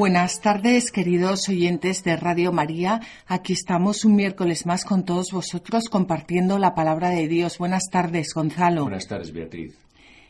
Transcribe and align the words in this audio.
Buenas 0.00 0.40
tardes, 0.40 0.92
queridos 0.92 1.46
oyentes 1.50 2.02
de 2.04 2.16
Radio 2.16 2.52
María. 2.52 3.02
Aquí 3.26 3.52
estamos 3.52 4.06
un 4.06 4.16
miércoles 4.16 4.64
más 4.64 4.86
con 4.86 5.04
todos 5.04 5.30
vosotros 5.30 5.90
compartiendo 5.90 6.58
la 6.58 6.74
palabra 6.74 7.10
de 7.10 7.28
Dios. 7.28 7.58
Buenas 7.58 7.82
tardes, 7.92 8.32
Gonzalo. 8.32 8.84
Buenas 8.84 9.06
tardes, 9.06 9.30
Beatriz. 9.30 9.76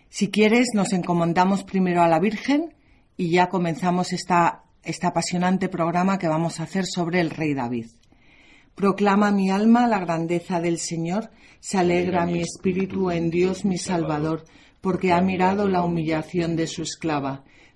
Si 0.09 0.29
quieres, 0.29 0.71
nos 0.75 0.93
encomendamos 0.93 1.63
primero 1.63 2.03
a 2.03 2.09
la 2.09 2.19
Virgen 2.19 2.75
y 3.17 3.31
ya 3.31 3.49
comenzamos 3.49 4.13
esta, 4.13 4.65
este 4.83 5.07
apasionante 5.07 5.69
programa 5.69 6.19
que 6.19 6.27
vamos 6.27 6.59
a 6.59 6.65
hacer 6.65 6.85
sobre 6.85 7.21
el 7.21 7.31
rey 7.31 7.55
David. 7.55 7.87
Proclama 8.75 9.31
mi 9.31 9.53
alma 9.53 9.87
la 9.87 10.01
grandeza 10.01 10.61
del 10.61 10.79
Señor, 10.81 11.31
se 11.61 11.79
alegra 11.79 12.27
mi 12.27 12.41
espíritu 12.41 13.13
en 13.13 13.31
Dios 13.31 13.65
mi 13.65 13.79
Salvador, 13.79 14.47
porque 14.81 15.13
ha 15.13 15.21
mirado 15.21 15.69
la 15.69 15.85
humillación 15.85 16.57
de 16.57 16.67
su 16.67 16.83
esclava. 16.83 17.45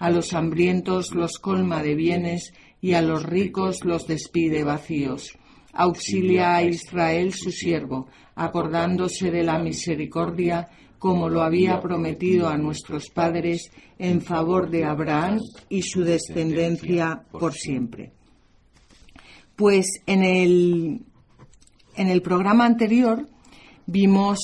A 0.00 0.10
los 0.10 0.34
hambrientos 0.34 1.14
los 1.14 1.38
colma 1.38 1.82
de 1.82 1.94
bienes 1.94 2.52
y 2.80 2.94
a 2.94 3.02
los 3.02 3.22
ricos 3.22 3.84
los 3.84 4.06
despide 4.06 4.64
vacíos. 4.64 5.38
Auxilia 5.72 6.56
a 6.56 6.64
Israel 6.64 7.32
su 7.32 7.52
siervo, 7.52 8.08
acordándose 8.34 9.30
de 9.30 9.44
la 9.44 9.58
misericordia 9.58 10.68
como 10.98 11.28
lo 11.28 11.42
había 11.42 11.80
prometido 11.80 12.48
a 12.48 12.58
nuestros 12.58 13.08
padres 13.08 13.70
en 13.98 14.20
favor 14.20 14.68
de 14.68 14.84
Abraham 14.84 15.38
y 15.68 15.82
su 15.82 16.02
descendencia 16.02 17.22
por 17.30 17.54
siempre. 17.54 18.12
Pues 19.56 19.86
en 20.06 20.22
el, 20.22 21.00
en 21.96 22.08
el 22.08 22.22
programa 22.22 22.66
anterior 22.66 23.26
vimos 23.86 24.38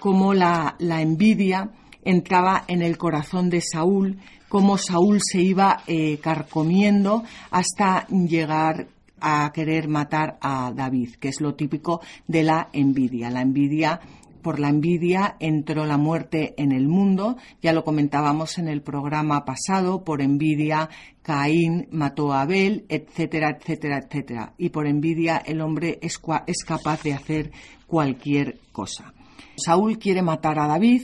cómo 0.00 0.34
la, 0.34 0.76
la 0.78 1.00
envidia 1.00 1.72
entraba 2.04 2.64
en 2.68 2.82
el 2.82 2.96
corazón 2.98 3.50
de 3.50 3.60
Saúl 3.60 4.18
cómo 4.54 4.78
Saúl 4.78 5.18
se 5.20 5.42
iba 5.42 5.82
eh, 5.88 6.20
carcomiendo 6.22 7.24
hasta 7.50 8.06
llegar 8.06 8.86
a 9.20 9.50
querer 9.52 9.88
matar 9.88 10.38
a 10.40 10.70
David, 10.72 11.16
que 11.16 11.26
es 11.26 11.40
lo 11.40 11.56
típico 11.56 12.02
de 12.28 12.44
la 12.44 12.68
envidia. 12.72 13.30
La 13.30 13.42
envidia 13.42 13.98
por 14.42 14.60
la 14.60 14.68
envidia 14.68 15.34
entró 15.40 15.84
la 15.86 15.96
muerte 15.96 16.54
en 16.56 16.70
el 16.70 16.86
mundo, 16.86 17.36
ya 17.62 17.72
lo 17.72 17.82
comentábamos 17.82 18.58
en 18.58 18.68
el 18.68 18.80
programa 18.80 19.44
pasado, 19.44 20.04
por 20.04 20.22
envidia 20.22 20.88
Caín 21.22 21.88
mató 21.90 22.32
a 22.32 22.42
Abel, 22.42 22.84
etcétera, 22.88 23.58
etcétera, 23.58 24.04
etcétera. 24.06 24.54
Y 24.56 24.68
por 24.68 24.86
envidia 24.86 25.38
el 25.38 25.62
hombre 25.62 25.98
es, 26.00 26.20
es 26.46 26.64
capaz 26.64 27.02
de 27.02 27.12
hacer 27.12 27.50
cualquier 27.88 28.60
cosa. 28.70 29.12
Saúl 29.56 29.98
quiere 29.98 30.22
matar 30.22 30.60
a 30.60 30.68
David, 30.68 31.02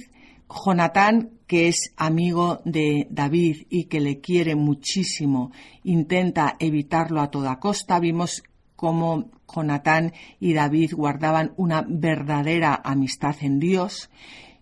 Jonatán 0.50 1.40
que 1.50 1.66
es 1.66 1.92
amigo 1.96 2.60
de 2.64 3.08
David 3.10 3.66
y 3.70 3.86
que 3.86 3.98
le 3.98 4.20
quiere 4.20 4.54
muchísimo, 4.54 5.50
intenta 5.82 6.54
evitarlo 6.60 7.20
a 7.20 7.28
toda 7.28 7.58
costa. 7.58 7.98
Vimos 7.98 8.44
cómo 8.76 9.32
Jonatán 9.52 10.12
y 10.38 10.52
David 10.52 10.92
guardaban 10.94 11.52
una 11.56 11.84
verdadera 11.88 12.80
amistad 12.84 13.34
en 13.40 13.58
Dios 13.58 14.10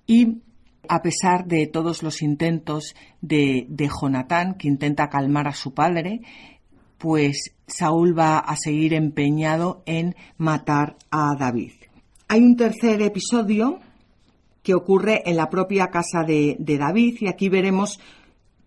y 0.07 0.39
a 0.89 1.03
pesar 1.03 1.45
de 1.45 1.67
todos 1.67 2.03
los 2.03 2.23
intentos 2.23 2.95
de, 3.21 3.67
de 3.69 3.91
Jonatán, 3.91 4.55
que 4.55 4.69
intenta 4.69 5.11
calmar 5.11 5.47
a 5.47 5.53
su 5.53 5.75
padre, 5.75 6.23
pues 6.97 7.53
Saúl 7.67 8.19
va 8.19 8.39
a 8.39 8.57
seguir 8.57 8.95
empeñado 8.95 9.83
en 9.85 10.17
matar 10.39 10.97
a 11.11 11.37
David. 11.39 11.73
Hay 12.29 12.41
un 12.41 12.57
tercer 12.57 13.03
episodio 13.03 13.81
que 14.63 14.75
ocurre 14.75 15.23
en 15.27 15.37
la 15.37 15.51
propia 15.51 15.89
casa 15.89 16.25
de, 16.25 16.57
David 16.59 17.19
y 17.21 17.29
aquí 17.29 17.49
veremos 17.49 18.01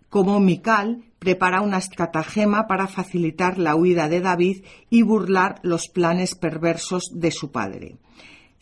cómo 0.09 0.39
Mical 0.39 1.03
prepara 1.19 1.61
una 1.61 1.77
estratagema 1.77 2.67
para 2.67 2.87
facilitar 2.87 3.57
la 3.57 3.75
huida 3.75 4.09
de 4.09 4.21
David 4.21 4.63
y 4.89 5.03
burlar 5.03 5.59
los 5.63 5.87
planes 5.87 6.35
perversos 6.35 7.11
de 7.13 7.31
su 7.31 7.51
padre. 7.51 7.97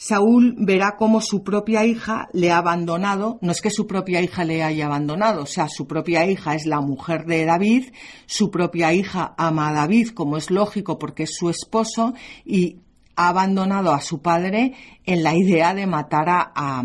Saúl 0.01 0.55
verá 0.57 0.95
cómo 0.95 1.19
su 1.19 1.43
propia 1.43 1.85
hija 1.85 2.29
le 2.31 2.51
ha 2.51 2.59
abandonado, 2.59 3.37
no 3.41 3.51
es 3.51 3.61
que 3.61 3.69
su 3.69 3.85
propia 3.85 4.21
hija 4.21 4.45
le 4.45 4.63
haya 4.63 4.85
abandonado, 4.85 5.43
o 5.43 5.45
sea, 5.45 5.67
su 5.67 5.87
propia 5.87 6.25
hija 6.25 6.55
es 6.55 6.65
la 6.65 6.79
mujer 6.79 7.25
de 7.25 7.43
David, 7.43 7.91
su 8.25 8.49
propia 8.49 8.93
hija 8.93 9.35
ama 9.37 9.67
a 9.67 9.73
David, 9.73 10.11
como 10.11 10.37
es 10.37 10.51
lógico 10.51 10.97
porque 10.97 11.23
es 11.23 11.35
su 11.35 11.49
esposo, 11.49 12.13
y 12.45 12.77
ha 13.17 13.27
abandonado 13.27 13.91
a 13.91 13.99
su 13.99 14.21
padre 14.21 14.73
en 15.05 15.21
la 15.21 15.35
idea 15.35 15.73
de 15.73 15.85
matar 15.85 16.29
a, 16.29 16.51
a 16.55 16.81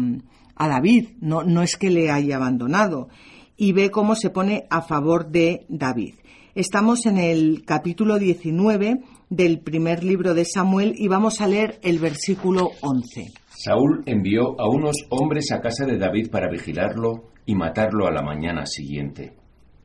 David, 0.57 1.11
no, 1.21 1.43
no 1.43 1.63
es 1.63 1.77
que 1.77 1.91
le 1.91 2.11
haya 2.11 2.37
abandonado, 2.37 3.09
y 3.57 3.73
ve 3.73 3.91
cómo 3.91 4.15
se 4.15 4.31
pone 4.31 4.67
a 4.71 4.83
favor 4.83 5.31
de 5.31 5.67
David. 5.69 6.15
Estamos 6.55 7.07
en 7.07 7.19
el 7.19 7.65
capítulo 7.65 8.19
19 8.19 9.01
del 9.29 9.61
primer 9.61 10.05
libro 10.05 10.35
de 10.35 10.45
Samuel 10.45 10.95
y 10.97 11.09
vamos 11.09 11.41
a 11.41 11.49
leer 11.49 11.79
el 11.83 11.99
versículo 11.99 12.71
11. 12.81 13.33
Saúl 13.49 14.03
envió 14.07 14.61
a 14.61 14.69
unos 14.69 14.97
hombres 15.11 15.51
a 15.53 15.61
casa 15.61 15.85
de 15.85 15.99
David 15.99 16.31
para 16.31 16.51
vigilarlo 16.51 17.31
y 17.45 17.55
matarlo 17.55 18.07
a 18.07 18.13
la 18.13 18.23
mañana 18.23 18.67
siguiente. 18.67 19.33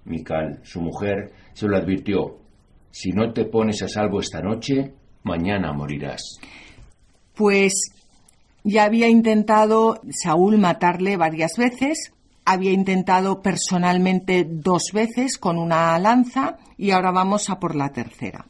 Mical, 0.06 0.59
su 0.63 0.81
mujer, 0.81 1.31
se 1.53 1.68
lo 1.68 1.78
advirtió, 1.78 2.40
si 2.91 3.12
no 3.12 3.31
te 3.34 3.46
pones 3.46 3.81
a 3.84 3.88
salvo 3.88 4.19
esta 4.19 4.41
noche, 4.41 4.94
mañana 5.24 5.72
morirás. 5.74 6.40
Pues 7.36 7.74
ya 8.63 8.83
había 8.83 9.07
intentado 9.07 10.01
Saúl 10.11 10.57
matarle 10.57 11.17
varias 11.17 11.53
veces, 11.57 12.13
había 12.45 12.71
intentado 12.71 13.41
personalmente 13.41 14.45
dos 14.49 14.91
veces 14.93 15.37
con 15.37 15.57
una 15.57 15.97
lanza 15.99 16.57
y 16.77 16.91
ahora 16.91 17.11
vamos 17.11 17.49
a 17.49 17.59
por 17.59 17.75
la 17.75 17.91
tercera. 17.91 18.47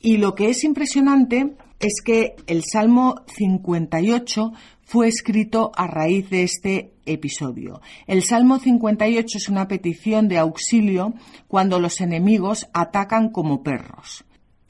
Y 0.00 0.18
lo 0.18 0.34
que 0.34 0.50
es 0.50 0.64
impresionante 0.64 1.54
es 1.80 2.02
que 2.04 2.36
el 2.46 2.62
Salmo 2.64 3.22
58 3.26 4.52
fue 4.82 5.08
escrito 5.08 5.72
a 5.74 5.86
raíz 5.86 6.30
de 6.30 6.42
este 6.42 6.92
episodio. 7.06 7.80
El 8.06 8.22
Salmo 8.22 8.58
58 8.58 9.38
es 9.38 9.48
una 9.48 9.68
petición 9.68 10.28
de 10.28 10.38
auxilio 10.38 11.14
cuando 11.48 11.80
los 11.80 12.00
enemigos 12.00 12.66
atacan 12.72 13.30
como 13.30 13.62
perros. 13.62 14.24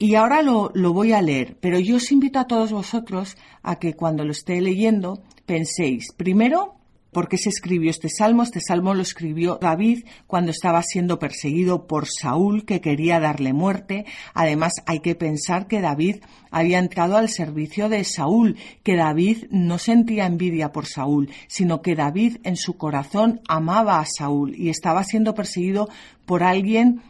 Y 0.05 0.13
ahora 0.13 0.43
lo, 0.43 0.69
voy 0.93 1.13
a 1.13 1.21
leer, 1.23 1.57
pero 1.59 1.79
yo 1.79 1.95
os 1.95 2.11
invito 2.11 2.37
a 2.37 2.45
todos 2.45 2.71
vosotros 2.71 3.35
a 3.63 3.79
que 3.79 3.95
cuando 3.95 4.23
lo 4.23 4.33
esté 4.33 4.61
leyendo 4.61 5.23
penséis, 5.47 6.13
primero, 6.15 6.75
¿por 7.11 7.27
qué 7.27 7.39
se 7.39 7.49
escribió 7.49 7.89
este 7.89 8.09
salmo? 8.09 8.43
Este 8.43 8.61
salmo 8.61 8.93
lo 8.93 9.01
escribió 9.01 9.57
David 9.59 10.05
cuando 10.27 10.51
estaba 10.51 10.83
siendo 10.83 11.17
perseguido 11.17 11.87
por 11.87 12.05
Saúl, 12.07 12.65
que 12.65 12.81
quería 12.81 13.19
darle 13.19 13.51
muerte. 13.51 14.05
Además, 14.35 14.73
hay 14.85 14.99
que 14.99 15.15
pensar 15.15 15.65
que 15.65 15.81
David 15.81 16.17
había 16.51 16.77
entrado 16.77 17.17
al 17.17 17.29
servicio 17.29 17.89
de 17.89 18.03
Saúl, 18.03 18.57
que 18.83 18.95
David 18.95 19.45
no 19.49 19.79
sentía 19.79 20.27
envidia 20.27 20.71
por 20.71 20.85
Saúl, 20.85 21.31
sino 21.47 21.81
que 21.81 21.95
David 21.95 22.37
en 22.43 22.57
su 22.57 22.77
corazón 22.77 23.41
amaba 23.47 23.99
a 23.99 24.05
Saúl 24.05 24.53
y 24.55 24.69
estaba 24.69 25.03
siendo 25.03 25.33
perseguido 25.33 25.89
por 26.27 26.43
alguien 26.43 27.01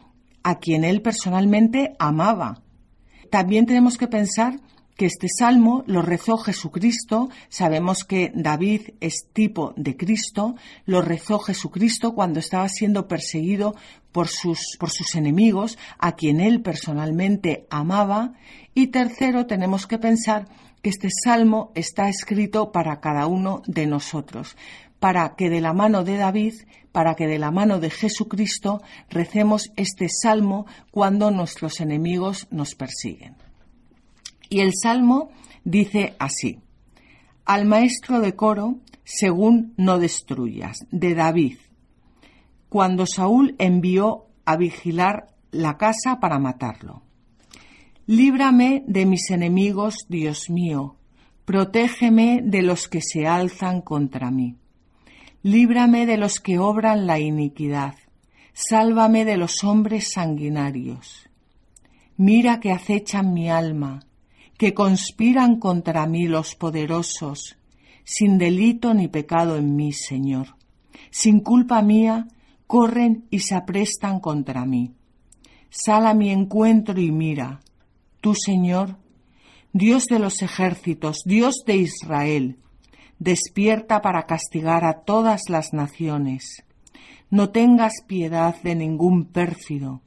a 0.43 0.59
quien 0.59 0.85
él 0.85 1.01
personalmente 1.01 1.93
amaba. 1.99 2.61
También 3.29 3.65
tenemos 3.65 3.97
que 3.97 4.07
pensar 4.07 4.59
que 4.95 5.05
este 5.05 5.27
salmo 5.27 5.83
lo 5.87 6.01
rezó 6.01 6.37
Jesucristo, 6.37 7.29
sabemos 7.49 8.03
que 8.03 8.31
David 8.33 8.91
es 9.01 9.27
tipo 9.33 9.73
de 9.75 9.97
Cristo, 9.97 10.55
lo 10.85 11.01
rezó 11.01 11.39
Jesucristo 11.39 12.15
cuando 12.15 12.39
estaba 12.39 12.69
siendo 12.69 13.07
perseguido 13.07 13.75
por 14.11 14.29
sus, 14.29 14.77
por 14.79 14.89
sus 14.89 15.15
enemigos, 15.15 15.77
a 15.99 16.13
quien 16.13 16.39
él 16.39 16.61
personalmente 16.61 17.67
amaba. 17.69 18.33
Y 18.73 18.87
tercero, 18.87 19.45
tenemos 19.45 19.85
que 19.87 19.97
pensar 19.97 20.47
que 20.81 20.89
este 20.89 21.09
salmo 21.09 21.71
está 21.75 22.07
escrito 22.07 22.71
para 22.71 23.01
cada 23.01 23.27
uno 23.27 23.63
de 23.65 23.87
nosotros, 23.87 24.55
para 24.99 25.35
que 25.35 25.49
de 25.49 25.61
la 25.61 25.73
mano 25.73 26.03
de 26.03 26.17
David, 26.17 26.53
para 26.91 27.15
que 27.15 27.27
de 27.27 27.39
la 27.39 27.51
mano 27.51 27.79
de 27.79 27.89
Jesucristo 27.89 28.81
recemos 29.09 29.71
este 29.75 30.07
salmo 30.09 30.65
cuando 30.91 31.31
nuestros 31.31 31.81
enemigos 31.81 32.47
nos 32.51 32.75
persiguen. 32.75 33.35
Y 34.49 34.61
el 34.61 34.71
salmo 34.73 35.29
dice 35.63 36.15
así, 36.19 36.59
al 37.45 37.65
maestro 37.65 38.21
de 38.21 38.35
coro, 38.35 38.79
según 39.03 39.73
no 39.77 39.99
destruyas, 39.99 40.85
de 40.91 41.13
David, 41.13 41.57
cuando 42.69 43.05
Saúl 43.05 43.55
envió 43.59 44.27
a 44.45 44.57
vigilar 44.57 45.27
la 45.51 45.77
casa 45.77 46.19
para 46.19 46.39
matarlo. 46.39 47.03
Líbrame 48.07 48.83
de 48.87 49.05
mis 49.05 49.29
enemigos, 49.31 50.05
Dios 50.09 50.49
mío, 50.49 50.97
protégeme 51.45 52.41
de 52.43 52.61
los 52.61 52.87
que 52.87 53.01
se 53.01 53.27
alzan 53.27 53.81
contra 53.81 54.31
mí. 54.31 54.57
Líbrame 55.47 56.07
de 56.07 56.17
los 56.17 56.39
que 56.39 56.57
obran 56.57 57.05
la 57.05 57.19
iniquidad, 57.19 57.93
sálvame 58.53 59.25
de 59.25 59.37
los 59.37 59.63
hombres 59.63 60.11
sanguinarios. 60.11 61.29
Mira 62.17 62.59
que 62.59 62.71
acechan 62.71 63.31
mi 63.31 63.47
alma, 63.47 64.07
que 64.57 64.73
conspiran 64.73 65.59
contra 65.59 66.07
mí 66.07 66.27
los 66.27 66.55
poderosos, 66.55 67.57
sin 68.03 68.39
delito 68.39 68.95
ni 68.95 69.07
pecado 69.07 69.55
en 69.57 69.75
mí, 69.75 69.93
Señor. 69.93 70.55
Sin 71.11 71.41
culpa 71.41 71.83
mía, 71.83 72.27
corren 72.65 73.25
y 73.29 73.41
se 73.41 73.53
aprestan 73.53 74.19
contra 74.19 74.65
mí. 74.65 74.95
Sal 75.69 76.07
a 76.07 76.15
mi 76.15 76.31
encuentro 76.31 76.99
y 76.99 77.11
mira, 77.11 77.59
tú, 78.19 78.33
Señor, 78.33 78.97
Dios 79.73 80.05
de 80.05 80.17
los 80.17 80.41
ejércitos, 80.41 81.21
Dios 81.23 81.57
de 81.67 81.75
Israel, 81.75 82.57
despierta 83.19 84.01
para 84.01 84.23
castigar 84.23 84.85
a 84.85 85.01
todas 85.01 85.43
las 85.49 85.73
naciones. 85.73 86.63
No 87.29 87.49
tengas 87.49 87.93
piedad 88.07 88.55
de 88.61 88.75
ningún 88.75 89.25
pérfido. 89.25 90.01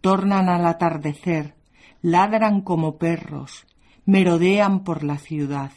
Tornan 0.00 0.48
al 0.48 0.66
atardecer, 0.66 1.54
ladran 2.02 2.60
como 2.60 2.98
perros, 2.98 3.66
merodean 4.04 4.84
por 4.84 5.04
la 5.04 5.18
ciudad. 5.18 5.72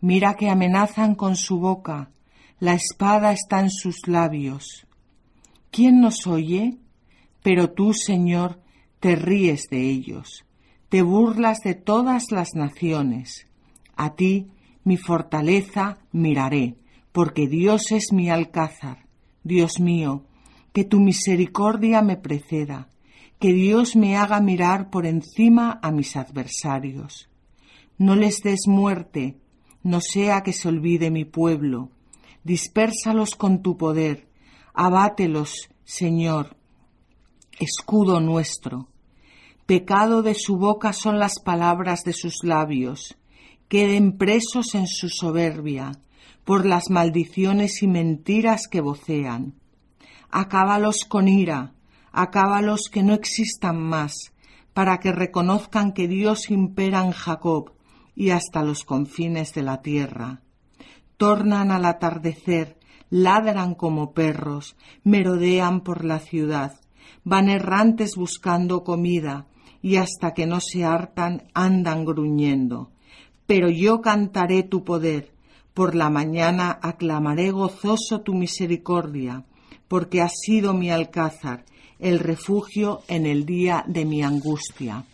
Mira 0.00 0.34
que 0.34 0.48
amenazan 0.48 1.14
con 1.14 1.36
su 1.36 1.58
boca, 1.58 2.10
la 2.60 2.74
espada 2.74 3.32
está 3.32 3.60
en 3.60 3.70
sus 3.70 4.06
labios. 4.06 4.86
¿Quién 5.70 6.00
nos 6.00 6.26
oye? 6.26 6.78
Pero 7.42 7.70
tú, 7.70 7.92
Señor, 7.92 8.60
te 9.00 9.16
ríes 9.16 9.68
de 9.70 9.88
ellos, 9.88 10.44
te 10.88 11.02
burlas 11.02 11.58
de 11.60 11.74
todas 11.74 12.30
las 12.30 12.54
naciones. 12.54 13.46
A 13.96 14.14
ti 14.14 14.50
mi 14.84 14.96
fortaleza 14.96 15.98
miraré, 16.12 16.76
porque 17.12 17.46
Dios 17.48 17.92
es 17.92 18.12
mi 18.12 18.30
alcázar. 18.30 19.06
Dios 19.42 19.80
mío, 19.80 20.24
que 20.72 20.84
tu 20.84 21.00
misericordia 21.00 22.02
me 22.02 22.16
preceda, 22.16 22.88
que 23.38 23.52
Dios 23.52 23.96
me 23.96 24.16
haga 24.16 24.40
mirar 24.40 24.90
por 24.90 25.06
encima 25.06 25.78
a 25.82 25.90
mis 25.90 26.16
adversarios. 26.16 27.28
No 27.98 28.16
les 28.16 28.42
des 28.42 28.66
muerte, 28.66 29.38
no 29.82 30.00
sea 30.00 30.42
que 30.42 30.52
se 30.52 30.68
olvide 30.68 31.10
mi 31.10 31.24
pueblo. 31.24 31.90
Dispérsalos 32.44 33.34
con 33.34 33.62
tu 33.62 33.76
poder, 33.76 34.28
abátelos, 34.72 35.70
Señor, 35.84 36.56
escudo 37.58 38.20
nuestro. 38.20 38.88
Pecado 39.66 40.22
de 40.22 40.34
su 40.34 40.56
boca 40.56 40.92
son 40.92 41.18
las 41.18 41.40
palabras 41.40 42.02
de 42.02 42.12
sus 42.12 42.42
labios 42.42 43.19
queden 43.70 44.18
presos 44.18 44.74
en 44.74 44.88
su 44.88 45.08
soberbia 45.08 45.92
por 46.44 46.66
las 46.66 46.90
maldiciones 46.90 47.84
y 47.84 47.86
mentiras 47.86 48.66
que 48.68 48.80
vocean. 48.80 49.54
Acábalos 50.28 51.04
con 51.04 51.28
ira, 51.28 51.74
acábalos 52.10 52.90
que 52.90 53.04
no 53.04 53.14
existan 53.14 53.80
más, 53.80 54.32
para 54.72 54.98
que 54.98 55.12
reconozcan 55.12 55.92
que 55.92 56.08
Dios 56.08 56.50
impera 56.50 57.04
en 57.04 57.12
Jacob 57.12 57.74
y 58.16 58.30
hasta 58.30 58.64
los 58.64 58.82
confines 58.82 59.54
de 59.54 59.62
la 59.62 59.82
tierra. 59.82 60.42
Tornan 61.16 61.70
al 61.70 61.84
atardecer, 61.84 62.76
ladran 63.08 63.76
como 63.76 64.14
perros, 64.14 64.76
merodean 65.04 65.82
por 65.82 66.04
la 66.04 66.18
ciudad, 66.18 66.80
van 67.22 67.48
errantes 67.48 68.16
buscando 68.16 68.82
comida, 68.82 69.46
y 69.80 69.94
hasta 69.94 70.34
que 70.34 70.46
no 70.46 70.60
se 70.60 70.84
hartan 70.84 71.44
andan 71.54 72.04
gruñendo 72.04 72.90
pero 73.50 73.68
yo 73.68 74.00
cantaré 74.00 74.62
tu 74.62 74.84
poder. 74.84 75.32
Por 75.74 75.96
la 75.96 76.08
mañana 76.08 76.78
aclamaré 76.80 77.50
gozoso 77.50 78.20
tu 78.20 78.32
misericordia, 78.32 79.42
porque 79.88 80.20
has 80.20 80.34
sido 80.40 80.72
mi 80.72 80.92
alcázar, 80.92 81.64
el 81.98 82.20
refugio 82.20 83.00
en 83.08 83.26
el 83.26 83.44
día 83.44 83.82
de 83.88 84.04
mi 84.04 84.22
angustia. 84.22 85.04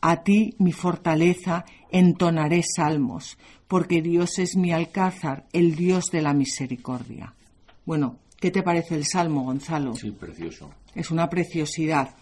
A 0.00 0.22
ti, 0.22 0.54
mi 0.58 0.70
fortaleza, 0.70 1.64
entonaré 1.90 2.62
salmos, 2.62 3.36
porque 3.66 4.00
Dios 4.00 4.38
es 4.38 4.54
mi 4.56 4.70
alcázar, 4.70 5.46
el 5.52 5.74
Dios 5.74 6.04
de 6.12 6.22
la 6.22 6.34
misericordia. 6.34 7.34
Bueno, 7.84 8.20
¿qué 8.38 8.52
te 8.52 8.62
parece 8.62 8.94
el 8.94 9.04
salmo, 9.04 9.42
Gonzalo? 9.42 9.92
Sí, 9.96 10.12
precioso. 10.12 10.70
Es 10.94 11.10
una 11.10 11.28
preciosidad. 11.28 12.14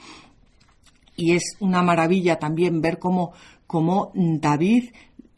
Y 1.16 1.32
es 1.32 1.42
una 1.60 1.82
maravilla 1.82 2.38
también 2.38 2.80
ver 2.80 2.98
cómo, 2.98 3.34
cómo 3.66 4.10
David 4.14 4.84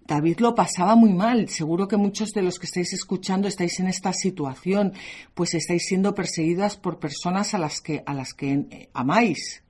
David 0.07 0.39
lo 0.39 0.55
pasaba 0.55 0.95
muy 0.95 1.13
mal. 1.13 1.49
Seguro 1.49 1.89
que 1.89 1.97
muchos 1.97 2.31
de 2.33 2.43
los 2.43 2.59
que 2.59 2.67
estáis 2.67 2.93
escuchando 2.93 3.49
estáis 3.49 3.81
en 3.81 3.89
esta 3.89 4.13
situación, 4.13 4.93
pues 5.35 5.55
estáis 5.55 5.85
siendo 5.87 6.15
perseguidas 6.15 6.77
por 6.77 6.99
personas 6.99 7.55
a 7.55 7.59
las 7.59 7.81
que, 7.81 8.03
a 8.07 8.15
las 8.15 8.33
que 8.33 8.53
eh, 8.53 8.91
amáis 8.93 9.63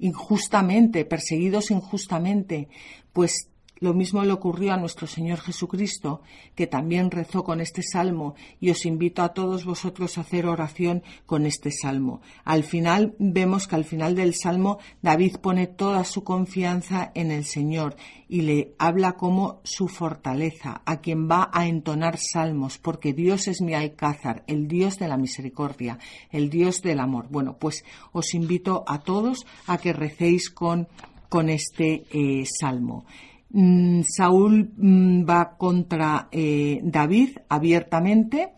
injustamente, 0.00 1.04
perseguidos 1.04 1.70
injustamente. 1.70 2.68
Pues 3.12 3.48
lo 3.80 3.94
mismo 3.94 4.22
le 4.24 4.32
ocurrió 4.32 4.72
a 4.72 4.76
nuestro 4.76 5.06
Señor 5.06 5.40
Jesucristo, 5.40 6.22
que 6.54 6.66
también 6.66 7.10
rezó 7.10 7.44
con 7.44 7.60
este 7.60 7.82
salmo, 7.82 8.34
y 8.60 8.70
os 8.70 8.84
invito 8.86 9.22
a 9.22 9.34
todos 9.34 9.64
vosotros 9.64 10.18
a 10.18 10.22
hacer 10.22 10.46
oración 10.46 11.02
con 11.26 11.46
este 11.46 11.70
salmo. 11.70 12.20
Al 12.44 12.64
final 12.64 13.14
vemos 13.18 13.66
que 13.66 13.76
al 13.76 13.84
final 13.84 14.14
del 14.14 14.34
salmo 14.34 14.78
David 15.02 15.36
pone 15.36 15.66
toda 15.66 16.04
su 16.04 16.24
confianza 16.24 17.12
en 17.14 17.30
el 17.30 17.44
Señor 17.44 17.96
y 18.28 18.42
le 18.42 18.74
habla 18.78 19.12
como 19.12 19.60
su 19.64 19.88
fortaleza, 19.88 20.82
a 20.84 21.00
quien 21.00 21.28
va 21.28 21.50
a 21.52 21.66
entonar 21.66 22.18
salmos, 22.18 22.78
porque 22.78 23.12
Dios 23.12 23.48
es 23.48 23.60
mi 23.60 23.74
alcázar, 23.74 24.44
el 24.46 24.68
Dios 24.68 24.98
de 24.98 25.08
la 25.08 25.16
misericordia, 25.16 25.98
el 26.30 26.50
Dios 26.50 26.82
del 26.82 27.00
amor. 27.00 27.26
Bueno, 27.30 27.56
pues 27.58 27.84
os 28.12 28.34
invito 28.34 28.84
a 28.86 29.00
todos 29.00 29.46
a 29.66 29.78
que 29.78 29.92
recéis 29.92 30.50
con, 30.50 30.88
con 31.28 31.48
este 31.48 32.04
eh, 32.10 32.44
salmo. 32.46 33.06
Mm, 33.50 34.02
Saúl 34.02 34.72
mm, 34.76 35.24
va 35.28 35.56
contra 35.56 36.28
eh, 36.30 36.80
David 36.82 37.38
abiertamente 37.48 38.52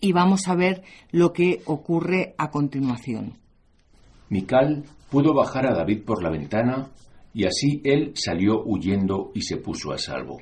y 0.00 0.12
vamos 0.12 0.46
a 0.48 0.54
ver 0.54 0.82
lo 1.10 1.32
que 1.32 1.62
ocurre 1.66 2.34
a 2.38 2.50
continuación. 2.50 3.34
Mical 4.28 4.84
pudo 5.10 5.34
bajar 5.34 5.66
a 5.66 5.74
David 5.74 6.04
por 6.04 6.22
la 6.22 6.30
ventana 6.30 6.90
y 7.34 7.44
así 7.44 7.80
él 7.84 8.12
salió 8.14 8.62
huyendo 8.64 9.32
y 9.34 9.42
se 9.42 9.56
puso 9.56 9.92
a 9.92 9.98
salvo. 9.98 10.38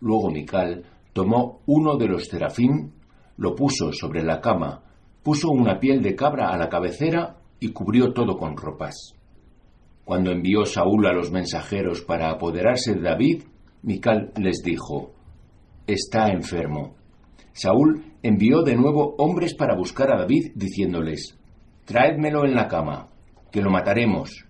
Luego 0.00 0.30
Mical 0.30 0.84
tomó 1.12 1.60
uno 1.66 1.96
de 1.96 2.08
los 2.08 2.26
serafín, 2.26 2.92
lo 3.36 3.54
puso 3.54 3.92
sobre 3.92 4.22
la 4.22 4.40
cama, 4.40 4.82
puso 5.22 5.50
una 5.50 5.78
piel 5.78 6.02
de 6.02 6.14
cabra 6.14 6.50
a 6.50 6.56
la 6.56 6.68
cabecera 6.68 7.36
y 7.60 7.70
cubrió 7.70 8.12
todo 8.12 8.36
con 8.36 8.56
ropas. 8.56 9.14
Cuando 10.06 10.30
envió 10.30 10.64
Saúl 10.64 11.04
a 11.08 11.12
los 11.12 11.32
mensajeros 11.32 12.00
para 12.00 12.30
apoderarse 12.30 12.94
de 12.94 13.00
David, 13.00 13.42
Mical 13.82 14.30
les 14.36 14.62
dijo, 14.62 15.10
Está 15.84 16.28
enfermo. 16.28 16.94
Saúl 17.52 18.04
envió 18.22 18.62
de 18.62 18.76
nuevo 18.76 19.16
hombres 19.18 19.56
para 19.56 19.74
buscar 19.74 20.12
a 20.12 20.18
David, 20.18 20.52
diciéndoles, 20.54 21.36
Traédmelo 21.84 22.44
en 22.44 22.54
la 22.54 22.68
cama, 22.68 23.08
que 23.50 23.60
lo 23.60 23.68
mataremos. 23.68 24.46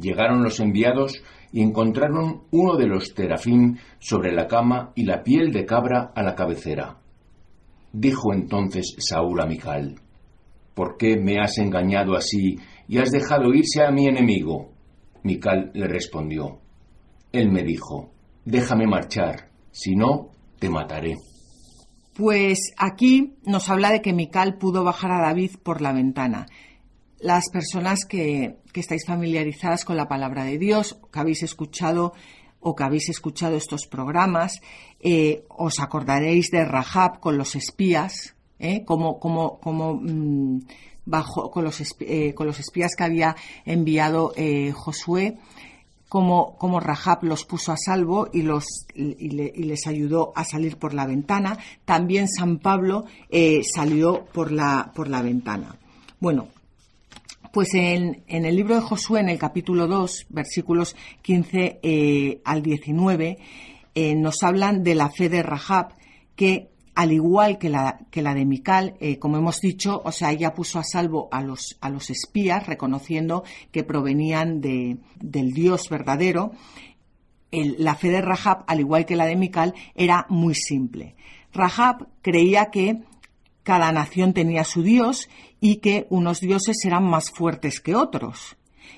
Llegaron 0.00 0.42
los 0.42 0.60
enviados 0.60 1.22
y 1.52 1.60
encontraron 1.60 2.44
uno 2.52 2.76
de 2.76 2.86
los 2.86 3.12
terafín 3.12 3.80
sobre 3.98 4.32
la 4.32 4.46
cama 4.46 4.92
y 4.94 5.04
la 5.04 5.22
piel 5.22 5.52
de 5.52 5.66
cabra 5.66 6.12
a 6.14 6.22
la 6.22 6.34
cabecera. 6.34 6.96
Dijo 7.92 8.32
entonces 8.32 8.96
Saúl 8.98 9.42
a 9.42 9.46
Mical, 9.46 10.00
¿Por 10.72 10.96
qué 10.96 11.18
me 11.18 11.38
has 11.38 11.56
engañado 11.58 12.14
así 12.14 12.58
y 12.88 12.98
has 12.98 13.10
dejado 13.10 13.52
irse 13.54 13.82
a 13.82 13.90
mi 13.90 14.06
enemigo? 14.06 14.72
Mical 15.22 15.70
le 15.74 15.88
respondió. 15.88 16.60
Él 17.32 17.50
me 17.50 17.62
dijo, 17.62 18.12
déjame 18.44 18.86
marchar, 18.86 19.50
si 19.72 19.96
no, 19.96 20.30
te 20.58 20.70
mataré. 20.70 21.16
Pues 22.14 22.72
aquí 22.78 23.34
nos 23.44 23.68
habla 23.68 23.90
de 23.90 24.00
que 24.00 24.12
Mical 24.14 24.56
pudo 24.56 24.84
bajar 24.84 25.10
a 25.10 25.20
David 25.20 25.56
por 25.62 25.82
la 25.82 25.92
ventana. 25.92 26.46
Las 27.18 27.50
personas 27.50 28.06
que, 28.08 28.56
que 28.72 28.80
estáis 28.80 29.04
familiarizadas 29.06 29.84
con 29.84 29.96
la 29.96 30.08
palabra 30.08 30.44
de 30.44 30.58
Dios, 30.58 30.98
que 31.12 31.18
habéis 31.18 31.42
escuchado 31.42 32.14
o 32.60 32.74
que 32.74 32.84
habéis 32.84 33.08
escuchado 33.08 33.56
estos 33.56 33.86
programas, 33.86 34.60
eh, 35.00 35.44
os 35.48 35.78
acordaréis 35.78 36.50
de 36.50 36.64
Rahab 36.64 37.20
con 37.20 37.36
los 37.36 37.54
espías, 37.54 38.34
¿eh? 38.58 38.84
como, 38.84 39.18
como, 39.20 39.58
como 39.60 39.94
mm, 39.94 40.60
bajo, 41.06 41.50
con, 41.50 41.64
los, 41.64 41.82
eh, 42.00 42.34
con 42.34 42.46
los 42.46 42.60
espías 42.60 42.92
que 42.96 43.04
había 43.04 43.36
enviado 43.64 44.34
Josué 44.74 45.38
como, 46.08 46.80
Rahab 46.80 47.24
los 47.24 47.44
puso 47.44 47.72
a 47.72 47.76
salvo 47.76 48.28
y, 48.32 48.42
les 48.42 49.86
ayudó 49.86 50.32
a 50.34 50.44
salir 50.44 50.76
por 50.76 50.94
la 50.94 51.06
ventana. 51.06 51.58
También 51.84 52.28
San 52.28 52.58
Pablo 52.58 53.04
eh, 53.28 53.62
salió 53.62 54.24
por 54.32 54.52
la, 54.52 54.92
por 54.94 55.08
la 55.08 55.22
ventana. 55.22 55.76
Bueno, 56.20 56.48
pues 57.52 57.74
en, 57.74 58.22
el 58.28 58.56
libro 58.56 58.76
de 58.76 58.80
Josué, 58.80 59.20
en 59.20 59.30
el 59.30 59.38
capítulo 59.38 59.86
2, 59.86 60.26
versículos 60.28 60.94
15 61.22 61.80
eh, 61.82 62.40
al 62.44 62.62
19, 62.62 63.38
eh, 63.94 64.14
nos 64.14 64.42
hablan 64.42 64.82
de 64.82 64.94
la 64.94 65.10
fe 65.10 65.28
de 65.28 65.42
Rahab, 65.42 65.94
que 66.36 66.68
al 66.96 67.12
igual 67.12 67.58
que 67.58 67.68
la, 67.68 67.98
de 68.10 68.44
Mical, 68.46 68.96
eh, 69.00 69.18
como 69.18 69.36
hemos 69.36 69.60
dicho, 69.60 70.00
o 70.02 70.10
sea, 70.10 70.32
ella 70.32 70.54
puso 70.54 70.78
a 70.78 70.82
salvo 70.82 71.28
a 71.30 71.42
los, 71.42 71.76
a 71.82 71.90
los 71.90 72.08
espías, 72.08 72.66
reconociendo 72.66 73.44
que 73.70 73.84
provenían 73.84 74.62
de, 74.62 74.96
del 75.20 75.52
Dios 75.52 75.90
verdadero. 75.90 76.52
la 77.52 77.94
fe 77.96 78.08
de 78.08 78.22
Rahab, 78.22 78.64
al 78.66 78.80
igual 78.80 79.04
que 79.04 79.14
la 79.14 79.26
de 79.26 79.36
Mical, 79.36 79.74
era 79.94 80.24
muy 80.30 80.54
simple. 80.54 81.16
Rahab 81.52 82.08
creía 82.22 82.70
que 82.70 83.02
cada 83.62 83.92
nación 83.92 84.32
tenía 84.32 84.64
su 84.64 84.82
Dios 84.82 85.28
y 85.60 85.76
que 85.76 86.06
unos 86.08 86.40
dioses 86.40 86.82
eran 86.84 87.04
más 87.04 87.30
fuertes 87.30 87.80
que 87.80 87.94
otros 87.94 88.56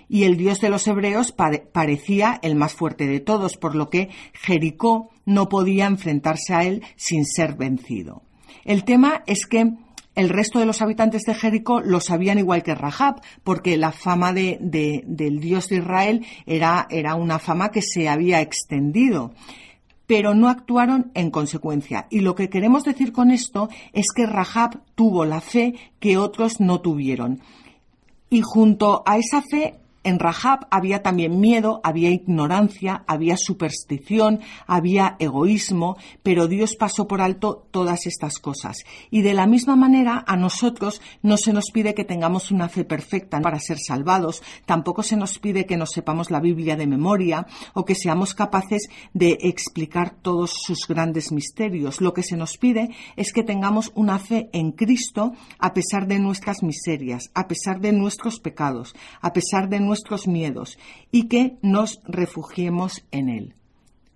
y 0.09 0.25
el 0.25 0.37
Dios 0.37 0.61
de 0.61 0.71
los 0.71 0.87
hebreos 0.87 1.33
parecía 1.73 2.39
el 2.43 2.55
más 2.55 2.75
fuerte 2.75 3.07
de 3.07 3.21
todos, 3.21 3.57
por 3.57 3.75
lo 3.75 3.91
que 3.91 4.09
Jericó 4.33 5.11
no 5.29 5.51
podía 5.51 5.87
enfrentarse 5.87 6.55
a 6.55 6.65
él 6.65 6.83
sin 6.97 7.27
ser 7.27 7.55
vencido. 7.55 8.23
El 8.65 8.85
tema 8.85 9.23
es 9.27 9.47
que 9.47 9.75
el 10.15 10.29
resto 10.31 10.59
de 10.59 10.67
los 10.67 10.81
habitantes 10.81 11.23
de 11.23 11.35
Jericó 11.35 11.81
lo 11.81 12.01
sabían 12.01 12.39
igual 12.39 12.63
que 12.63 12.75
Rahab, 12.75 13.21
porque 13.45 13.77
la 13.77 13.93
fama 13.93 14.33
de, 14.33 14.59
del 14.61 15.39
Dios 15.39 15.69
de 15.69 15.77
Israel 15.77 16.27
era, 16.47 16.87
era 16.91 17.15
una 17.15 17.39
fama 17.39 17.71
que 17.71 17.83
se 17.83 18.09
había 18.09 18.41
extendido 18.41 19.33
pero 20.07 20.35
no 20.35 20.49
actuaron 20.49 21.11
en 21.13 21.31
consecuencia. 21.31 22.07
Y 22.09 22.21
lo 22.21 22.35
que 22.35 22.49
queremos 22.49 22.83
decir 22.83 23.13
con 23.13 23.31
esto 23.31 23.69
es 23.93 24.07
que 24.17 24.25
Rahab 24.25 24.81
tuvo 24.95 25.27
la 25.27 25.43
fe 25.43 25.75
que 26.01 26.17
otros 26.17 26.61
no 26.61 26.81
tuvieron. 26.81 27.43
Y 28.31 28.41
junto 28.41 29.03
a 29.05 29.19
esa 29.19 29.43
fe 29.43 29.75
en 30.05 30.19
Rahab 30.19 30.67
había 30.71 31.03
también 31.03 31.41
miedo, 31.41 31.81
había 31.85 32.11
ignorancia, 32.11 33.05
había 33.07 33.37
superstición, 33.37 34.41
había 34.67 35.17
egoísmo, 35.19 35.97
pero 36.23 36.49
Dios 36.49 36.77
pasó 36.77 37.07
por 37.09 37.21
alto 37.21 37.67
todas 37.71 38.07
estas 38.07 38.39
cosas. 38.39 38.79
Y 39.11 39.23
de 39.23 39.35
la 39.35 39.47
misma 39.47 39.77
manera 39.77 40.25
a 40.27 40.37
nosotros 40.37 41.03
no 41.23 41.37
se 41.37 41.53
nos 41.53 41.71
pide 41.73 41.95
que 41.95 42.05
tengamos 42.05 42.51
una 42.51 42.69
fe 42.69 42.85
perfecta 42.85 43.41
para 43.41 43.59
ser 43.59 43.79
salvados, 43.79 44.43
tampoco 44.67 45.03
se 45.03 45.17
nos 45.17 45.39
pide 45.39 45.67
que 45.67 45.77
nos 45.77 45.91
sepamos 45.91 46.31
la 46.31 46.41
Biblia 46.41 46.77
de 46.77 46.87
memoria 46.87 47.47
o 47.75 47.85
que 47.85 47.95
seamos 47.95 48.35
capaces 48.35 48.89
de 49.13 49.39
explicar 49.43 50.11
todos 50.11 50.53
sus 50.53 50.87
grandes 50.87 51.33
misterios. 51.33 52.01
Lo 52.01 52.15
que 52.15 52.23
se 52.23 52.37
nos 52.37 52.57
pide 52.57 52.91
es 53.17 53.33
que 53.33 53.43
tengamos 53.43 53.93
una 53.95 54.19
fe 54.19 54.49
en 54.53 54.73
Cristo 54.73 55.33
a 55.59 55.75
pesar 55.75 56.07
de 56.07 56.19
nuestras 56.19 56.63
miserias, 56.63 57.31
a 57.35 57.49
pesar 57.49 57.81
de 57.81 57.93
nuestros 57.93 58.41
pecados, 58.41 58.95
a 59.21 59.33
pesar 59.33 59.69
de 59.69 59.81
nuestros 59.89 60.29
miedos 60.29 60.79
y 61.11 61.29
que 61.29 61.57
nos 61.63 62.01
refugiemos 62.05 63.05
en 63.11 63.29
Él. 63.29 63.55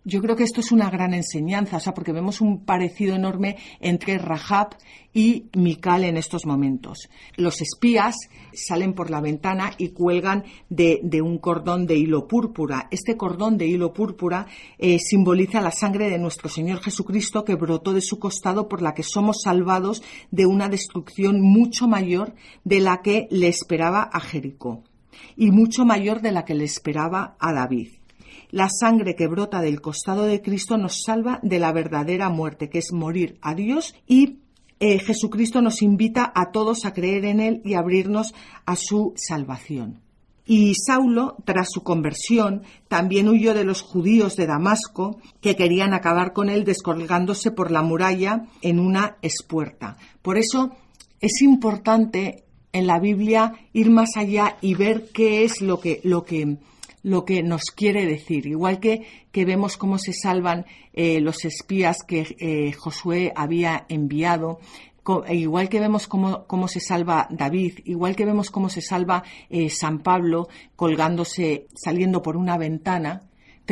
Yo 0.05 0.21
creo 0.21 0.35
que 0.35 0.43
esto 0.43 0.61
es 0.61 0.73
una 0.73 0.91
gran 0.91 1.15
enseñanza, 1.15 1.77
o 1.77 1.81
sea, 1.81 1.95
porque 1.95 2.11
vemos 2.11 2.41
un 2.41 2.65
parecido 2.65 3.15
enorme 3.15 3.57
entre 3.79 4.19
Rahab 4.19 4.77
y 5.15 5.45
Mikal 5.55 6.03
en 6.03 6.17
estos 6.17 6.45
momentos. 6.45 7.09
Los 7.37 7.61
espías 7.61 8.17
salen 8.53 8.95
por 8.95 9.11
la 9.11 9.21
ventana 9.21 9.71
y 9.79 9.91
cuelgan 9.91 10.43
de, 10.69 11.23
un 11.23 11.39
cordón 11.39 11.87
de 11.87 11.99
hilo 11.99 12.27
púrpura. 12.27 12.89
Este 12.91 13.17
cordón 13.17 13.57
de 13.59 13.69
hilo 13.69 13.93
púrpura 13.93 14.49
eh, 14.77 14.99
simboliza 14.99 15.61
la 15.61 15.71
sangre 15.71 16.11
de 16.11 16.19
nuestro 16.19 16.49
Señor 16.49 16.81
Jesucristo 16.81 17.45
que 17.45 17.55
brotó 17.55 17.93
de 17.93 18.01
su 18.01 18.19
costado 18.19 18.69
por 18.69 18.83
la 18.83 18.95
que 18.95 19.05
somos 19.05 19.43
salvados 19.45 20.03
de 20.33 20.47
una 20.47 20.69
destrucción 20.69 21.41
mucho 21.41 21.87
mayor 21.87 22.35
de 22.65 22.81
la 22.81 23.03
que 23.03 23.29
le 23.31 23.47
esperaba 23.47 24.03
a 24.13 24.19
Jericó 24.19 24.83
y 25.37 25.51
mucho 25.51 25.85
mayor 25.85 26.21
de 26.21 26.33
la 26.33 26.45
que 26.45 26.55
le 26.55 26.65
esperaba 26.65 27.37
a 27.39 27.53
David. 27.53 27.89
La 28.51 28.69
sangre 28.69 29.15
que 29.17 29.29
brota 29.29 29.61
del 29.61 29.81
costado 29.81 30.25
de 30.25 30.43
Cristo 30.43 30.77
nos 30.77 31.03
salva 31.05 31.41
de 31.43 31.59
la 31.59 31.73
verdadera 31.73 32.29
muerte, 32.29 32.69
que 32.69 32.79
es 32.79 32.93
morir 32.93 33.39
a 33.41 33.55
Dios 33.55 33.95
y 34.07 34.39
eh, 34.79 34.99
Jesucristo 34.99 35.63
nos 35.63 35.81
invita 35.81 36.33
a 36.35 36.51
todos 36.51 36.85
a 36.85 36.93
creer 36.93 37.25
en 37.25 37.41
Él 37.41 37.63
y 37.65 37.75
abrirnos 37.75 38.35
a 38.67 38.77
su 38.77 39.15
salvación. 39.17 40.03
Y 40.45 40.75
Saulo, 40.75 41.37
tras 41.45 41.69
su 41.71 41.83
conversión, 41.83 42.63
también 42.89 43.29
huyó 43.29 43.55
de 43.55 43.65
los 43.65 43.81
judíos 43.81 44.35
de 44.35 44.47
Damasco, 44.47 45.21
que 45.41 45.55
querían 45.55 45.95
acabar 45.95 46.33
con 46.33 46.49
él 46.49 46.65
descolgándose 46.65 47.53
por 47.53 47.71
la 47.71 47.83
muralla 47.83 48.47
en 48.61 48.81
una 48.81 49.19
espuerta. 49.23 49.97
Por 50.21 50.39
eso 50.39 50.73
es 51.21 51.43
importante 51.43 52.45
en 52.73 52.87
la 52.87 52.99
Biblia 52.99 53.53
ir 53.73 53.91
más 53.91 54.17
allá 54.17 54.57
y 54.61 54.75
ver 54.75 55.11
qué 55.13 55.45
es 55.45 55.61
lo 55.61 55.81
que, 55.81 56.01
lo 56.05 56.25
que, 56.25 56.57
lo 57.03 57.25
que 57.25 57.43
nos 57.43 57.65
quiere 57.65 58.07
decir. 58.07 58.47
Igual 58.47 58.81
que, 58.81 59.07
que 59.31 59.45
vemos 59.45 59.77
cómo 59.77 59.99
se 59.99 60.13
salvan 60.13 60.67
eh, 60.93 61.21
los 61.21 61.45
espías 61.45 61.99
que 62.07 62.37
eh, 62.39 62.73
Josué 62.73 63.33
había 63.35 63.87
enviado, 63.89 64.61
e 65.27 65.35
igual 65.35 65.69
que 65.69 65.81
vemos 65.81 66.07
cómo, 66.07 66.47
cómo, 66.47 66.69
se 66.69 66.79
salva 66.79 67.27
David, 67.29 67.81
igual 67.87 68.15
que 68.15 68.25
vemos 68.25 68.51
cómo 68.53 68.69
se 68.69 68.81
salva 68.81 69.25
eh, 69.51 69.69
San 69.69 69.99
Pablo 69.99 70.49
colgándose, 70.77 71.67
saliendo 71.75 72.23
por 72.23 72.37
una 72.37 72.57
ventana, 72.57 73.23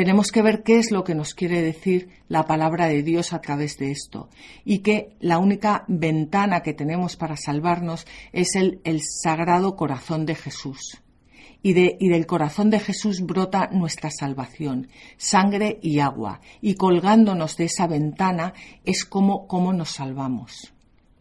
tenemos 0.01 0.33
que 0.33 0.41
ver 0.41 0.63
qué 0.63 0.79
es 0.79 0.93
lo 0.93 1.05
que 1.05 1.15
nos 1.15 1.35
quiere 1.35 1.61
decir 1.61 2.09
la 2.27 2.47
palabra 2.47 2.87
de 2.87 3.03
Dios 3.03 3.35
a 3.35 3.43
través 3.43 3.77
de 3.77 3.91
esto 3.91 4.31
y 4.65 4.79
que 4.79 5.15
la 5.21 5.37
única 5.37 5.85
ventana 5.89 6.63
que 6.63 6.73
tenemos 6.73 7.17
para 7.17 7.37
salvarnos 7.37 8.07
es 8.33 8.55
el, 8.55 8.81
sagrado 9.03 9.77
corazón 9.77 10.25
de 10.25 10.37
Jesús. 10.37 11.03
Y, 11.63 11.75
de, 11.75 11.99
y, 12.01 12.09
del 12.09 12.25
corazón 12.25 12.71
de 12.71 12.81
Jesús 12.81 13.21
brota 13.21 13.69
nuestra 13.71 14.11
salvación, 14.11 14.89
sangre 15.19 15.79
y 15.83 15.99
agua, 15.99 16.41
y 16.63 16.77
colgándonos 16.77 17.59
de 17.59 17.65
esa 17.65 17.87
ventana 17.87 18.55
es 18.87 19.05
como, 19.05 19.47
como 19.47 19.75
nos 19.75 19.91
salvamos. 19.91 20.73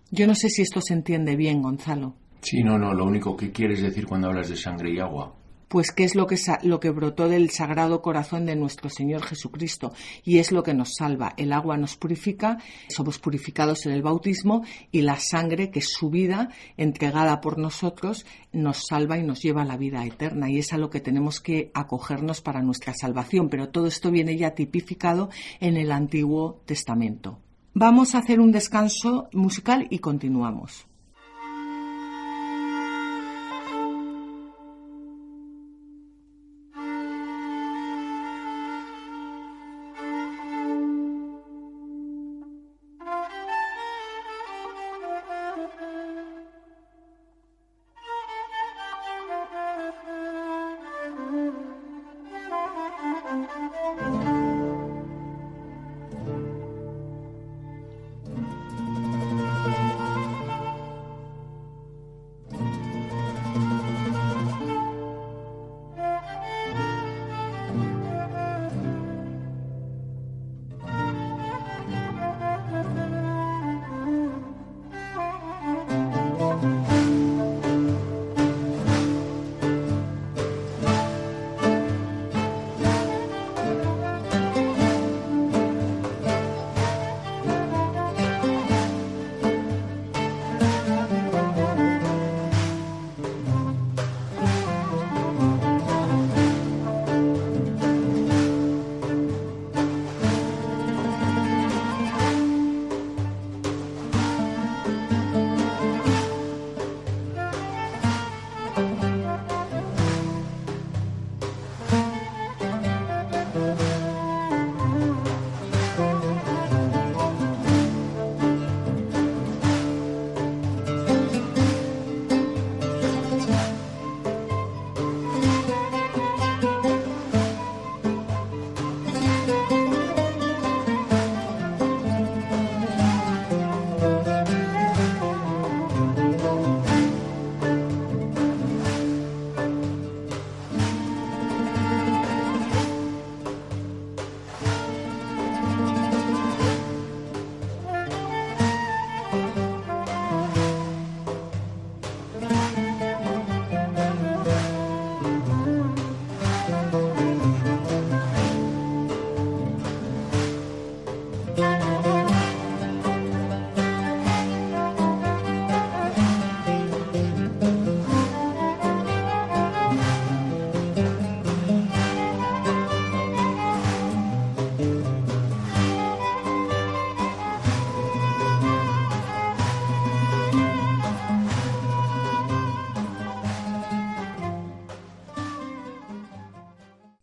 Yo 0.09 0.25
no 0.25 0.35
sé 0.35 0.47
si 0.47 0.61
esto 0.61 0.79
se 0.79 0.93
entiende 0.93 1.35
bien, 1.35 1.61
Gonzalo. 1.61 2.15
Sí, 2.39 2.63
no, 2.63 2.77
no, 2.77 2.93
lo 2.93 3.03
único 3.03 3.35
que 3.35 3.51
quieres 3.51 3.81
decir 3.81 4.07
cuando 4.07 4.27
hablas 4.27 4.47
de 4.47 4.55
sangre 4.55 4.93
y 4.93 4.99
agua 4.99 5.35
pues 5.69 5.91
qué 5.91 6.03
es 6.03 6.15
lo 6.15 6.27
que, 6.27 6.37
lo 6.63 6.79
que 6.79 6.89
brotó 6.89 7.29
del 7.29 7.51
sagrado 7.51 8.01
corazón 8.01 8.45
de 8.45 8.55
nuestro 8.55 8.89
Señor 8.89 9.23
Jesucristo 9.23 9.93
y 10.25 10.39
es 10.39 10.51
lo 10.51 10.63
que 10.63 10.73
nos 10.73 10.95
salva. 10.95 11.33
El 11.37 11.53
agua 11.53 11.77
nos 11.77 11.95
purifica, 11.95 12.57
somos 12.89 13.19
purificados 13.19 13.85
en 13.85 13.93
el 13.93 14.01
bautismo 14.01 14.65
y 14.91 15.03
la 15.03 15.17
sangre, 15.19 15.69
que 15.69 15.79
es 15.79 15.89
su 15.89 16.09
vida 16.09 16.49
entregada 16.75 17.39
por 17.39 17.57
nosotros, 17.57 18.25
nos 18.51 18.87
salva 18.87 19.17
y 19.17 19.23
nos 19.23 19.41
lleva 19.41 19.61
a 19.61 19.65
la 19.65 19.77
vida 19.77 20.03
eterna 20.05 20.49
y 20.49 20.57
es 20.57 20.73
a 20.73 20.77
lo 20.77 20.89
que 20.89 20.99
tenemos 20.99 21.39
que 21.39 21.71
acogernos 21.73 22.41
para 22.41 22.63
nuestra 22.63 22.93
salvación. 22.93 23.49
Pero 23.49 23.69
todo 23.69 23.87
esto 23.87 24.11
viene 24.11 24.35
ya 24.35 24.55
tipificado 24.55 25.29
en 25.59 25.77
el 25.77 25.91
Antiguo 25.91 26.61
Testamento. 26.65 27.39
Vamos 27.75 28.15
a 28.15 28.17
hacer 28.17 28.39
un 28.39 28.51
descanso 28.51 29.29
musical 29.31 29.85
y 29.91 29.99
continuamos. 29.99 30.88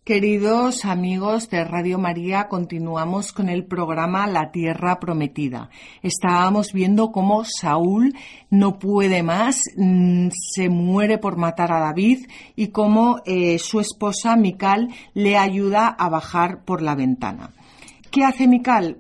Queridos 0.06 0.84
amigos 0.84 1.50
de 1.50 1.64
Radio 1.64 1.98
María, 1.98 2.46
continuamos 2.46 3.32
con 3.32 3.48
el 3.48 3.64
programa 3.64 4.28
La 4.28 4.52
Tierra 4.52 5.00
Prometida. 5.00 5.68
Estábamos 6.00 6.72
viendo 6.72 7.10
cómo 7.10 7.42
Saúl 7.44 8.14
no 8.48 8.78
puede 8.78 9.24
más, 9.24 9.64
mm, 9.76 10.28
se 10.30 10.68
muere 10.68 11.18
por 11.18 11.36
matar 11.36 11.72
a 11.72 11.80
David 11.80 12.28
y 12.54 12.68
cómo 12.68 13.20
eh, 13.26 13.58
su 13.58 13.80
esposa 13.80 14.36
Mical 14.36 14.90
le 15.12 15.36
ayuda 15.36 15.88
a 15.88 16.08
bajar 16.08 16.62
por 16.64 16.82
la 16.82 16.94
ventana. 16.94 17.50
¿Qué 18.12 18.22
hace 18.22 18.46
Mical? 18.46 18.98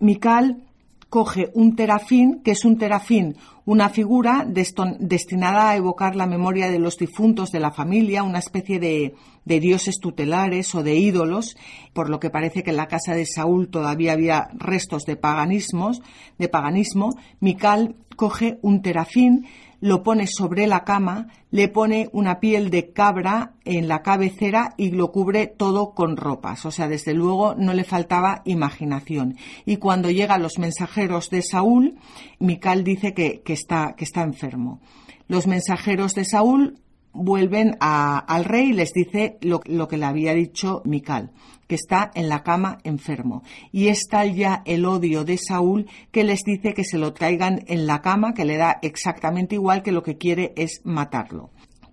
Mical 0.00 0.64
coge 1.08 1.50
un 1.54 1.76
terafín, 1.76 2.42
que 2.42 2.50
es 2.50 2.66
un 2.66 2.76
terafín, 2.76 3.36
una 3.64 3.88
figura 3.88 4.44
destinada 4.46 5.70
a 5.70 5.76
evocar 5.76 6.14
la 6.14 6.26
memoria 6.26 6.70
de 6.70 6.78
los 6.78 6.98
difuntos 6.98 7.50
de 7.50 7.60
la 7.60 7.70
familia, 7.70 8.22
una 8.22 8.38
especie 8.38 8.78
de, 8.78 9.14
de, 9.44 9.60
dioses 9.60 9.98
tutelares 10.00 10.74
o 10.74 10.82
de 10.82 10.96
ídolos, 10.96 11.56
por 11.92 12.10
lo 12.10 12.20
que 12.20 12.30
parece 12.30 12.62
que 12.62 12.70
en 12.70 12.76
la 12.76 12.88
casa 12.88 13.14
de 13.14 13.26
Saúl 13.26 13.68
todavía 13.68 14.12
había 14.12 14.48
restos 14.54 15.04
de 15.04 15.16
paganismos, 15.16 16.02
de 16.38 16.48
paganismo. 16.48 17.14
Mical 17.40 17.96
coge 18.16 18.58
un 18.62 18.82
terafín, 18.82 19.46
lo 19.82 20.04
pone 20.04 20.28
sobre 20.28 20.68
la 20.68 20.84
cama, 20.84 21.26
le 21.50 21.66
pone 21.66 22.08
una 22.12 22.38
piel 22.38 22.70
de 22.70 22.92
cabra 22.92 23.54
en 23.64 23.88
la 23.88 24.00
cabecera 24.02 24.74
y 24.76 24.92
lo 24.92 25.10
cubre 25.10 25.48
todo 25.48 25.92
con 25.92 26.16
ropas. 26.16 26.64
O 26.64 26.70
sea, 26.70 26.86
desde 26.86 27.14
luego 27.14 27.56
no 27.56 27.74
le 27.74 27.82
faltaba 27.82 28.42
imaginación. 28.44 29.36
Y 29.66 29.78
cuando 29.78 30.08
llegan 30.08 30.40
los 30.40 30.58
mensajeros 30.58 31.30
de 31.30 31.42
Saúl, 31.42 31.98
Mical 32.38 32.84
dice 32.84 33.12
que, 33.12 33.42
está, 33.44 33.94
que 33.96 34.04
está 34.04 34.22
enfermo. 34.22 34.80
Los 35.26 35.48
mensajeros 35.48 36.14
de 36.14 36.26
Saúl 36.26 36.78
vuelven 37.12 37.76
al 37.80 38.44
rey 38.44 38.70
y 38.70 38.72
les 38.72 38.92
dice 38.92 39.38
lo, 39.40 39.60
que 39.60 39.96
le 39.96 40.04
había 40.04 40.34
dicho 40.34 40.82
Mical, 40.84 41.30
que 41.66 41.74
está 41.74 42.10
en 42.14 42.28
la 42.28 42.42
cama 42.42 42.78
enfermo. 42.84 43.42
Y 43.70 43.88
está 43.88 44.24
ya 44.24 44.62
el 44.64 44.84
odio 44.84 45.24
de 45.24 45.38
Saúl 45.38 45.88
que 46.10 46.24
les 46.24 46.42
dice 46.44 46.74
que 46.74 46.84
se 46.84 46.98
lo 46.98 47.12
traigan 47.12 47.64
en 47.66 47.86
la 47.86 48.00
cama, 48.00 48.34
que 48.34 48.44
le 48.44 48.56
da 48.56 48.78
exactamente 48.82 49.54
igual 49.54 49.82
que 49.82 49.92
lo 49.92 50.02
que 50.02 50.18
quiere 50.18 50.52
es 50.56 50.80
matarlo. 50.84 51.50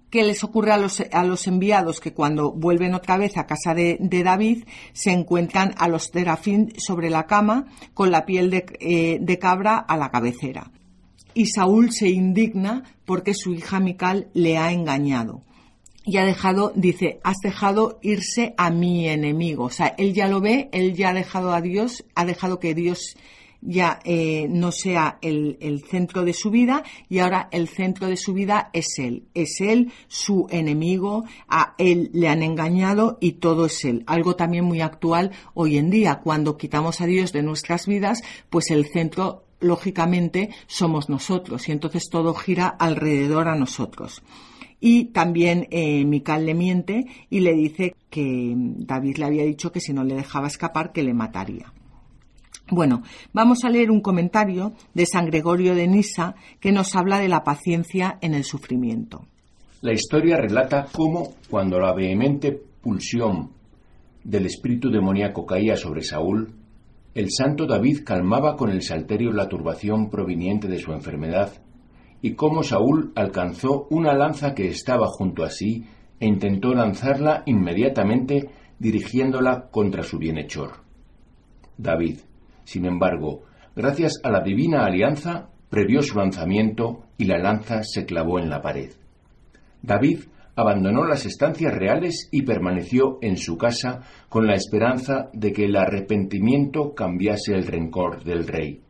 ¿Qué 0.09 0.23
les 0.23 0.43
ocurre 0.43 0.71
a 0.71 0.77
los, 0.77 1.03
a 1.11 1.23
los 1.23 1.45
enviados? 1.45 1.99
Que 1.99 2.13
cuando 2.13 2.51
vuelven 2.51 2.95
otra 2.95 3.17
vez 3.17 3.37
a 3.37 3.45
casa 3.45 3.75
de, 3.75 3.99
David, 3.99 4.63
se 4.91 5.11
encuentran 5.11 5.75
a 5.77 5.87
los 5.87 6.09
terafín 6.09 6.73
sobre 6.79 7.11
la 7.11 7.27
cama 7.27 7.67
con 7.93 8.09
la 8.09 8.25
piel 8.25 8.49
de, 8.49 8.65
eh, 8.79 9.19
de 9.21 9.37
cabra 9.37 9.77
a 9.77 9.97
la 9.97 10.09
cabecera 10.09 10.71
y 11.33 11.47
Saúl 11.47 11.91
se 11.91 12.09
indigna 12.09 12.83
porque 13.05 13.33
su 13.33 13.53
hija 13.53 13.79
Mical 13.79 14.29
le 14.33 14.57
ha 14.57 14.71
engañado. 14.71 15.43
Y 16.05 16.17
ha 16.17 16.25
dejado, 16.25 16.71
dice, 16.75 17.19
has 17.23 17.37
dejado 17.43 17.99
irse 18.01 18.55
a 18.57 18.71
mi 18.71 19.07
enemigo. 19.07 19.65
O 19.65 19.69
sea, 19.69 19.93
él 19.97 20.13
ya 20.13 20.27
lo 20.27 20.41
ve, 20.41 20.69
él 20.71 20.95
ya 20.95 21.09
ha 21.09 21.13
dejado 21.13 21.53
a 21.53 21.61
Dios, 21.61 22.05
ha 22.15 22.25
dejado 22.25 22.59
que 22.59 22.73
Dios 22.73 23.15
ya 23.61 23.99
eh, 24.05 24.47
no 24.49 24.71
sea 24.71 25.19
el, 25.21 25.57
el, 25.59 25.83
centro 25.83 26.23
de 26.23 26.33
su 26.33 26.49
vida 26.49 26.83
y 27.09 27.19
ahora 27.19 27.49
el 27.51 27.67
centro 27.67 28.07
de 28.07 28.17
su 28.17 28.33
vida 28.33 28.69
es 28.73 28.97
él. 28.97 29.27
Es 29.33 29.59
él 29.59 29.91
su 30.07 30.47
enemigo, 30.49 31.25
a 31.47 31.75
él 31.77 32.09
le 32.13 32.29
han 32.29 32.41
engañado 32.41 33.17
y 33.19 33.33
todo 33.33 33.65
es 33.65 33.83
él. 33.85 34.03
Algo 34.07 34.35
también 34.35 34.65
muy 34.65 34.81
actual 34.81 35.31
hoy 35.53 35.77
en 35.77 35.89
día. 35.89 36.21
Cuando 36.23 36.57
quitamos 36.57 37.01
a 37.01 37.05
Dios 37.05 37.33
de 37.33 37.43
nuestras 37.43 37.85
vidas, 37.85 38.21
pues 38.49 38.71
el 38.71 38.87
centro 38.87 39.48
lógicamente 39.59 40.49
somos 40.67 41.09
nosotros 41.09 41.67
y 41.67 41.71
entonces 41.71 42.09
todo 42.09 42.33
gira 42.33 42.67
alrededor 42.67 43.47
a 43.47 43.55
nosotros. 43.55 44.21
Y 44.79 45.05
también 45.05 45.67
eh, 45.71 46.05
Mical 46.05 46.45
le 46.45 46.53
miente 46.53 47.05
y 47.29 47.41
le 47.41 47.53
dice 47.53 47.95
que 48.09 48.53
David 48.55 49.17
le 49.17 49.25
había 49.25 49.43
dicho 49.43 49.71
que 49.71 49.81
si 49.81 49.93
no 49.93 50.03
le 50.03 50.15
dejaba 50.15 50.47
escapar 50.47 50.91
que 50.93 51.03
le 51.03 51.13
mataría. 51.13 51.73
Bueno, 52.71 53.03
vamos 53.33 53.63
a 53.63 53.69
leer 53.69 53.89
un 53.89 53.99
comentario 53.99 54.73
de 54.93 55.05
San 55.05 55.25
Gregorio 55.25 55.73
de 55.73 55.87
Nisa 55.87 56.35
que 56.59 56.71
nos 56.71 56.95
habla 56.95 57.19
de 57.19 57.27
la 57.27 57.43
paciencia 57.43 58.19
en 58.21 58.35
el 58.35 58.43
sufrimiento. 58.43 59.25
La 59.81 59.93
historia 59.93 60.37
relata 60.37 60.87
cómo, 60.91 61.33
cuando 61.49 61.79
la 61.79 61.93
vehemente 61.93 62.51
pulsión 62.51 63.49
del 64.23 64.45
espíritu 64.45 64.89
demoníaco 64.89 65.45
caía 65.45 65.75
sobre 65.75 66.03
Saúl, 66.03 66.53
el 67.19 67.31
santo 67.31 67.67
David 67.67 68.05
calmaba 68.05 68.55
con 68.55 68.69
el 68.69 68.81
salterio 68.81 69.33
la 69.33 69.49
turbación 69.49 70.09
proveniente 70.09 70.69
de 70.69 70.79
su 70.79 70.93
enfermedad, 70.93 71.51
y 72.21 72.35
cómo 72.35 72.63
Saúl 72.63 73.11
alcanzó 73.13 73.87
una 73.89 74.13
lanza 74.13 74.53
que 74.53 74.69
estaba 74.69 75.07
junto 75.07 75.43
a 75.43 75.49
sí 75.49 75.83
e 76.17 76.25
intentó 76.25 76.73
lanzarla 76.73 77.43
inmediatamente 77.45 78.49
dirigiéndola 78.79 79.67
contra 79.69 80.03
su 80.03 80.17
bienhechor. 80.17 80.85
David, 81.77 82.19
sin 82.63 82.85
embargo, 82.85 83.43
gracias 83.75 84.21
a 84.23 84.31
la 84.31 84.39
divina 84.39 84.85
alianza, 84.85 85.49
previó 85.69 86.01
su 86.01 86.17
lanzamiento 86.17 87.03
y 87.17 87.25
la 87.25 87.37
lanza 87.37 87.83
se 87.83 88.05
clavó 88.05 88.39
en 88.39 88.49
la 88.49 88.61
pared. 88.61 88.91
David 89.81 90.19
abandonó 90.59 91.05
las 91.05 91.25
estancias 91.25 91.73
reales 91.73 92.27
y 92.31 92.41
permaneció 92.41 93.17
en 93.21 93.37
su 93.37 93.57
casa 93.57 94.01
con 94.27 94.45
la 94.45 94.55
esperanza 94.55 95.29
de 95.31 95.53
que 95.53 95.65
el 95.65 95.77
arrepentimiento 95.77 96.93
cambiase 96.93 97.53
el 97.53 97.65
rencor 97.65 98.25
del 98.25 98.45
rey. 98.45 98.81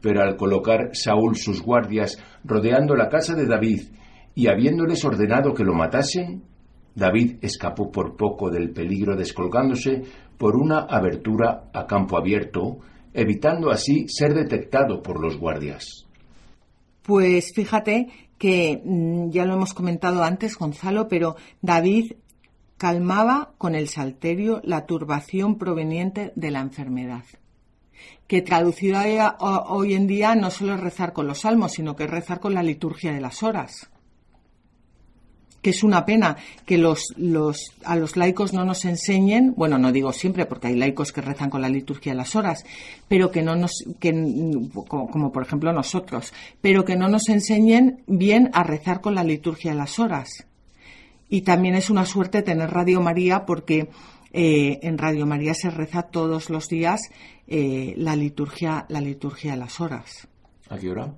Pero 0.00 0.22
al 0.22 0.36
colocar 0.36 0.90
Saúl 0.92 1.36
sus 1.36 1.62
guardias 1.62 2.18
rodeando 2.42 2.96
la 2.96 3.08
casa 3.08 3.34
de 3.34 3.46
David 3.46 3.82
y 4.34 4.48
habiéndoles 4.48 5.04
ordenado 5.04 5.54
que 5.54 5.62
lo 5.62 5.74
matasen, 5.74 6.42
David 6.96 7.36
escapó 7.40 7.92
por 7.92 8.16
poco 8.16 8.50
del 8.50 8.70
peligro 8.70 9.16
descolgándose 9.16 10.02
por 10.36 10.56
una 10.56 10.80
abertura 10.80 11.70
a 11.72 11.86
campo 11.86 12.18
abierto, 12.18 12.78
evitando 13.14 13.70
así 13.70 14.06
ser 14.08 14.34
detectado 14.34 15.02
por 15.02 15.20
los 15.20 15.36
guardias. 15.36 16.06
Pues 17.02 17.52
fíjate 17.54 18.29
que 18.40 18.80
mm, 18.82 19.28
ya 19.32 19.44
lo 19.44 19.52
hemos 19.52 19.74
comentado 19.74 20.24
antes, 20.24 20.56
Gonzalo, 20.56 21.08
pero 21.08 21.36
David 21.60 22.14
calmaba 22.78 23.52
con 23.58 23.74
el 23.74 23.86
salterio 23.86 24.62
la 24.64 24.86
turbación 24.86 25.58
proveniente 25.58 26.32
de 26.36 26.50
la 26.50 26.60
enfermedad. 26.60 27.24
Que 28.26 28.40
traducido 28.40 28.98
hoy 29.40 29.92
en 29.92 30.06
día 30.06 30.34
no 30.36 30.50
solo 30.50 30.72
es 30.72 30.80
rezar 30.80 31.12
con 31.12 31.26
los 31.26 31.40
salmos, 31.40 31.72
sino 31.72 31.94
que 31.94 32.04
es 32.04 32.10
rezar 32.10 32.40
con 32.40 32.54
la 32.54 32.62
liturgia 32.62 33.12
de 33.12 33.20
las 33.20 33.42
horas 33.42 33.90
que 35.62 35.70
es 35.70 35.82
una 35.82 36.06
pena 36.06 36.36
que 36.64 36.78
los, 36.78 37.14
los, 37.16 37.72
a 37.84 37.96
los 37.96 38.16
laicos 38.16 38.52
no 38.52 38.64
nos 38.64 38.84
enseñen, 38.84 39.54
bueno, 39.56 39.78
no 39.78 39.92
digo 39.92 40.12
siempre 40.12 40.46
porque 40.46 40.68
hay 40.68 40.76
laicos 40.76 41.12
que 41.12 41.20
rezan 41.20 41.50
con 41.50 41.62
la 41.62 41.68
liturgia 41.68 42.12
de 42.12 42.16
las 42.16 42.34
horas, 42.34 42.64
pero 43.08 43.30
que 43.30 43.42
no 43.42 43.56
nos, 43.56 43.84
que, 43.98 44.12
como, 44.88 45.32
por 45.32 45.42
ejemplo 45.42 45.72
nosotros, 45.72 46.32
pero 46.60 46.84
que 46.84 46.96
no 46.96 47.08
nos 47.08 47.28
enseñen 47.28 48.02
bien 48.06 48.50
a 48.52 48.62
rezar 48.62 49.00
con 49.00 49.14
la 49.14 49.24
liturgia 49.24 49.72
de 49.72 49.78
las 49.78 49.98
horas. 49.98 50.46
Y 51.28 51.42
también 51.42 51.74
es 51.74 51.90
una 51.90 52.06
suerte 52.06 52.42
tener 52.42 52.70
Radio 52.70 53.00
María 53.00 53.46
porque 53.46 53.88
eh, 54.32 54.80
en 54.82 54.98
Radio 54.98 55.26
María 55.26 55.54
se 55.54 55.70
reza 55.70 56.02
todos 56.02 56.50
los 56.50 56.68
días 56.68 57.02
eh, 57.46 57.94
la 57.96 58.16
liturgia, 58.16 58.86
la 58.88 59.00
liturgia 59.00 59.52
de 59.52 59.58
las 59.58 59.80
horas. 59.80 60.26
¿A 60.68 60.78
qué 60.78 60.90
hora? 60.90 61.12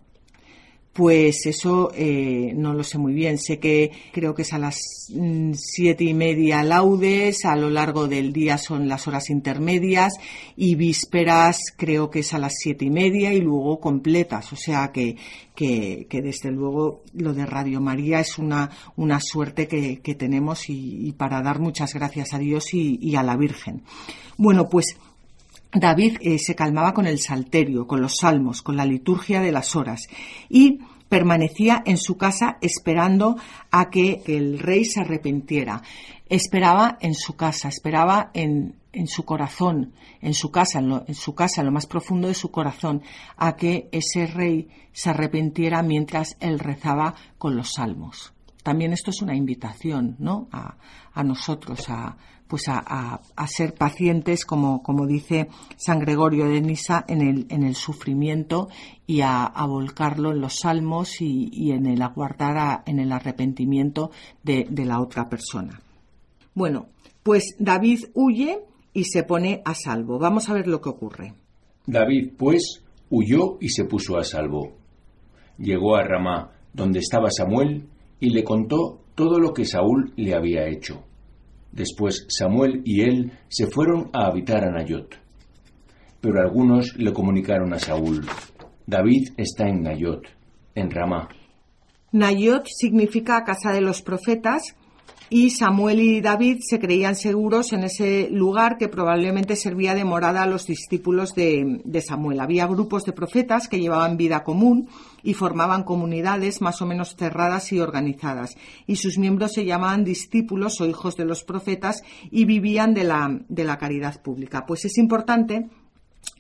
Pues 0.93 1.47
eso 1.47 1.91
eh, 1.95 2.53
no 2.55 2.75
lo 2.75 2.85
sé 2.85 2.99
muy 2.99 3.15
bien. 3.15 3.39
Sé 3.39 3.59
que 3.59 3.91
creo 4.13 4.35
que 4.35 4.43
es 4.43 4.53
a 4.53 4.59
las 4.59 4.79
mm, 5.09 5.53
siete 5.55 6.05
y 6.05 6.13
media 6.13 6.63
laudes, 6.63 7.47
a 7.47 7.57
lo 7.57 7.71
largo 7.71 8.09
del 8.09 8.33
día 8.33 8.59
son 8.59 8.89
las 8.89 9.09
horas 9.09 9.31
intermedias 9.31 10.13
y 10.55 10.75
vísperas 10.75 11.59
creo 11.79 12.11
que 12.11 12.19
es 12.19 12.35
a 12.35 12.39
las 12.39 12.53
siete 12.59 12.85
y 12.85 12.91
media 12.91 13.33
y 13.33 13.41
luego 13.41 13.81
completas. 13.81 14.53
O 14.53 14.57
sea 14.57 14.93
que, 14.93 15.17
que, 15.55 16.07
desde 16.11 16.51
luego 16.51 17.03
lo 17.15 17.33
de 17.33 17.47
Radio 17.47 17.81
María 17.81 18.21
es 18.21 18.37
una, 18.37 18.69
una 18.97 19.19
suerte 19.21 19.67
que, 19.69 20.15
tenemos 20.15 20.69
y, 20.69 21.15
para 21.17 21.41
dar 21.41 21.59
muchas 21.59 21.95
gracias 21.95 22.35
a 22.35 22.39
Dios 22.39 22.75
y 22.75 23.17
a 23.17 23.23
la 23.23 23.37
Virgen. 23.37 23.83
Bueno, 24.37 24.69
pues 24.69 24.97
David 25.75 26.19
eh, 26.21 26.39
se 26.39 26.55
calmaba 26.55 26.93
con 26.93 27.07
el 27.07 27.19
salterio, 27.19 27.87
con 27.87 28.03
los 28.03 28.17
salmos, 28.17 28.63
con 28.63 28.77
la 28.77 28.85
liturgia 28.85 29.41
de 29.41 29.53
las 29.53 29.75
horas 29.75 30.07
y 30.49 30.81
permanecía 31.09 31.83
en 31.85 31.99
su 31.99 32.17
casa 32.17 32.59
esperando 32.61 33.37
a 33.71 33.91
que 33.91 34.23
el 34.27 34.59
rey 34.59 34.85
se 34.85 35.01
arrepintiera. 35.01 35.83
Esperaba 36.27 36.97
en 37.01 37.15
su 37.15 37.37
casa, 37.37 37.69
esperaba 37.69 38.31
en, 38.33 38.79
su 39.07 39.25
corazón, 39.25 39.93
en 40.23 40.33
su 40.33 40.51
casa, 40.51 40.79
en, 40.79 41.15
su 41.15 41.35
casa, 41.35 41.61
en 41.61 41.67
lo 41.67 41.73
más 41.73 41.87
profundo 41.87 42.29
de 42.29 42.35
su 42.35 42.51
corazón, 42.51 43.03
a 43.37 43.57
que 43.57 43.91
ese 43.93 44.27
rey 44.27 44.69
se 44.93 45.11
arrepintiera 45.11 45.83
mientras 45.83 46.37
él 46.41 46.59
rezaba 46.59 47.15
con 47.37 47.57
los 47.57 47.75
salmos. 47.75 48.33
También 48.63 48.95
esto 48.95 49.11
es 49.11 49.21
una 49.21 49.37
invitación, 49.37 50.17
¿no? 50.19 50.49
A, 50.53 50.77
a 51.13 51.23
nosotros, 51.23 51.91
a, 51.91 52.17
pues 52.53 52.65
a, 52.69 53.19
ser 53.47 53.73
pacientes, 53.73 54.45
como, 54.45 54.83
como, 54.83 55.07
dice 55.07 55.49
San 55.79 56.01
Gregorio 56.01 56.51
de 56.51 56.61
Nisa, 56.61 57.03
en 57.09 57.23
el, 57.23 57.47
en 57.49 57.63
el 57.63 57.75
sufrimiento 57.75 58.69
y 59.07 59.23
a, 59.23 59.55
volcarlo 59.67 60.33
en 60.33 60.43
los 60.43 60.59
salmos 60.59 61.23
y, 61.23 61.73
en 61.73 61.87
el 61.87 62.03
aguardar 62.03 62.83
en 62.85 62.99
el 62.99 63.11
arrepentimiento 63.11 64.11
de, 64.43 64.67
la 64.85 65.01
otra 65.01 65.31
persona. 65.31 65.81
Bueno, 66.53 66.89
Pues 67.23 67.57
David 67.59 68.01
huye 68.13 68.59
y 68.93 69.05
se 69.05 69.23
pone 69.23 69.63
a 69.65 69.75
salvo. 69.75 70.19
Vamos 70.19 70.51
a 70.51 70.53
ver 70.53 70.67
lo 70.67 70.83
que 70.83 70.91
ocurre. 70.91 71.33
David, 71.87 72.33
pues, 72.37 72.85
huyó 73.09 73.57
y 73.63 73.71
se 73.71 73.87
puso 73.87 74.19
a 74.19 74.25
salvo. 74.25 74.75
Llegó 75.57 75.97
a 75.97 76.03
Ramá, 76.03 76.51
donde 76.75 76.99
estaba 76.99 77.31
Samuel, 77.31 77.89
y 78.21 78.29
le 78.29 78.45
contó 78.45 79.01
todo 79.15 79.39
lo 79.39 79.55
que 79.55 79.65
Saúl 79.65 80.13
le 80.17 80.35
había 80.35 80.69
hecho. 80.69 81.03
Después 81.73 82.27
Samuel 82.29 82.83
y 82.85 83.01
él 83.01 83.33
se 83.49 83.67
fueron 83.67 84.11
a 84.13 84.27
habitar 84.27 84.65
a 84.65 84.71
Nayot. 84.71 85.17
Pero 86.21 86.41
algunos 86.41 86.95
le 86.97 87.13
comunicaron 87.13 87.73
a 87.73 87.79
Saúl, 87.79 88.27
David 88.87 89.31
está 89.37 89.69
en 89.69 89.83
Nayot, 89.83 90.27
en 90.75 90.91
Ramá. 90.91 91.29
Nayot 92.13 92.67
significa 92.67 93.43
casa 93.43 93.73
de 93.73 93.81
los 93.81 94.03
profetas 94.03 94.77
y 95.33 95.49
Samuel 95.49 95.99
y 96.01 96.21
David 96.21 96.59
se 96.61 96.79
creían 96.79 97.17
seguros 97.17 97.73
en 97.73 97.85
ese 97.85 98.29
lugar 98.31 98.77
que 98.77 98.91
probablemente 98.91 99.57
servía 99.57 99.95
de 99.95 100.05
morada 100.05 100.43
a 100.43 100.47
los 100.47 100.67
discípulos 100.67 101.35
de, 101.35 102.05
Samuel. 102.07 102.39
Había 102.39 102.67
grupos 102.67 103.05
de 103.05 103.15
profetas 103.15 103.67
que 103.67 103.81
llevaban 103.81 104.19
vida 104.19 104.45
común 104.45 104.91
y 105.23 105.33
formaban 105.33 105.85
comunidades 105.85 106.61
más 106.61 106.83
o 106.83 106.87
menos 106.87 107.17
cerradas 107.17 107.73
y 107.73 107.81
organizadas. 107.81 108.59
Y 108.87 108.97
sus 108.97 109.17
miembros 109.17 109.55
se 109.55 109.65
llamaban 109.65 110.05
discípulos 110.05 110.79
o 110.83 110.87
hijos 110.87 111.17
de 111.17 111.25
los 111.25 111.45
profetas 111.45 112.03
y 112.31 112.45
vivían 112.45 112.93
de 112.93 113.05
la, 113.05 113.41
de 113.49 113.65
la 113.65 113.79
caridad 113.79 114.21
pública. 114.21 114.67
Pues 114.67 114.85
es 114.85 114.99
importante 114.99 115.71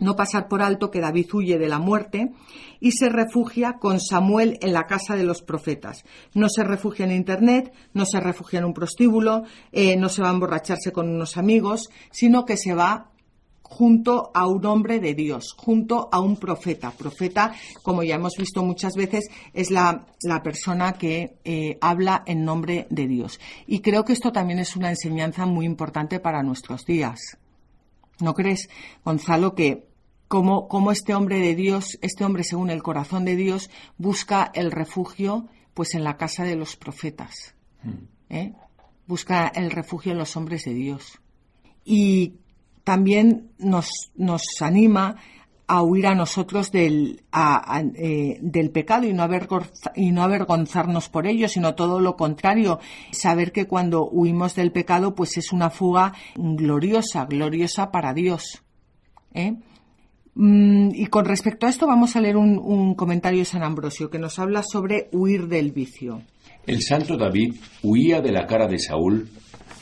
no 0.02 0.16
pasar 0.16 0.48
por 0.48 0.62
alto 0.62 0.90
que 0.90 1.00
David 1.00 1.32
huye 1.32 1.58
de 1.58 1.68
la 1.68 1.78
muerte 1.78 2.32
y 2.80 2.92
se 2.92 3.08
refugia 3.08 3.78
con 3.78 4.00
Samuel 4.00 4.58
en 4.60 4.72
la 4.72 4.86
casa 4.86 5.16
de 5.16 5.24
los 5.24 5.42
profetas. 5.42 6.04
No 6.34 6.48
se 6.48 6.64
refugia 6.64 7.04
en 7.04 7.12
Internet, 7.12 7.72
no 7.94 8.04
se 8.04 8.20
refugia 8.20 8.58
en 8.58 8.64
un 8.64 8.74
prostíbulo, 8.74 9.44
eh, 9.70 9.96
no 9.96 10.08
se 10.08 10.22
va 10.22 10.28
a 10.28 10.32
emborracharse 10.32 10.92
con 10.92 11.08
unos 11.08 11.36
amigos, 11.36 11.88
sino 12.10 12.44
que 12.44 12.56
se 12.56 12.74
va 12.74 13.12
junto 13.62 14.30
a 14.34 14.46
un 14.46 14.66
hombre 14.66 15.00
de 15.00 15.14
Dios, 15.14 15.54
junto 15.56 16.08
a 16.12 16.20
un 16.20 16.36
profeta. 16.36 16.90
Profeta, 16.90 17.54
como 17.82 18.02
ya 18.02 18.16
hemos 18.16 18.34
visto 18.36 18.62
muchas 18.62 18.94
veces, 18.94 19.30
es 19.54 19.70
la, 19.70 20.04
persona 20.42 20.92
que 20.94 21.38
eh, 21.44 21.78
habla 21.80 22.22
en 22.26 22.44
nombre 22.44 22.86
de 22.90 23.06
Dios. 23.06 23.40
Y 23.66 23.80
creo 23.80 24.04
que 24.04 24.12
esto 24.12 24.30
también 24.30 24.58
es 24.58 24.76
una 24.76 24.90
enseñanza 24.90 25.46
muy 25.46 25.64
importante 25.64 26.20
para 26.20 26.42
nuestros 26.42 26.84
días. 26.84 27.38
¿No 28.20 28.34
crees, 28.34 28.68
Gonzalo, 29.04 29.54
que 29.54 29.91
como, 30.32 30.92
este 30.92 31.14
hombre 31.14 31.40
de 31.40 31.54
Dios, 31.54 31.98
este 32.00 32.24
hombre 32.24 32.42
según 32.42 32.70
el 32.70 32.82
corazón 32.82 33.26
de 33.26 33.36
Dios, 33.36 33.68
busca 33.98 34.50
el 34.54 34.70
refugio 34.72 35.46
pues 35.74 35.94
en 35.94 36.04
la 36.04 36.16
casa 36.16 36.44
de 36.44 36.56
los 36.56 36.74
profetas? 36.74 37.54
Hmm. 37.82 38.06
¿eh? 38.30 38.54
Busca 39.06 39.48
el 39.48 39.70
refugio 39.70 40.12
en 40.12 40.18
los 40.18 40.34
hombres 40.38 40.64
de 40.64 40.72
Dios. 40.72 41.20
Y 41.84 42.36
también 42.82 43.50
nos, 43.58 43.90
nos 44.14 44.42
anima 44.62 45.16
a 45.66 45.82
huir 45.82 46.06
a 46.06 46.14
nosotros 46.14 46.72
del, 46.72 47.24
eh, 47.94 48.38
del 48.40 48.70
pecado 48.70 49.06
y 49.06 49.12
no, 49.12 49.28
y 49.96 50.12
no 50.12 50.22
avergonzarnos 50.22 51.10
por 51.10 51.26
ello, 51.26 51.46
sino 51.46 51.74
todo 51.74 52.00
lo 52.00 52.16
contrario, 52.16 52.80
saber 53.10 53.52
que 53.52 53.66
cuando 53.66 54.08
huimos 54.08 54.54
del 54.54 54.72
pecado, 54.72 55.14
pues 55.14 55.36
es 55.36 55.52
una 55.52 55.68
fuga 55.68 56.14
gloriosa, 56.36 57.26
gloriosa 57.26 57.90
para 57.90 58.14
Dios. 58.14 58.62
¿eh? 59.34 59.56
Mm, 60.34 60.90
y 60.94 61.06
con 61.06 61.26
respecto 61.26 61.66
a 61.66 61.70
esto 61.70 61.86
vamos 61.86 62.16
a 62.16 62.20
leer 62.20 62.36
un, 62.36 62.58
un 62.58 62.94
comentario 62.94 63.40
de 63.40 63.44
San 63.44 63.62
Ambrosio 63.62 64.08
que 64.08 64.18
nos 64.18 64.38
habla 64.38 64.62
sobre 64.62 65.08
huir 65.12 65.46
del 65.48 65.72
vicio. 65.72 66.22
El 66.66 66.80
santo 66.82 67.16
David 67.16 67.56
huía 67.82 68.20
de 68.20 68.32
la 68.32 68.46
cara 68.46 68.66
de 68.66 68.78
Saúl, 68.78 69.28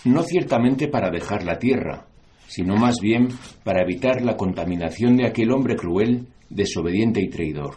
no 0.05 0.23
ciertamente 0.23 0.89
para 0.89 1.11
dejar 1.11 1.45
la 1.45 1.59
tierra, 1.59 2.07
sino 2.49 2.77
más 2.77 2.97
bien 3.01 3.29
para 3.63 3.83
evitar 3.83 4.23
la 4.23 4.37
contaminación 4.37 5.17
de 5.17 5.27
aquel 5.27 5.53
hombre 5.53 5.77
cruel, 5.77 6.27
desobediente 6.49 7.23
y 7.23 7.29
traidor. 7.29 7.77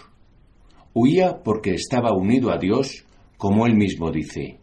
Huía 0.94 1.44
porque 1.44 1.72
estaba 1.72 2.16
unido 2.16 2.52
a 2.52 2.58
Dios, 2.58 3.06
como 3.38 3.68
él 3.68 3.76
mismo 3.76 4.10
dice, 4.10 4.60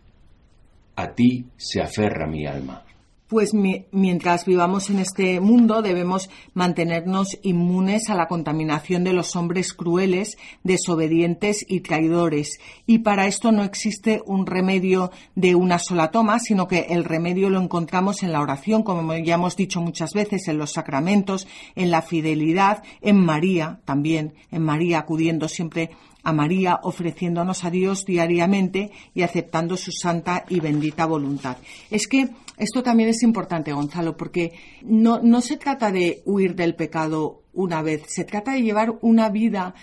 A 0.97 1.15
ti 1.15 1.45
se 1.57 1.81
aferra 1.81 2.27
mi 2.27 2.47
alma 2.47 2.85
pues 3.31 3.55
mientras 3.55 4.45
vivamos 4.45 4.91
en 4.91 4.99
este 4.99 5.39
mundo 5.39 5.83
debemos 5.83 6.29
mantenernos 6.53 7.39
inmunes 7.43 8.11
a 8.11 8.17
la 8.17 8.27
contaminación 8.27 9.05
de 9.05 9.13
los 9.13 9.37
hombres 9.37 9.73
crueles, 9.73 10.37
desobedientes 10.65 11.65
y 11.69 11.79
traidores. 11.79 12.59
Y 12.87 12.99
para 12.99 13.29
esto 13.29 13.53
no 13.53 13.63
existe 13.63 14.21
un 14.27 14.47
remedio 14.47 15.13
de 15.37 15.55
una 15.55 15.79
sola 15.79 16.11
toma, 16.11 16.41
sino 16.41 16.67
que 16.67 16.87
el 16.91 17.05
remedio 17.05 17.51
lo 17.51 17.61
encontramos 17.61 18.25
en 18.25 18.33
la 18.33 18.41
oración, 18.41 18.83
como 18.83 19.15
ya 19.15 19.35
hemos 19.35 19.55
dicho 19.55 19.81
muchas 19.81 20.13
veces, 20.13 20.49
en 20.49 20.59
los 20.59 20.73
sacramentos, 20.73 21.47
en 21.77 21.93
la 21.93 22.03
fidelidad, 22.03 22.83
en 23.01 23.25
María 23.25 23.79
también, 23.85 24.35
en 24.51 24.65
María 24.65 24.99
acudiendo 24.99 25.47
siempre 25.47 25.91
a 26.23 26.33
María 26.33 26.81
ofreciéndonos 26.83 27.65
a 27.65 27.71
Dios 27.71 28.05
diariamente 28.05 28.91
y 29.15 29.23
aceptando 29.23 29.77
su 29.77 29.93
santa 29.93 30.45
y 30.49 30.61
bendita 30.61 31.07
voluntad. 31.07 31.57
Es 31.91 32.07
que 32.07 32.29
esto 32.61 32.83
también 32.83 33.09
es 33.09 33.23
importante, 33.23 33.73
Gonzalo, 33.73 34.17
porque 34.17 34.53
no, 34.83 35.41
se 35.41 35.57
trata 35.57 35.91
de 35.91 36.23
huir 36.25 36.55
del 36.55 36.77
pecado 36.77 37.43
una 37.53 37.83
vez, 37.83 38.03
se 38.07 38.25
trata 38.25 38.53
de 38.53 38.63
llevar 38.63 38.99
una 39.01 39.31
vida 39.31 39.75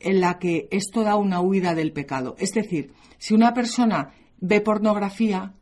en 0.00 0.20
la 0.20 0.38
que 0.38 0.68
esto 0.70 1.02
da 1.02 1.16
una 1.16 1.40
huida 1.40 1.74
del 1.74 1.92
pecado. 1.92 2.34
Es 2.38 2.50
decir, 2.50 2.92
si 3.18 3.34
una 3.34 3.54
persona 3.54 4.12
ve 4.40 4.60
pornografía, 4.60 5.54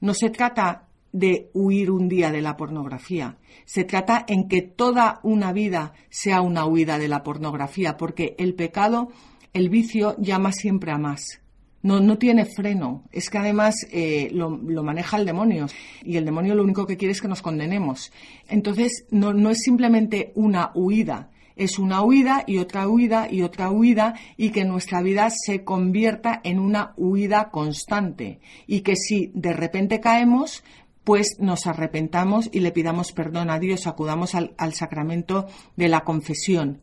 no 0.00 0.14
se 0.14 0.30
trata 0.30 0.86
de 1.10 1.50
huir 1.54 1.90
un 1.90 2.08
día 2.08 2.30
de 2.30 2.42
la 2.42 2.56
pornografía. 2.56 3.38
Se 3.64 3.84
trata 3.84 4.24
en 4.28 4.46
que 4.46 4.62
toda 4.62 5.20
una 5.22 5.52
vida 5.52 5.94
sea 6.10 6.42
una 6.42 6.66
huida 6.66 6.98
de 6.98 7.08
la 7.08 7.22
pornografía, 7.22 7.96
porque 7.96 8.36
el 8.38 8.54
pecado 8.54 9.08
el 9.52 9.70
vicio 9.70 10.14
llama 10.18 10.52
siempre 10.52 10.92
a 10.92 10.98
más. 10.98 11.40
No, 11.82 12.00
no 12.00 12.18
tiene 12.18 12.44
freno. 12.44 13.04
Es 13.12 13.30
que 13.30 13.38
además 13.38 13.74
eh, 13.92 14.30
lo, 14.32 14.50
maneja 14.50 15.16
el 15.16 15.26
demonio. 15.26 15.66
Y 16.02 16.16
el 16.16 16.24
demonio 16.24 16.54
lo 16.54 16.64
único 16.64 16.86
que 16.86 16.96
quiere 16.96 17.12
es 17.12 17.20
que 17.20 17.28
nos 17.28 17.42
condenemos. 17.42 18.12
Entonces, 18.48 19.06
no, 19.10 19.32
no 19.32 19.50
es 19.50 19.58
simplemente 19.58 20.32
una 20.34 20.72
huida. 20.74 21.30
Es 21.54 21.78
una 21.78 22.02
huida 22.02 22.44
y 22.46 22.58
otra 22.58 22.88
huida 22.88 23.28
y 23.30 23.42
otra 23.42 23.70
huida 23.70 24.14
y 24.36 24.50
que 24.50 24.64
nuestra 24.64 25.02
vida 25.02 25.28
se 25.30 25.64
convierta 25.64 26.40
en 26.44 26.58
una 26.60 26.94
huida 26.96 27.50
constante. 27.50 28.40
Y 28.66 28.80
que 28.80 28.94
si 28.96 29.32
de 29.34 29.52
repente 29.52 30.00
caemos, 30.00 30.62
pues 31.04 31.36
nos 31.40 31.66
arrepentamos 31.66 32.48
y 32.52 32.60
le 32.60 32.70
pidamos 32.70 33.12
perdón 33.12 33.50
a 33.50 33.58
Dios, 33.58 33.86
acudamos 33.86 34.34
al 34.34 34.74
sacramento 34.74 35.46
de 35.76 35.88
la 35.88 36.00
confesión 36.00 36.82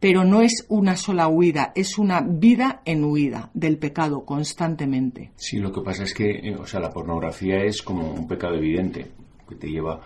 pero 0.00 0.24
no 0.24 0.42
es 0.42 0.66
una 0.68 0.96
sola 0.96 1.28
huida, 1.28 1.72
es 1.74 1.98
una 1.98 2.20
vida 2.20 2.82
en 2.84 3.04
huida 3.04 3.50
del 3.54 3.78
pecado 3.78 4.24
constantemente. 4.24 5.30
Sí, 5.36 5.58
lo 5.58 5.72
que 5.72 5.80
pasa 5.80 6.04
es 6.04 6.12
que, 6.12 6.30
eh, 6.30 6.56
o 6.56 6.66
sea, 6.66 6.80
la 6.80 6.90
pornografía 6.90 7.64
es 7.64 7.82
como 7.82 8.12
un 8.12 8.28
pecado 8.28 8.56
evidente 8.56 9.06
que 9.48 9.54
te 9.54 9.68
lleva, 9.68 10.00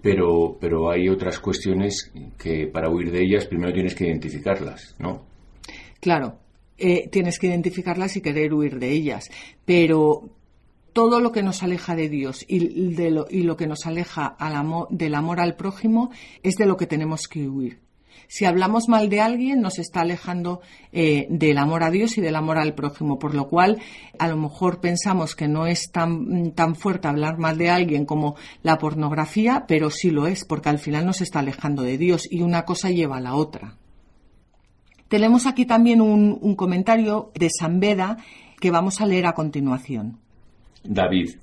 pero, 0.00 0.56
pero 0.60 0.90
hay 0.90 1.08
otras 1.08 1.38
cuestiones 1.38 2.12
que 2.38 2.66
para 2.66 2.90
huir 2.90 3.10
de 3.10 3.22
ellas 3.22 3.46
primero 3.46 3.72
tienes 3.72 3.94
que 3.94 4.06
identificarlas, 4.06 4.94
¿no? 4.98 5.22
Claro, 6.00 6.38
eh, 6.76 7.08
tienes 7.08 7.38
que 7.38 7.46
identificarlas 7.46 8.16
y 8.16 8.20
querer 8.20 8.52
huir 8.52 8.78
de 8.78 8.90
ellas, 8.90 9.30
pero 9.64 10.28
todo 10.92 11.20
lo 11.20 11.32
que 11.32 11.42
nos 11.42 11.62
aleja 11.62 11.96
de 11.96 12.08
Dios 12.08 12.44
y, 12.48 12.94
de 12.94 13.10
lo, 13.10 13.26
y 13.28 13.42
lo 13.42 13.56
que 13.56 13.66
nos 13.66 13.86
aleja 13.86 14.26
al 14.26 14.54
amor, 14.54 14.88
del 14.90 15.14
amor 15.14 15.40
al 15.40 15.56
prójimo 15.56 16.10
es 16.42 16.54
de 16.56 16.66
lo 16.66 16.76
que 16.76 16.86
tenemos 16.86 17.26
que 17.28 17.48
huir. 17.48 17.83
Si 18.28 18.44
hablamos 18.44 18.88
mal 18.88 19.08
de 19.08 19.20
alguien, 19.20 19.60
nos 19.60 19.78
está 19.78 20.00
alejando 20.00 20.60
eh, 20.92 21.26
del 21.30 21.58
amor 21.58 21.82
a 21.82 21.90
Dios 21.90 22.18
y 22.18 22.20
del 22.20 22.36
amor 22.36 22.58
al 22.58 22.74
prójimo, 22.74 23.18
por 23.18 23.34
lo 23.34 23.48
cual 23.48 23.80
a 24.18 24.28
lo 24.28 24.36
mejor 24.36 24.80
pensamos 24.80 25.34
que 25.34 25.48
no 25.48 25.66
es 25.66 25.90
tan, 25.90 26.52
tan 26.52 26.74
fuerte 26.74 27.08
hablar 27.08 27.38
mal 27.38 27.58
de 27.58 27.70
alguien 27.70 28.06
como 28.06 28.36
la 28.62 28.78
pornografía, 28.78 29.64
pero 29.68 29.90
sí 29.90 30.10
lo 30.10 30.26
es, 30.26 30.44
porque 30.44 30.68
al 30.68 30.78
final 30.78 31.06
nos 31.06 31.20
está 31.20 31.40
alejando 31.40 31.82
de 31.82 31.98
Dios 31.98 32.26
y 32.30 32.42
una 32.42 32.64
cosa 32.64 32.90
lleva 32.90 33.18
a 33.18 33.20
la 33.20 33.34
otra. 33.34 33.76
Tenemos 35.08 35.46
aquí 35.46 35.66
también 35.66 36.00
un, 36.00 36.38
un 36.40 36.56
comentario 36.56 37.30
de 37.34 37.48
San 37.50 37.78
Beda 37.78 38.16
que 38.60 38.70
vamos 38.70 39.00
a 39.00 39.06
leer 39.06 39.26
a 39.26 39.34
continuación. 39.34 40.18
David, 40.82 41.36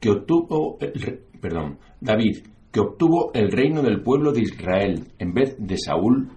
que 0.00 0.10
obtuvo, 0.10 0.78
perdón, 1.40 1.78
David, 2.00 2.44
que 2.74 2.80
obtuvo 2.80 3.30
el 3.34 3.52
reino 3.52 3.82
del 3.82 4.02
pueblo 4.02 4.32
de 4.32 4.40
Israel 4.40 5.12
en 5.20 5.32
vez 5.32 5.54
de 5.60 5.78
Saúl, 5.78 6.32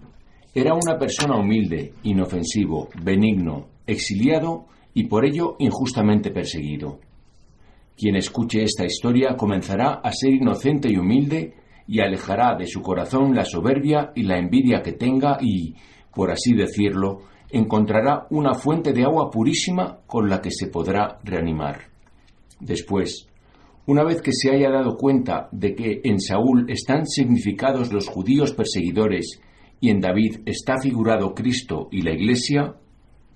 era 0.53 0.75
una 0.75 0.99
persona 0.99 1.35
humilde, 1.35 1.93
inofensivo, 2.03 2.89
benigno, 3.03 3.69
exiliado 3.87 4.67
y 4.93 5.05
por 5.07 5.25
ello 5.25 5.55
injustamente 5.57 6.29
perseguido. 6.29 6.99
Quien 7.95 8.17
escuche 8.17 8.61
esta 8.61 8.85
historia 8.85 9.35
comenzará 9.35 9.93
a 9.95 10.11
ser 10.11 10.31
inocente 10.31 10.87
y 10.91 10.97
humilde 10.97 11.55
y 11.87 12.01
alejará 12.01 12.55
de 12.55 12.67
su 12.67 12.83
corazón 12.83 13.33
la 13.33 13.43
soberbia 13.43 14.11
y 14.13 14.21
la 14.21 14.37
envidia 14.37 14.83
que 14.83 14.93
tenga 14.93 15.39
y, 15.41 15.73
por 16.13 16.29
así 16.29 16.53
decirlo, 16.53 17.21
encontrará 17.49 18.27
una 18.29 18.53
fuente 18.53 18.93
de 18.93 19.05
agua 19.05 19.31
purísima 19.31 20.01
con 20.05 20.29
la 20.29 20.39
que 20.39 20.51
se 20.51 20.67
podrá 20.67 21.17
reanimar. 21.23 21.87
Después, 22.59 23.26
Una 23.87 24.03
vez 24.03 24.21
que 24.21 24.33
se 24.33 24.51
haya 24.51 24.69
dado 24.69 24.97
cuenta 24.97 25.47
de 25.53 25.73
que 25.73 26.01
en 26.03 26.19
Saúl 26.19 26.69
están 26.69 27.07
significados 27.07 27.93
los 27.93 28.09
judíos 28.09 28.51
perseguidores 28.51 29.39
y 29.79 29.91
en 29.91 30.01
David 30.01 30.41
está 30.45 30.77
figurado 30.77 31.33
Cristo 31.33 31.87
y 31.89 32.01
la 32.01 32.11
Iglesia, 32.11 32.75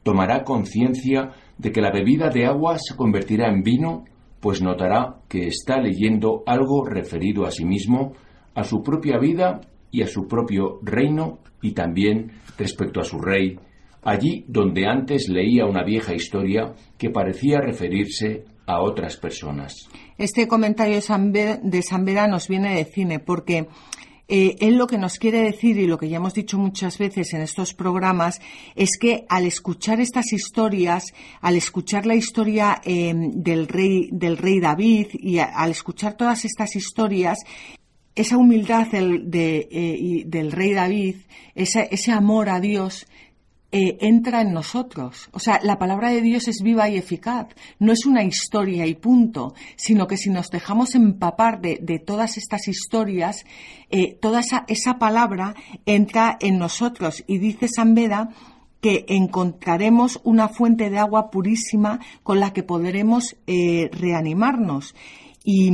tomará 0.04 0.44
conciencia 0.44 1.32
de 1.58 1.72
que 1.72 1.80
la 1.80 1.90
bebida 1.90 2.30
de 2.30 2.48
agua 2.48 2.78
se 2.80 2.98
convertirá 2.98 3.48
en 3.48 3.64
vino, 3.64 4.04
pues 4.42 4.62
notará 4.62 5.22
que 5.30 5.48
está 5.48 5.80
leyendo 5.80 6.44
algo 6.46 6.86
referido 6.86 7.46
a 7.46 7.52
sí 7.52 7.64
mismo, 7.64 8.12
a 8.54 8.66
su 8.66 8.84
propia 8.84 9.20
vida 9.20 9.62
y 9.90 10.02
a 10.02 10.08
su 10.08 10.28
propio 10.28 10.80
reino 10.84 11.40
y 11.62 11.72
también 11.72 12.30
respecto 12.58 13.00
a 13.00 13.06
su 13.06 13.20
rey, 13.20 13.58
allí 14.04 14.44
donde 14.50 14.86
antes 14.86 15.30
leía 15.30 15.66
una 15.66 15.86
vieja 15.86 16.14
historia 16.14 16.74
que 16.98 17.10
parecía 17.10 17.62
referirse 17.62 18.44
a 18.66 18.82
otras 18.82 19.18
personas. 19.18 19.90
Este 20.22 20.48
comentario 20.48 20.94
de 20.94 21.02
San, 21.02 21.32
Beda 22.06 22.28
nos 22.28 22.48
viene 22.48 22.76
de 22.76 22.86
cine 22.86 23.18
porque 23.18 23.68
eh, 24.28 24.56
él 24.60 24.76
lo 24.78 24.86
que 24.86 25.00
nos 25.00 25.18
quiere 25.18 25.42
decir 25.42 25.80
y 25.80 25.88
lo 25.88 25.98
que 25.98 26.10
ya 26.10 26.18
hemos 26.18 26.36
dicho 26.36 26.60
muchas 26.60 27.00
veces 27.00 27.34
en 27.34 27.42
estos 27.42 27.74
programas 27.74 28.40
es 28.76 29.00
que 29.00 29.26
al 29.30 29.48
escuchar 29.48 30.00
estas 30.00 30.32
historias, 30.32 31.06
al 31.42 31.56
escuchar 31.56 32.06
la 32.06 32.14
historia 32.14 32.80
em, 32.86 33.32
del 33.32 33.68
rey 33.68 34.10
del 34.12 34.38
rey 34.38 34.60
David 34.60 35.08
y 35.14 35.40
al 35.40 35.72
escuchar 35.72 36.14
todas 36.14 36.46
estas 36.46 36.76
historias, 36.76 37.40
esa 38.14 38.38
humildad 38.38 38.90
del, 38.92 39.28
eh, 39.34 40.22
del 40.28 40.52
rey 40.52 40.74
David, 40.74 41.16
ese 41.56 42.12
amor 42.12 42.50
a 42.50 42.60
Dios, 42.60 43.08
eh, 43.74 44.00
entra 44.02 44.42
en 44.42 44.52
nosotros. 44.52 45.30
O 45.32 45.40
sea, 45.40 45.62
la 45.64 45.80
palabra 45.80 46.10
de 46.10 46.22
Dios 46.22 46.50
es 46.50 46.62
viva 46.62 46.90
y 46.90 46.98
eficaz. 46.98 47.48
No 47.80 47.94
es 47.94 48.06
una 48.06 48.22
historia 48.22 48.86
y 48.86 48.96
punto, 48.96 49.54
sino 49.78 50.08
que 50.08 50.18
si 50.18 50.30
nos 50.30 50.50
dejamos 50.50 50.94
empapar 50.94 51.62
de, 51.62 51.78
todas 52.06 52.36
estas 52.36 52.68
historias, 52.68 53.46
eh, 53.90 54.18
toda 54.22 54.42
esa, 54.42 54.66
esa, 54.68 55.00
palabra 55.00 55.56
entra 55.86 56.38
en 56.42 56.58
nosotros. 56.58 57.24
Y 57.28 57.38
dice 57.38 57.70
San 57.70 57.96
Beda 57.96 58.32
que 58.82 59.06
encontraremos 59.08 60.20
una 60.26 60.50
fuente 60.50 60.90
de 60.90 61.00
agua 61.00 61.32
purísima 61.32 62.02
con 62.24 62.42
la 62.42 62.52
que 62.52 62.64
podremos 62.64 63.38
eh, 63.48 63.90
reanimarnos. 63.94 64.96
Y, 65.46 65.72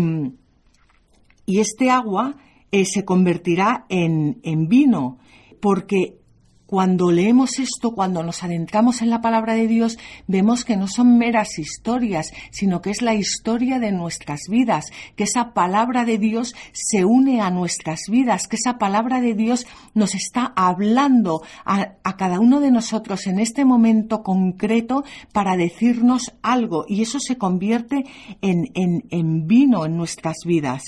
y, 1.48 1.60
este 1.60 1.90
agua 1.90 2.36
se 2.72 3.06
convertirá 3.06 3.86
en, 3.90 4.40
en 4.44 4.68
vino, 4.68 5.18
porque 5.60 6.20
cuando 6.67 7.12
leemos 7.12 7.60
esto, 7.60 7.95
cuando 7.95 8.21
nos 8.23 8.43
adentramos 8.43 9.01
en 9.01 9.10
la 9.10 9.21
palabra 9.21 9.56
de 9.56 9.67
Dios, 9.67 9.97
vemos 10.27 10.65
que 10.65 10.75
no 10.75 10.88
son 10.88 11.17
meras 11.17 11.58
historias, 11.58 12.34
sino 12.51 12.82
que 12.82 12.91
es 12.91 13.01
la 13.01 13.15
historia 13.15 13.80
de 13.80 13.93
nuestras 13.93 14.41
vidas, 14.49 14.91
que 15.15 15.23
esa 15.23 15.53
palabra 15.53 16.03
de 16.03 16.17
Dios 16.17 16.53
se 16.73 17.06
une 17.06 17.41
a 17.41 17.49
nuestras 17.49 18.01
vidas, 18.10 18.47
que 18.47 18.58
esa 18.58 18.77
palabra 18.77 19.21
de 19.21 19.34
Dios 19.34 19.65
nos 19.93 20.13
está 20.13 20.51
hablando 20.56 21.41
a, 21.65 21.95
cada 22.17 22.39
uno 22.39 22.60
de 22.60 22.71
nosotros 22.71 23.27
en 23.27 23.39
este 23.39 23.63
momento 23.63 24.21
concreto 24.21 25.06
para 25.32 25.56
decirnos 25.56 26.34
algo 26.41 26.86
y 26.88 27.01
eso 27.01 27.19
se 27.19 27.38
convierte 27.38 28.03
en, 28.41 28.67
en, 28.73 29.47
vino 29.47 29.86
en 29.86 29.95
nuestras 29.95 30.38
vidas. 30.45 30.84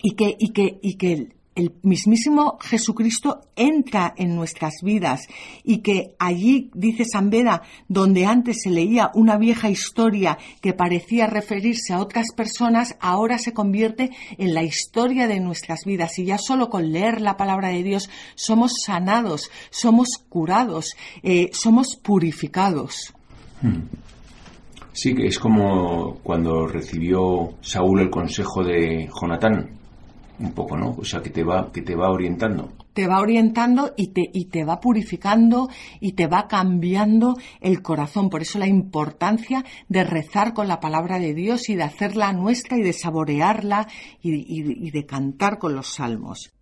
Y 0.00 0.14
que, 0.14 0.36
y 0.38 0.52
que, 0.52 0.78
y 0.82 0.94
que 0.94 1.35
el 1.56 1.74
mismísimo 1.82 2.58
Jesucristo 2.60 3.40
entra 3.56 4.14
en 4.16 4.36
nuestras 4.36 4.74
vidas 4.82 5.22
y 5.64 5.78
que 5.78 6.14
allí, 6.18 6.70
dice 6.74 7.04
San 7.04 7.30
Beda, 7.30 7.62
donde 7.88 8.26
antes 8.26 8.58
se 8.62 8.70
leía 8.70 9.10
una 9.14 9.38
vieja 9.38 9.70
historia 9.70 10.38
que 10.60 10.74
parecía 10.74 11.26
referirse 11.26 11.94
a 11.94 12.00
otras 12.00 12.26
personas, 12.36 12.96
ahora 13.00 13.38
se 13.38 13.54
convierte 13.54 14.10
en 14.36 14.54
la 14.54 14.62
historia 14.62 15.26
de 15.26 15.40
nuestras 15.40 15.80
vidas 15.84 16.18
y 16.18 16.26
ya 16.26 16.38
solo 16.38 16.68
con 16.68 16.92
leer 16.92 17.22
la 17.22 17.38
palabra 17.38 17.70
de 17.70 17.82
Dios 17.82 18.10
somos 18.34 18.72
sanados, 18.84 19.50
somos 19.70 20.08
curados, 20.28 20.94
eh, 21.22 21.48
somos 21.52 21.96
purificados. 21.96 23.14
Hmm. 23.62 23.84
Sí, 24.92 25.14
que 25.14 25.26
es 25.26 25.38
como 25.38 26.18
cuando 26.22 26.66
recibió 26.66 27.54
Saúl 27.60 28.00
el 28.00 28.10
consejo 28.10 28.64
de 28.64 29.08
Jonatán 29.08 29.75
un 30.38 30.52
poco, 30.52 30.76
¿no? 30.76 30.96
O 30.98 31.04
sea, 31.04 31.22
que 31.22 31.30
te 31.30 31.42
va, 31.42 31.70
que 31.72 31.82
te 31.82 31.94
va 31.94 32.10
orientando. 32.10 32.72
Te 32.92 33.06
va 33.06 33.20
orientando 33.20 33.92
y 33.96 34.08
te, 34.08 34.30
y 34.32 34.46
te 34.46 34.64
va 34.64 34.80
purificando 34.80 35.68
y 36.00 36.12
te 36.12 36.26
va 36.26 36.48
cambiando 36.48 37.36
el 37.60 37.82
corazón. 37.82 38.30
Por 38.30 38.42
eso 38.42 38.58
la 38.58 38.66
importancia 38.66 39.64
de 39.88 40.04
rezar 40.04 40.54
con 40.54 40.68
la 40.68 40.80
palabra 40.80 41.18
de 41.18 41.34
Dios 41.34 41.68
y 41.68 41.74
de 41.74 41.82
hacerla 41.82 42.32
nuestra 42.32 42.78
y 42.78 42.82
de 42.82 42.92
saborearla 42.92 43.88
y, 44.22 44.86
y 44.86 44.90
de 44.90 45.06
cantar 45.06 45.58
con 45.58 45.74
los 45.74 45.94
salmos. 45.94 46.52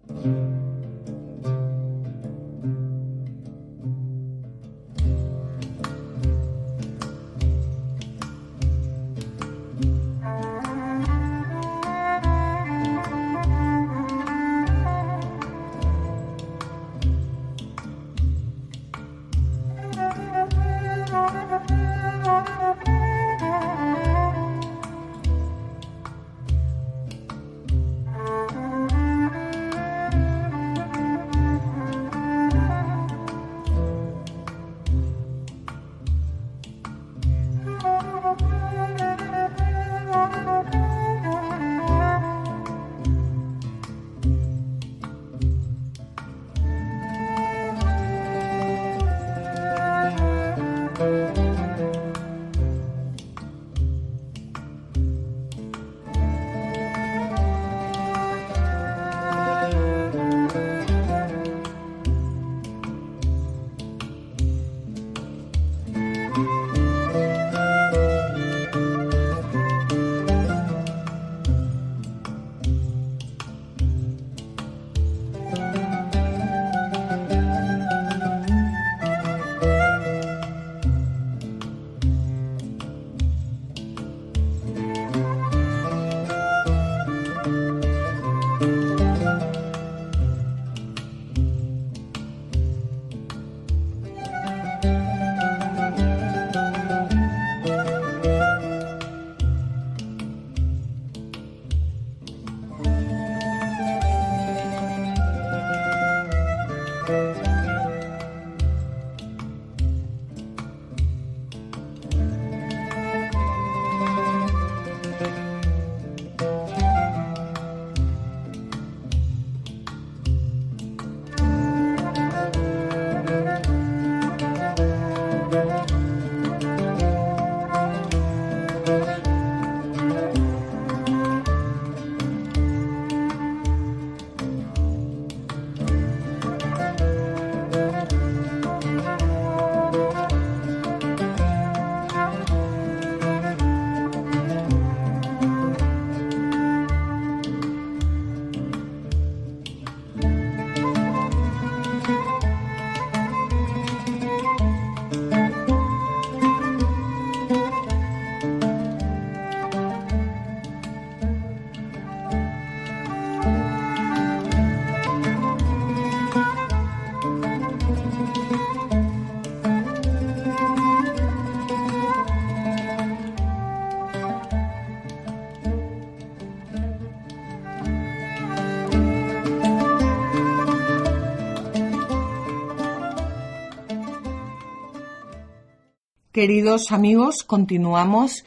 Queridos 186.46 186.92
amigos, 186.92 187.42
continuamos 187.42 188.44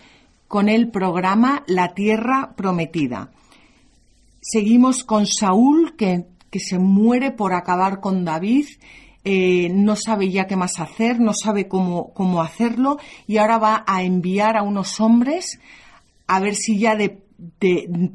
con 0.48 0.70
el 0.70 0.92
programa 0.92 1.64
La 1.66 1.96
Tierra 1.96 2.54
Prometida. 2.56 3.32
Seguimos 4.40 5.04
con 5.04 5.26
Saúl, 5.26 5.96
que, 5.96 6.28
se 6.60 6.78
muere 6.78 7.32
por 7.32 7.56
acabar 7.56 8.00
con 8.00 8.24
David. 8.24 8.68
Eh, 9.24 9.70
no 9.74 9.96
sabe 9.96 10.30
ya 10.30 10.46
qué 10.46 10.56
más 10.56 10.80
hacer, 10.80 11.20
no 11.20 11.34
sabe 11.34 11.68
cómo, 11.68 12.14
cómo 12.14 12.44
hacerlo 12.44 13.00
y 13.26 13.38
ahora 13.38 13.58
va 13.58 13.84
a 13.88 14.04
enviar 14.04 14.58
a 14.58 14.62
unos 14.62 15.00
hombres 15.00 15.60
a 16.28 16.40
ver 16.40 16.54
si 16.54 16.78
ya 16.78 16.96
de 16.96 17.26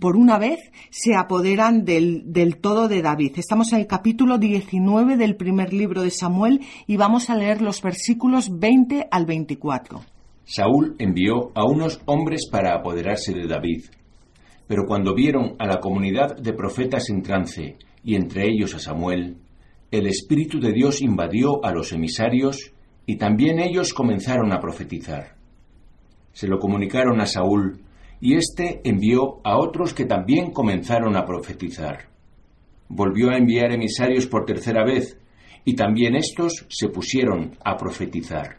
por 0.00 0.16
una 0.16 0.38
vez 0.38 0.58
se 0.90 1.14
apoderan 1.14 1.84
del, 1.84 2.32
del, 2.32 2.56
todo 2.56 2.88
de 2.88 3.02
David. 3.02 3.32
Estamos 3.36 3.72
en 3.72 3.80
el 3.80 3.86
capítulo 3.86 4.38
19 4.38 5.16
del 5.16 5.36
primer 5.36 5.72
libro 5.72 6.02
de 6.02 6.10
Samuel 6.10 6.60
y 6.86 6.96
vamos 6.96 7.30
a 7.30 7.36
leer 7.36 7.62
los 7.62 7.82
versículos 7.82 8.58
20 8.58 9.08
al 9.10 9.26
24. 9.26 10.02
Saúl 10.44 10.96
envió 10.98 11.52
a 11.54 11.64
unos 11.64 12.00
hombres 12.06 12.48
para 12.50 12.74
apoderarse 12.74 13.32
de 13.32 13.46
David. 13.46 13.84
Pero 14.66 14.86
cuando 14.86 15.14
vieron 15.14 15.54
a 15.58 15.66
la 15.66 15.80
comunidad 15.80 16.36
de 16.36 16.52
profetas 16.52 17.10
en 17.10 17.22
trance, 17.22 17.76
y 18.02 18.16
entre 18.16 18.48
ellos 18.48 18.74
a 18.74 18.78
Samuel, 18.78 19.36
el 19.90 20.06
Espíritu 20.06 20.58
de 20.60 20.72
Dios 20.72 21.02
invadió 21.02 21.64
a 21.64 21.72
los 21.72 21.92
emisarios, 21.92 22.72
y 23.06 23.16
también 23.16 23.58
ellos 23.60 23.92
comenzaron 23.92 24.52
a 24.52 24.60
profetizar. 24.60 25.36
Se 26.32 26.48
lo 26.48 26.58
comunicaron 26.58 27.20
a 27.20 27.26
Saúl, 27.26 27.81
y 28.22 28.36
éste 28.36 28.80
envió 28.84 29.40
a 29.42 29.58
otros 29.58 29.92
que 29.92 30.04
también 30.04 30.52
comenzaron 30.52 31.16
a 31.16 31.26
profetizar. 31.26 32.08
Volvió 32.88 33.30
a 33.30 33.36
enviar 33.36 33.72
emisarios 33.72 34.28
por 34.28 34.44
tercera 34.44 34.84
vez, 34.84 35.18
y 35.64 35.74
también 35.74 36.14
éstos 36.14 36.64
se 36.68 36.88
pusieron 36.88 37.58
a 37.64 37.76
profetizar. 37.76 38.58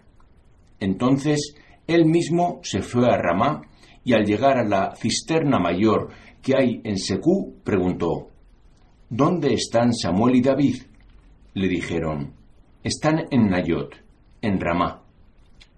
Entonces 0.82 1.56
él 1.88 2.06
mismo 2.06 2.60
se 2.62 2.82
fue 2.82 3.08
a 3.10 3.16
Ramá, 3.16 3.62
y 4.04 4.12
al 4.12 4.26
llegar 4.26 4.58
a 4.58 4.66
la 4.66 4.96
cisterna 4.98 5.60
mayor 5.60 6.10
que 6.42 6.58
hay 6.58 6.82
en 6.84 6.98
Secú, 6.98 7.56
preguntó, 7.64 8.32
¿Dónde 9.10 9.54
están 9.54 9.94
Samuel 9.94 10.36
y 10.36 10.42
David? 10.42 10.76
Le 11.54 11.70
dijeron, 11.70 12.34
están 12.84 13.28
en 13.32 13.48
Nayot, 13.50 13.96
en 14.42 14.60
Ramá. 14.60 15.04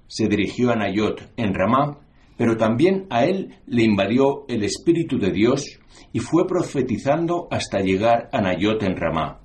Se 0.07 0.27
dirigió 0.27 0.71
a 0.71 0.75
Nayot, 0.75 1.33
en 1.37 1.53
Ramá, 1.53 1.99
pero 2.37 2.57
también 2.57 3.05
a 3.09 3.25
él 3.25 3.55
le 3.67 3.83
invadió 3.83 4.45
el 4.47 4.63
Espíritu 4.63 5.17
de 5.17 5.31
Dios 5.31 5.79
y 6.11 6.19
fue 6.19 6.47
profetizando 6.47 7.47
hasta 7.51 7.79
llegar 7.79 8.29
a 8.31 8.41
Nayot 8.41 8.83
en 8.83 8.95
Ramá. 8.95 9.39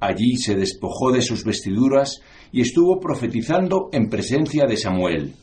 Allí 0.00 0.36
se 0.36 0.54
despojó 0.54 1.10
de 1.10 1.22
sus 1.22 1.44
vestiduras 1.44 2.20
y 2.52 2.60
estuvo 2.60 3.00
profetizando 3.00 3.88
en 3.92 4.08
presencia 4.08 4.66
de 4.66 4.76
Samuel. 4.76 5.34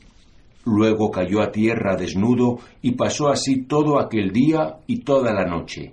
Luego 0.65 1.11
cayó 1.11 1.41
a 1.41 1.51
tierra 1.51 1.95
desnudo 1.95 2.59
y 2.81 2.91
pasó 2.91 3.27
así 3.29 3.63
todo 3.63 3.99
aquel 3.99 4.31
día 4.31 4.77
y 4.87 4.99
toda 4.99 5.33
la 5.33 5.45
noche. 5.45 5.91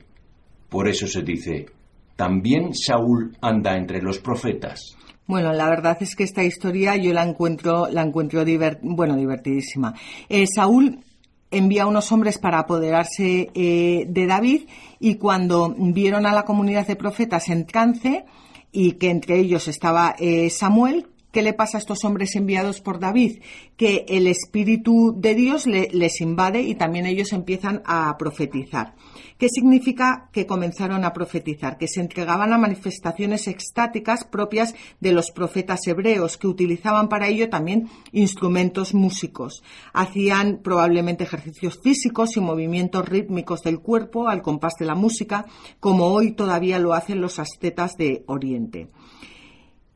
Por 0.68 0.88
eso 0.88 1.08
se 1.08 1.22
dice, 1.22 1.66
también 2.14 2.74
Saúl 2.74 3.36
anda 3.40 3.76
entre 3.76 4.00
los 4.00 4.18
profetas. 4.18 4.96
Bueno, 5.30 5.52
la 5.52 5.68
verdad 5.68 5.96
es 6.00 6.16
que 6.16 6.24
esta 6.24 6.42
historia 6.42 6.96
yo 6.96 7.12
la 7.12 7.22
encuentro, 7.22 7.86
la 7.88 8.02
encuentro 8.02 8.44
bueno, 8.82 9.14
divertidísima. 9.14 9.94
Eh, 10.28 10.44
Saúl 10.52 11.04
envía 11.52 11.84
a 11.84 11.86
unos 11.86 12.10
hombres 12.10 12.36
para 12.38 12.58
apoderarse 12.58 13.48
eh, 13.54 14.06
de 14.08 14.26
David 14.26 14.62
y 14.98 15.14
cuando 15.14 15.72
vieron 15.78 16.26
a 16.26 16.32
la 16.32 16.44
comunidad 16.44 16.84
de 16.84 16.96
profetas 16.96 17.48
en 17.48 17.64
trance 17.64 18.24
y 18.72 18.94
que 18.94 19.10
entre 19.10 19.38
ellos 19.38 19.68
estaba 19.68 20.16
eh, 20.18 20.50
Samuel, 20.50 21.06
¿Qué 21.32 21.42
le 21.42 21.52
pasa 21.52 21.78
a 21.78 21.80
estos 21.80 22.04
hombres 22.04 22.34
enviados 22.34 22.80
por 22.80 22.98
David? 22.98 23.40
Que 23.76 24.04
el 24.08 24.26
Espíritu 24.26 25.14
de 25.16 25.36
Dios 25.36 25.66
les 25.66 26.20
invade 26.20 26.62
y 26.62 26.74
también 26.74 27.06
ellos 27.06 27.32
empiezan 27.32 27.82
a 27.86 28.16
profetizar. 28.18 28.94
¿Qué 29.38 29.48
significa 29.48 30.28
que 30.32 30.44
comenzaron 30.44 31.04
a 31.04 31.12
profetizar? 31.12 31.78
Que 31.78 31.88
se 31.88 32.00
entregaban 32.00 32.52
a 32.52 32.58
manifestaciones 32.58 33.48
extáticas 33.48 34.24
propias 34.24 34.74
de 35.00 35.12
los 35.12 35.30
profetas 35.30 35.86
hebreos, 35.86 36.36
que 36.36 36.46
utilizaban 36.46 37.08
para 37.08 37.28
ello 37.28 37.48
también 37.48 37.88
instrumentos 38.12 38.92
músicos. 38.92 39.62
Hacían 39.92 40.58
probablemente 40.62 41.24
ejercicios 41.24 41.80
físicos 41.80 42.36
y 42.36 42.40
movimientos 42.40 43.08
rítmicos 43.08 43.62
del 43.62 43.80
cuerpo 43.80 44.28
al 44.28 44.42
compás 44.42 44.74
de 44.78 44.84
la 44.86 44.94
música, 44.94 45.46
como 45.78 46.08
hoy 46.08 46.32
todavía 46.32 46.78
lo 46.78 46.92
hacen 46.92 47.20
los 47.20 47.38
ascetas 47.38 47.96
de 47.96 48.24
Oriente. 48.26 48.88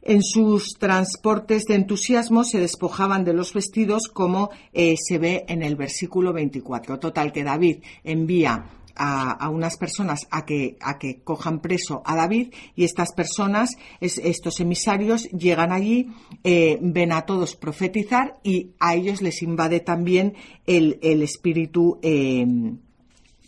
En 0.07 0.23
sus 0.23 0.75
transportes 0.79 1.65
de 1.65 1.77
entusiasmo 1.77 2.45
se 2.45 2.61
despojaban 2.61 3.25
de 3.25 3.33
los 3.33 3.55
vestidos 3.55 4.09
como 4.09 4.51
eh, 4.75 4.97
se 5.03 5.17
ve 5.17 5.47
en 5.49 5.63
el 5.63 5.77
versículo 5.77 6.35
24. 6.35 6.99
Total, 6.99 7.33
que 7.33 7.43
David 7.43 7.79
envía 8.05 8.67
a, 8.97 9.49
unas 9.49 9.79
personas 9.79 10.27
a 10.31 10.45
que, 10.45 10.77
a 10.81 10.99
que 10.99 11.23
cojan 11.23 11.61
preso 11.61 12.03
a 12.05 12.15
David 12.17 12.53
y 12.77 12.85
estas 12.85 13.13
personas, 13.13 13.71
estos 14.01 14.61
emisarios, 14.61 15.25
llegan 15.31 15.73
allí, 15.73 16.11
eh, 16.45 16.79
ven 16.83 17.11
a 17.11 17.23
todos 17.23 17.57
profetizar 17.57 18.39
y 18.43 18.73
a 18.81 18.95
ellos 18.95 19.23
les 19.23 19.43
invade 19.43 19.81
también 19.81 20.35
el, 20.67 20.99
espíritu 21.23 21.99
eh, 22.03 22.47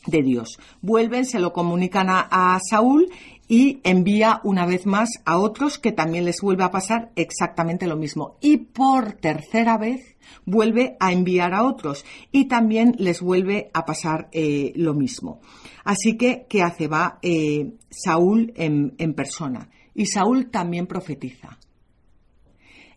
de 0.07 0.23
Dios. 0.23 0.59
Vuelven, 0.81 1.27
se 1.27 1.39
lo 1.39 1.53
comunican 1.53 2.07
a 2.09 2.59
Saúl 2.69 3.11
y 3.49 3.81
envía 3.85 4.41
una 4.43 4.67
vez 4.67 4.87
más 4.87 5.11
a 5.25 5.39
otros 5.39 5.79
que 5.79 5.93
también 5.93 6.25
les 6.25 6.41
vuelve 6.41 6.65
a 6.65 6.71
pasar 6.71 7.13
exactamente 7.15 7.87
lo 7.87 7.97
mismo. 7.97 8.37
Y 8.41 8.57
por 8.59 9.13
tercera 9.13 9.79
vez 9.79 10.17
vuelve 10.45 10.97
a 10.99 11.13
enviar 11.13 11.55
a 11.55 11.65
otros 11.65 12.05
y 12.33 12.47
también 12.47 12.95
les 12.99 13.21
vuelve 13.21 13.71
a 13.73 13.85
pasar 13.85 14.29
eh, 14.33 14.73
lo 14.75 14.95
mismo. 14.95 15.41
Así 15.85 16.17
que, 16.17 16.47
¿qué 16.49 16.63
hace? 16.63 16.89
Va 16.89 17.19
eh, 17.23 17.75
Saúl 17.89 18.53
en, 18.57 19.15
persona 19.15 19.71
y 19.95 20.07
Saúl 20.07 20.51
también 20.51 20.87
profetiza. 20.87 21.59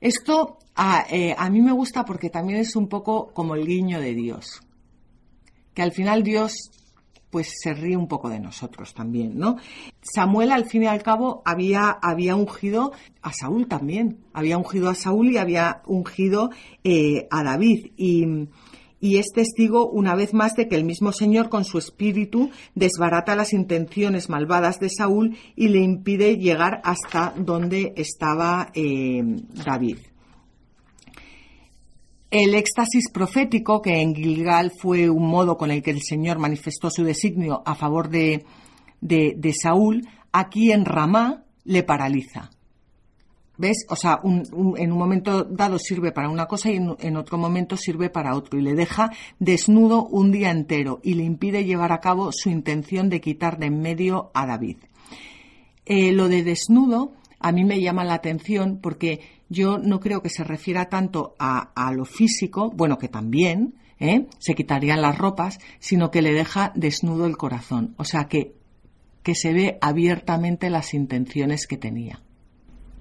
Esto 0.01 0.57
eh, 1.11 1.35
a 1.37 1.49
mí 1.49 1.61
me 1.61 1.73
gusta 1.73 2.05
porque 2.05 2.29
también 2.29 2.59
es 2.59 2.75
un 2.75 2.87
poco 2.87 3.31
como 3.33 3.53
el 3.53 3.67
guiño 3.67 3.99
de 3.99 4.15
Dios. 4.15 4.61
Que 5.73 5.83
al 5.83 5.91
final 5.91 6.23
Dios 6.23 6.71
pues 7.29 7.53
se 7.61 7.73
ríe 7.73 7.95
un 7.95 8.07
poco 8.07 8.29
de 8.29 8.39
nosotros 8.39 8.93
también, 8.93 9.37
¿no? 9.37 9.57
Samuel, 10.01 10.51
al 10.51 10.65
fin 10.65 10.83
y 10.83 10.87
al 10.87 11.03
cabo, 11.03 11.41
había, 11.45 11.89
había 11.89 12.35
ungido 12.35 12.91
a 13.21 13.33
Saúl 13.33 13.67
también. 13.67 14.19
Había 14.33 14.57
ungido 14.57 14.89
a 14.89 14.95
Saúl 14.95 15.31
y 15.31 15.37
había 15.37 15.81
ungido 15.85 16.49
eh, 16.83 17.27
a 17.29 17.43
David. 17.43 17.91
Y, 17.97 18.47
y 18.99 19.17
es 19.17 19.27
testigo 19.33 19.89
una 19.89 20.15
vez 20.15 20.33
más 20.33 20.55
de 20.55 20.67
que 20.67 20.75
el 20.75 20.83
mismo 20.83 21.11
Señor 21.11 21.49
con 21.49 21.63
su 21.63 21.77
espíritu 21.77 22.49
desbarata 22.75 23.35
las 23.35 23.53
intenciones 23.53 24.29
malvadas 24.29 24.79
de 24.79 24.89
Saúl 24.89 25.37
y 25.55 25.69
le 25.69 25.79
impide 25.79 26.37
llegar 26.37 26.81
hasta 26.83 27.33
donde 27.37 27.93
estaba 27.95 28.71
eh, 28.73 29.21
David. 29.65 29.97
El 32.31 32.53
éxtasis 32.53 33.09
profético, 33.11 33.81
que 33.81 34.01
en 34.01 34.13
Gilgal 34.13 34.71
fue 34.71 35.09
un 35.09 35.27
modo 35.27 35.57
con 35.57 35.71
el 35.71 35.81
que 35.81 35.89
el 35.89 36.03
Señor 36.03 36.37
manifestó 36.37 36.91
su 36.91 37.03
designio 37.03 37.63
a 37.65 37.73
favor 37.73 38.09
de, 38.09 38.45
de, 39.01 39.53
Saúl, 39.53 40.07
aquí 40.31 40.71
en 40.71 40.85
Ramá 40.85 41.43
le 41.63 41.81
paraliza. 41.81 42.51
¿Ves? 43.57 43.85
O 43.89 43.95
sea, 43.95 44.21
en 44.23 44.91
un 44.91 44.97
momento 44.97 45.43
dado 45.43 45.79
sirve 45.79 46.11
para 46.11 46.29
una 46.29 46.45
cosa 46.45 46.71
y 46.71 46.75
en, 46.77 47.17
otro 47.17 47.37
momento 47.37 47.75
sirve 47.75 48.09
para 48.09 48.35
otro. 48.35 48.59
Y 48.59 48.61
le 48.61 48.75
deja 48.75 49.09
desnudo 49.39 50.05
un 50.05 50.31
día 50.31 50.51
entero 50.51 50.99
y 51.03 51.15
le 51.15 51.23
impide 51.23 51.65
llevar 51.65 51.91
a 51.91 51.99
cabo 51.99 52.31
su 52.31 52.49
intención 52.49 53.09
de 53.09 53.19
quitar 53.19 53.57
de 53.57 53.65
en 53.65 53.81
medio 53.81 54.29
a 54.33 54.45
David. 54.45 54.77
Eh, 55.85 56.13
lo 56.13 56.29
de 56.29 56.43
desnudo 56.43 57.11
a 57.39 57.51
mí 57.51 57.63
me 57.63 57.81
llama 57.81 58.03
la 58.03 58.15
atención 58.15 58.79
porque 58.81 59.21
yo 59.49 59.77
no 59.77 59.99
creo 59.99 60.21
que 60.21 60.29
se 60.29 60.43
refiera 60.43 60.89
tanto 60.89 61.35
a, 61.39 61.91
lo 61.93 62.05
físico, 62.05 62.69
bueno, 62.69 62.97
que 62.97 63.07
también, 63.07 63.75
¿eh? 63.99 64.27
se 64.37 64.53
quitarían 64.53 65.01
las 65.01 65.17
ropas, 65.17 65.59
sino 65.79 66.11
que 66.11 66.21
le 66.21 66.33
deja 66.33 66.71
desnudo 66.75 67.25
el 67.25 67.37
corazón. 67.37 67.95
O 67.97 68.03
sea, 68.03 68.25
que, 68.25 68.53
que 69.23 69.35
se 69.35 69.53
ve 69.53 69.77
abiertamente 69.81 70.69
las 70.69 70.93
intenciones 70.93 71.65
que 71.65 71.77
tenía. 71.77 72.21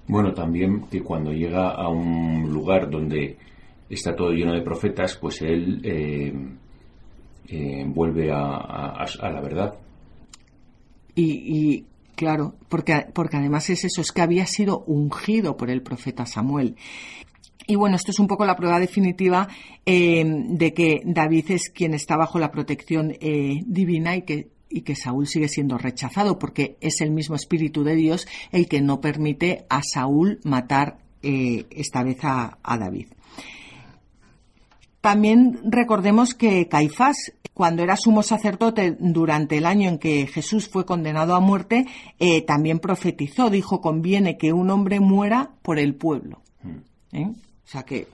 Bueno, 0.07 0.33
también 0.33 0.87
que 0.89 1.01
cuando 1.01 1.31
llega 1.31 1.69
a 1.69 1.87
un 1.89 2.51
lugar 2.51 2.89
donde 2.89 3.37
está 3.89 4.15
todo 4.15 4.31
lleno 4.31 4.53
de 4.53 4.61
profetas, 4.61 5.15
pues 5.17 5.41
él 5.41 5.81
eh, 5.83 6.33
eh, 7.47 7.83
vuelve 7.87 8.31
a, 8.31 9.05
la 9.21 9.41
verdad. 9.41 9.75
y, 11.15 11.85
Claro, 12.19 12.55
porque, 12.67 13.05
porque 13.13 13.37
además 13.37 13.69
es 13.69 13.85
eso, 13.85 14.01
es 14.01 14.11
que 14.11 14.21
había 14.21 14.45
sido 14.45 14.83
ungido 14.87 15.55
por 15.55 15.69
el 15.69 15.81
profeta 15.81 16.25
Samuel. 16.25 16.75
Y 17.65 17.77
bueno, 17.77 17.95
esto 17.95 18.11
es 18.11 18.19
un 18.19 18.27
poco 18.27 18.43
la 18.43 18.57
prueba 18.57 18.77
definitiva 18.77 19.47
eh, 19.85 20.25
de 20.27 20.73
que 20.73 21.01
David 21.05 21.51
es 21.51 21.69
quien 21.69 21.93
está 21.93 22.17
bajo 22.17 22.37
la 22.37 22.51
protección 22.51 23.15
eh, 23.21 23.61
divina 23.65 24.17
y 24.17 24.23
que, 24.23 24.49
y 24.69 24.81
que 24.81 24.97
Saúl 24.97 25.27
sigue 25.27 25.47
siendo 25.47 25.77
rechazado, 25.77 26.37
porque 26.39 26.75
es 26.81 26.99
el 26.99 27.11
mismo 27.11 27.37
Espíritu 27.37 27.85
de 27.85 27.95
Dios 27.95 28.27
el 28.51 28.67
que 28.67 28.81
no 28.81 28.99
permite 28.99 29.65
a 29.69 29.79
Saúl 29.81 30.41
matar 30.43 30.97
eh, 31.23 31.67
esta 31.71 32.03
vez 32.03 32.17
a, 32.23 32.57
David. 32.65 33.07
También 34.99 35.57
recordemos 35.63 36.35
que 36.35 36.67
Caifás, 36.67 37.31
cuando 37.59 37.83
era 37.83 37.97
sumo 37.97 38.23
sacerdote 38.23 38.95
durante 38.99 39.57
el 39.57 39.65
año 39.65 39.89
en 39.89 39.97
que 39.97 40.27
Jesús 40.27 40.69
fue 40.69 40.85
condenado 40.85 41.35
a 41.35 41.41
muerte, 41.41 41.87
eh, 42.17 42.41
también 42.43 42.79
profetizó, 42.79 43.49
dijo, 43.49 43.81
conviene 43.81 44.37
que 44.37 44.53
un 44.53 44.69
hombre 44.69 45.01
muera 45.01 45.51
por 45.61 45.77
el 45.77 45.93
pueblo. 45.93 46.41
Mm. 46.63 47.17
¿Eh? 47.17 47.27
O 47.27 47.67
sea 47.67 47.83
que... 47.83 48.07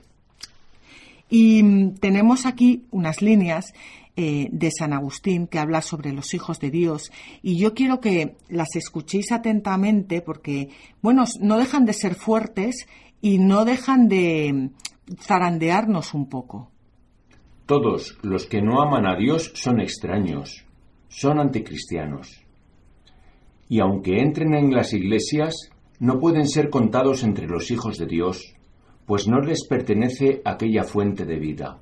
Y 1.30 1.62
mm, 1.62 1.94
tenemos 2.00 2.44
aquí 2.44 2.86
unas 2.90 3.22
líneas 3.22 3.72
eh, 4.16 4.48
de 4.50 4.72
San 4.76 4.92
Agustín 4.92 5.46
que 5.46 5.60
habla 5.60 5.80
sobre 5.80 6.12
los 6.12 6.34
hijos 6.34 6.58
de 6.58 6.72
Dios 6.72 7.12
y 7.40 7.56
yo 7.56 7.72
quiero 7.72 8.00
que 8.00 8.34
las 8.48 8.74
escuchéis 8.74 9.30
atentamente 9.30 10.22
porque, 10.22 10.70
bueno, 11.02 11.22
no 11.38 11.56
dejan 11.56 11.84
de 11.84 11.92
ser 11.92 12.16
fuertes 12.16 12.88
y 13.22 13.38
no 13.38 13.64
dejan 13.64 14.08
de 14.08 14.52
mm, 14.52 15.14
zarandearnos 15.20 16.14
un 16.14 16.28
poco. 16.28 16.72
Todos 17.66 18.16
los 18.22 18.46
que 18.46 18.62
no 18.62 18.80
aman 18.80 19.06
a 19.06 19.16
Dios 19.16 19.50
son 19.56 19.80
extraños, 19.80 20.64
son 21.08 21.40
anticristianos. 21.40 22.44
Y 23.68 23.80
aunque 23.80 24.20
entren 24.20 24.54
en 24.54 24.72
las 24.72 24.92
iglesias, 24.92 25.70
no 25.98 26.20
pueden 26.20 26.46
ser 26.46 26.70
contados 26.70 27.24
entre 27.24 27.48
los 27.48 27.72
hijos 27.72 27.98
de 27.98 28.06
Dios, 28.06 28.54
pues 29.04 29.26
no 29.26 29.40
les 29.40 29.66
pertenece 29.66 30.42
aquella 30.44 30.84
fuente 30.84 31.24
de 31.24 31.40
vida. 31.40 31.80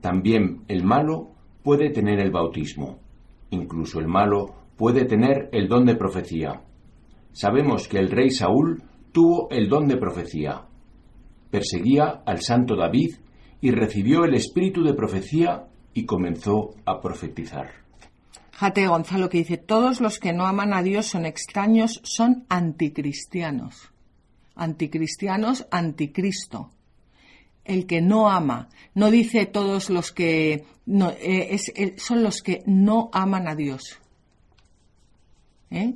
También 0.00 0.62
el 0.68 0.84
malo 0.84 1.30
puede 1.64 1.90
tener 1.90 2.20
el 2.20 2.30
bautismo, 2.30 3.00
incluso 3.50 3.98
el 3.98 4.06
malo 4.06 4.54
puede 4.76 5.06
tener 5.06 5.48
el 5.50 5.66
don 5.66 5.86
de 5.86 5.96
profecía. 5.96 6.62
Sabemos 7.32 7.88
que 7.88 7.98
el 7.98 8.12
rey 8.12 8.30
Saúl 8.30 8.84
tuvo 9.10 9.50
el 9.50 9.68
don 9.68 9.88
de 9.88 9.96
profecía. 9.96 10.66
Perseguía 11.50 12.22
al 12.24 12.42
santo 12.42 12.76
David 12.76 13.16
y 13.60 13.70
recibió 13.70 14.24
el 14.24 14.34
espíritu 14.34 14.82
de 14.82 14.94
profecía 14.94 15.66
y 15.94 16.04
comenzó 16.04 16.74
a 16.84 17.00
profetizar. 17.00 17.84
Jate 18.52 18.86
Gonzalo 18.86 19.28
que 19.28 19.38
dice, 19.38 19.56
todos 19.56 20.00
los 20.00 20.18
que 20.18 20.32
no 20.32 20.46
aman 20.46 20.74
a 20.74 20.82
Dios 20.82 21.06
son 21.06 21.26
extraños, 21.26 22.00
son 22.04 22.44
anticristianos. 22.48 23.90
Anticristianos, 24.54 25.66
anticristo. 25.70 26.70
El 27.64 27.86
que 27.86 28.00
no 28.00 28.30
ama, 28.30 28.68
no 28.94 29.10
dice 29.10 29.46
todos 29.46 29.90
los 29.90 30.12
que, 30.12 30.66
no, 30.86 31.10
eh, 31.10 31.56
eh, 31.74 31.94
son 31.96 32.22
los 32.22 32.42
que 32.42 32.62
no 32.66 33.08
aman 33.12 33.48
a 33.48 33.56
Dios. 33.56 33.98
¿Eh? 35.70 35.94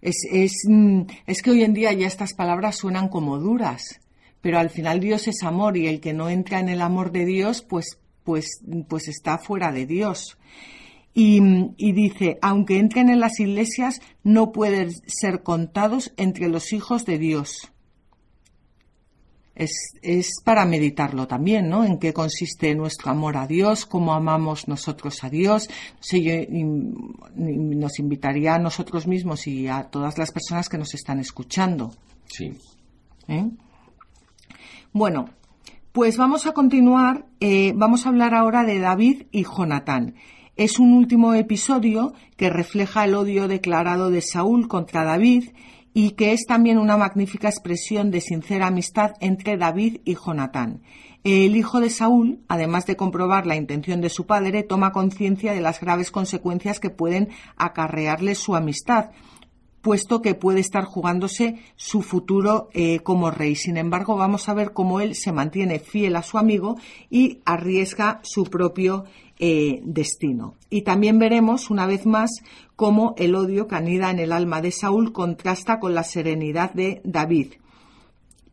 Es, 0.00 0.16
es, 0.30 0.52
mm, 0.66 1.02
es 1.26 1.42
que 1.42 1.50
hoy 1.50 1.62
en 1.62 1.74
día 1.74 1.92
ya 1.92 2.06
estas 2.06 2.34
palabras 2.34 2.76
suenan 2.76 3.08
como 3.08 3.38
duras, 3.38 4.00
pero 4.46 4.60
al 4.60 4.70
final 4.70 5.00
Dios 5.00 5.26
es 5.26 5.42
amor 5.42 5.76
y 5.76 5.88
el 5.88 5.98
que 5.98 6.12
no 6.12 6.28
entra 6.28 6.60
en 6.60 6.68
el 6.68 6.80
amor 6.80 7.10
de 7.10 7.24
Dios, 7.24 7.62
pues, 7.62 7.98
pues, 8.22 8.62
pues 8.88 9.08
está 9.08 9.38
fuera 9.38 9.72
de 9.72 9.86
Dios. 9.86 10.38
Y, 11.14 11.40
y, 11.76 11.90
dice, 11.90 12.38
aunque 12.40 12.78
entren 12.78 13.10
en 13.10 13.18
las 13.18 13.40
iglesias, 13.40 14.00
no 14.22 14.52
pueden 14.52 14.92
ser 15.08 15.42
contados 15.42 16.12
entre 16.16 16.48
los 16.48 16.72
hijos 16.72 17.04
de 17.06 17.18
Dios. 17.18 17.72
Es, 19.56 19.72
es, 20.00 20.30
para 20.44 20.64
meditarlo 20.64 21.26
también, 21.26 21.68
¿no? 21.68 21.84
En 21.84 21.98
qué 21.98 22.12
consiste 22.12 22.72
nuestro 22.76 23.10
amor 23.10 23.38
a 23.38 23.48
Dios, 23.48 23.84
cómo 23.84 24.14
amamos 24.14 24.68
nosotros 24.68 25.24
a 25.24 25.28
Dios. 25.28 25.68
sé, 25.98 26.22
yo, 26.22 26.34
y, 26.34 26.60
y 26.60 27.74
nos 27.74 27.98
invitaría 27.98 28.54
a 28.54 28.60
nosotros 28.60 29.08
mismos 29.08 29.48
y 29.48 29.66
a 29.66 29.90
todas 29.90 30.18
las 30.18 30.30
personas 30.30 30.68
que 30.68 30.78
nos 30.78 30.94
están 30.94 31.18
escuchando. 31.18 31.92
Sí. 32.28 32.52
¿Eh? 33.26 33.50
Bueno, 34.98 35.28
pues 35.92 36.16
vamos 36.16 36.46
a 36.46 36.52
continuar. 36.52 37.26
Eh, 37.40 37.74
vamos 37.76 38.06
a 38.06 38.08
hablar 38.08 38.32
ahora 38.32 38.64
de 38.64 38.78
David 38.78 39.24
y 39.30 39.44
Jonatán. 39.44 40.14
Es 40.56 40.78
un 40.78 40.94
último 40.94 41.34
episodio 41.34 42.14
que 42.38 42.48
refleja 42.48 43.04
el 43.04 43.14
odio 43.14 43.46
declarado 43.46 44.08
de 44.08 44.22
Saúl 44.22 44.68
contra 44.68 45.04
David 45.04 45.50
y 45.92 46.12
que 46.12 46.32
es 46.32 46.46
también 46.46 46.78
una 46.78 46.96
magnífica 46.96 47.46
expresión 47.46 48.10
de 48.10 48.22
sincera 48.22 48.68
amistad 48.68 49.10
entre 49.20 49.58
David 49.58 49.98
y 50.06 50.14
Jonatán. 50.14 50.80
El 51.24 51.56
hijo 51.56 51.80
de 51.80 51.90
Saúl, 51.90 52.40
además 52.48 52.86
de 52.86 52.96
comprobar 52.96 53.46
la 53.46 53.56
intención 53.56 54.00
de 54.00 54.08
su 54.08 54.24
padre, 54.24 54.62
toma 54.62 54.92
conciencia 54.92 55.52
de 55.52 55.60
las 55.60 55.78
graves 55.78 56.10
consecuencias 56.10 56.80
que 56.80 56.88
pueden 56.88 57.28
acarrearle 57.58 58.34
su 58.34 58.56
amistad 58.56 59.10
puesto 59.86 60.20
que 60.20 60.34
puede 60.34 60.58
estar 60.58 60.82
jugándose 60.82 61.60
su 61.76 62.02
futuro 62.02 62.70
eh, 62.72 62.98
como 63.04 63.30
rey. 63.30 63.54
Sin 63.54 63.76
embargo, 63.76 64.16
vamos 64.16 64.48
a 64.48 64.54
ver 64.54 64.72
cómo 64.72 64.98
él 64.98 65.14
se 65.14 65.30
mantiene 65.30 65.78
fiel 65.78 66.16
a 66.16 66.24
su 66.24 66.38
amigo 66.38 66.74
y 67.08 67.38
arriesga 67.44 68.18
su 68.24 68.42
propio 68.46 69.04
eh, 69.38 69.80
destino. 69.84 70.56
Y 70.70 70.82
también 70.82 71.20
veremos, 71.20 71.70
una 71.70 71.86
vez 71.86 72.04
más, 72.04 72.42
cómo 72.74 73.14
el 73.16 73.36
odio 73.36 73.68
que 73.68 73.76
anida 73.76 74.10
en 74.10 74.18
el 74.18 74.32
alma 74.32 74.60
de 74.60 74.72
Saúl 74.72 75.12
contrasta 75.12 75.78
con 75.78 75.94
la 75.94 76.02
serenidad 76.02 76.72
de 76.72 77.00
David. 77.04 77.52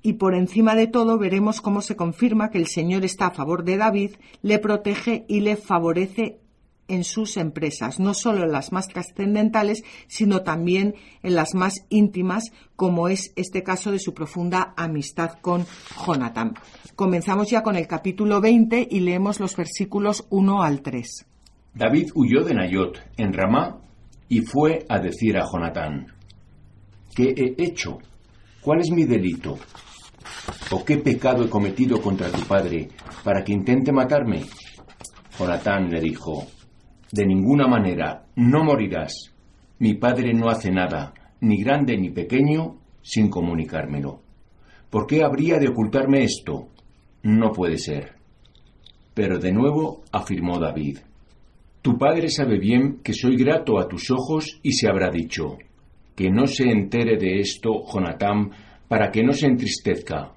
Y 0.04 0.14
por 0.14 0.36
encima 0.36 0.76
de 0.76 0.86
todo 0.86 1.18
veremos 1.18 1.62
cómo 1.62 1.82
se 1.82 1.96
confirma 1.96 2.52
que 2.52 2.60
el 2.60 2.68
Señor 2.68 3.06
está 3.06 3.26
a 3.26 3.32
favor 3.32 3.64
de 3.64 3.78
David, 3.78 4.12
le 4.44 4.60
protege 4.60 5.26
y 5.28 5.40
le 5.40 5.56
favorece 5.56 6.43
en 6.88 7.04
sus 7.04 7.38
empresas, 7.38 8.00
no 8.00 8.14
solo 8.14 8.44
en 8.44 8.52
las 8.52 8.72
más 8.72 8.88
trascendentales, 8.88 9.84
sino 10.08 10.42
también 10.42 10.96
en 11.22 11.36
las 11.36 11.54
más 11.54 11.86
íntimas, 11.90 12.52
como 12.76 13.08
es 13.08 13.34
este 13.36 13.64
caso 13.64 13.92
de 13.92 14.00
su 14.00 14.14
profunda 14.14 14.74
amistad 14.76 15.40
con 15.42 15.66
Jonathan. 16.06 16.54
Comenzamos 16.96 17.50
ya 17.50 17.64
con 17.64 17.76
el 17.76 17.88
capítulo 17.88 18.42
20 18.42 18.88
y 18.90 19.00
leemos 19.00 19.40
los 19.40 19.56
versículos 19.56 20.26
1 20.30 20.64
al 20.64 20.82
3. 20.82 21.26
David 21.74 22.12
huyó 22.14 22.44
de 22.44 22.54
Nayot, 22.54 23.00
en 23.18 23.34
Ramá, 23.34 23.80
y 24.30 24.42
fue 24.42 24.86
a 24.90 25.00
decir 25.00 25.38
a 25.38 25.46
Jonatán, 25.50 26.08
¿qué 27.16 27.34
he 27.36 27.64
hecho? 27.64 28.00
¿Cuál 28.62 28.82
es 28.82 28.92
mi 28.92 29.06
delito? 29.06 29.58
¿O 30.72 30.84
qué 30.86 30.98
pecado 30.98 31.44
he 31.44 31.50
cometido 31.50 32.02
contra 32.02 32.30
tu 32.30 32.42
padre 32.42 32.90
para 33.24 33.44
que 33.44 33.54
intente 33.54 33.92
matarme? 33.92 34.44
Jonatán 35.38 35.90
le 35.90 36.00
dijo, 36.00 36.48
de 37.14 37.28
ninguna 37.28 37.68
manera, 37.68 38.26
no 38.36 38.64
morirás. 38.64 39.32
Mi 39.78 39.93
padre 39.93 40.34
no 40.34 40.49
hace 40.49 40.72
nada, 40.72 41.14
ni 41.41 41.61
grande 41.61 41.95
ni 41.95 42.09
pequeño, 42.09 42.78
sin 43.03 43.30
comunicármelo. 43.30 44.22
¿Por 44.89 45.05
qué 45.05 45.24
habría 45.24 45.59
de 45.59 45.68
ocultarme 45.68 46.24
esto? 46.24 46.70
No 47.22 47.51
puede 47.51 47.78
ser. 47.78 48.14
Pero 49.14 49.38
de 49.38 49.51
nuevo 49.51 50.01
afirmó 50.11 50.57
David, 50.57 50.97
Tu 51.84 51.99
padre 51.99 52.30
sabe 52.30 52.57
bien 52.57 53.01
que 53.03 53.14
soy 53.14 53.36
grato 53.36 53.78
a 53.78 53.88
tus 53.88 54.09
ojos 54.09 54.59
y 54.64 54.72
se 54.72 54.89
habrá 54.89 55.11
dicho, 55.11 55.59
que 56.16 56.32
no 56.32 56.47
se 56.47 56.64
entere 56.64 57.18
de 57.18 57.41
esto 57.41 57.84
Jonatán 57.93 58.49
para 58.88 59.11
que 59.11 59.22
no 59.22 59.34
se 59.34 59.45
entristezca. 59.45 60.32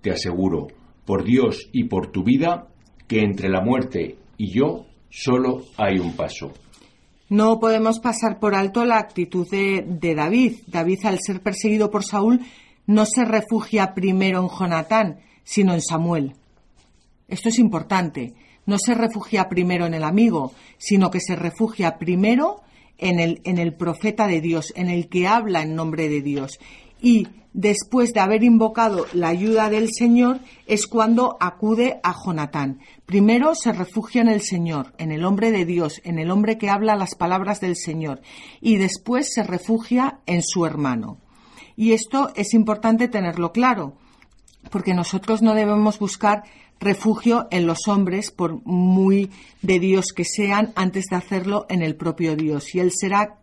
Te 0.00 0.12
aseguro, 0.12 0.68
por 1.04 1.24
Dios 1.24 1.68
y 1.72 1.84
por 1.84 2.10
tu 2.10 2.24
vida, 2.24 2.68
que 3.06 3.20
entre 3.20 3.50
la 3.50 3.60
muerte 3.60 4.16
y 4.38 4.50
yo 4.50 4.86
Solo 5.14 5.66
hay 5.76 5.98
un 5.98 6.16
paso. 6.16 6.54
No 7.28 7.60
podemos 7.60 8.00
pasar 8.00 8.40
por 8.40 8.54
alto 8.54 8.86
la 8.86 8.98
actitud 8.98 9.46
de, 9.48 9.84
de, 9.86 10.14
David. 10.14 10.60
David, 10.66 11.04
al 11.04 11.18
ser 11.20 11.42
perseguido 11.42 11.90
por 11.90 12.02
Saúl, 12.02 12.40
no 12.86 13.04
se 13.04 13.26
refugia 13.26 13.92
primero 13.92 14.40
en 14.40 14.48
Jonatán, 14.48 15.20
sino 15.44 15.74
en 15.74 15.82
Samuel. 15.82 16.34
Esto 17.28 17.50
es 17.50 17.58
importante. 17.58 18.32
No 18.64 18.78
se 18.78 18.94
refugia 18.94 19.50
primero 19.50 19.84
en 19.84 19.92
el 19.92 20.04
amigo, 20.04 20.54
sino 20.78 21.10
que 21.10 21.20
se 21.20 21.36
refugia 21.36 21.98
primero 21.98 22.62
en 22.96 23.20
el, 23.20 23.42
en 23.44 23.58
el 23.58 23.74
profeta 23.74 24.26
de 24.26 24.40
Dios, 24.40 24.72
en 24.76 24.88
el 24.88 25.08
que 25.08 25.28
habla 25.28 25.62
en 25.62 25.74
nombre 25.74 26.08
de 26.08 26.22
Dios. 26.22 26.58
Y 27.02 27.26
después 27.52 28.12
de 28.12 28.20
haber 28.20 28.44
invocado 28.44 29.06
la 29.12 29.28
ayuda 29.28 29.68
del 29.68 29.88
Señor, 29.92 30.40
es 30.66 30.86
cuando 30.86 31.36
acude 31.40 32.00
a 32.02 32.14
Jonatán. 32.14 32.78
Primero 33.04 33.54
se 33.54 33.72
refugia 33.72 34.22
en 34.22 34.28
el 34.28 34.40
Señor, 34.40 34.94
en 34.98 35.12
el 35.12 35.24
hombre 35.24 35.50
de 35.50 35.66
Dios, 35.66 36.00
en 36.04 36.18
el 36.18 36.30
hombre 36.30 36.56
que 36.56 36.70
habla 36.70 36.96
las 36.96 37.14
palabras 37.14 37.60
del 37.60 37.76
Señor, 37.76 38.22
y 38.60 38.76
después 38.76 39.34
se 39.34 39.42
refugia 39.42 40.20
en 40.26 40.42
su 40.42 40.64
hermano. 40.64 41.18
Y 41.76 41.92
esto 41.92 42.30
es 42.36 42.54
importante 42.54 43.08
tenerlo 43.08 43.52
claro, 43.52 43.96
porque 44.70 44.94
nosotros 44.94 45.42
no 45.42 45.54
debemos 45.54 45.98
buscar 45.98 46.44
refugio 46.78 47.48
en 47.50 47.66
los 47.66 47.88
hombres, 47.88 48.30
por 48.30 48.64
muy 48.64 49.30
de 49.62 49.78
Dios 49.78 50.12
que 50.14 50.24
sean, 50.24 50.72
antes 50.74 51.06
de 51.10 51.16
hacerlo 51.16 51.66
en 51.68 51.82
el 51.82 51.96
propio 51.96 52.36
Dios. 52.36 52.74
Y 52.74 52.80
Él 52.80 52.92
será 52.92 53.41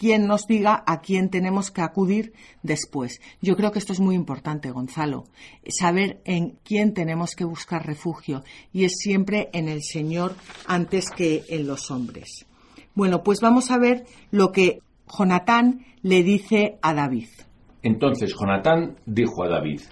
quien 0.00 0.26
nos 0.26 0.46
diga 0.46 0.82
a 0.86 1.02
quién 1.02 1.28
tenemos 1.28 1.70
que 1.70 1.82
acudir 1.82 2.32
después. 2.62 3.20
Yo 3.42 3.54
creo 3.54 3.70
que 3.70 3.78
esto 3.78 3.92
es 3.92 4.00
muy 4.00 4.14
importante, 4.14 4.70
Gonzalo, 4.70 5.24
saber 5.68 6.22
en 6.24 6.56
quién 6.64 6.94
tenemos 6.94 7.36
que 7.36 7.44
buscar 7.44 7.84
refugio 7.84 8.42
y 8.72 8.84
es 8.84 8.94
siempre 8.96 9.50
en 9.52 9.68
el 9.68 9.82
Señor 9.82 10.36
antes 10.66 11.10
que 11.10 11.44
en 11.50 11.66
los 11.66 11.90
hombres. 11.90 12.46
Bueno, 12.94 13.22
pues 13.22 13.42
vamos 13.42 13.70
a 13.70 13.76
ver 13.76 14.06
lo 14.30 14.52
que 14.52 14.78
Jonatán 15.06 15.84
le 16.00 16.22
dice 16.22 16.78
a 16.80 16.94
David. 16.94 17.28
Entonces 17.82 18.34
Jonatán 18.34 18.96
dijo 19.04 19.44
a 19.44 19.50
David, 19.50 19.82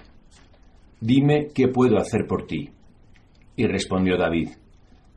dime 1.03 1.49
qué 1.55 1.69
puedo 1.69 1.99
hacer 1.99 2.27
por 2.27 2.47
ti. 2.47 2.71
Y 3.57 3.67
respondió 3.67 4.17
David, 4.17 4.53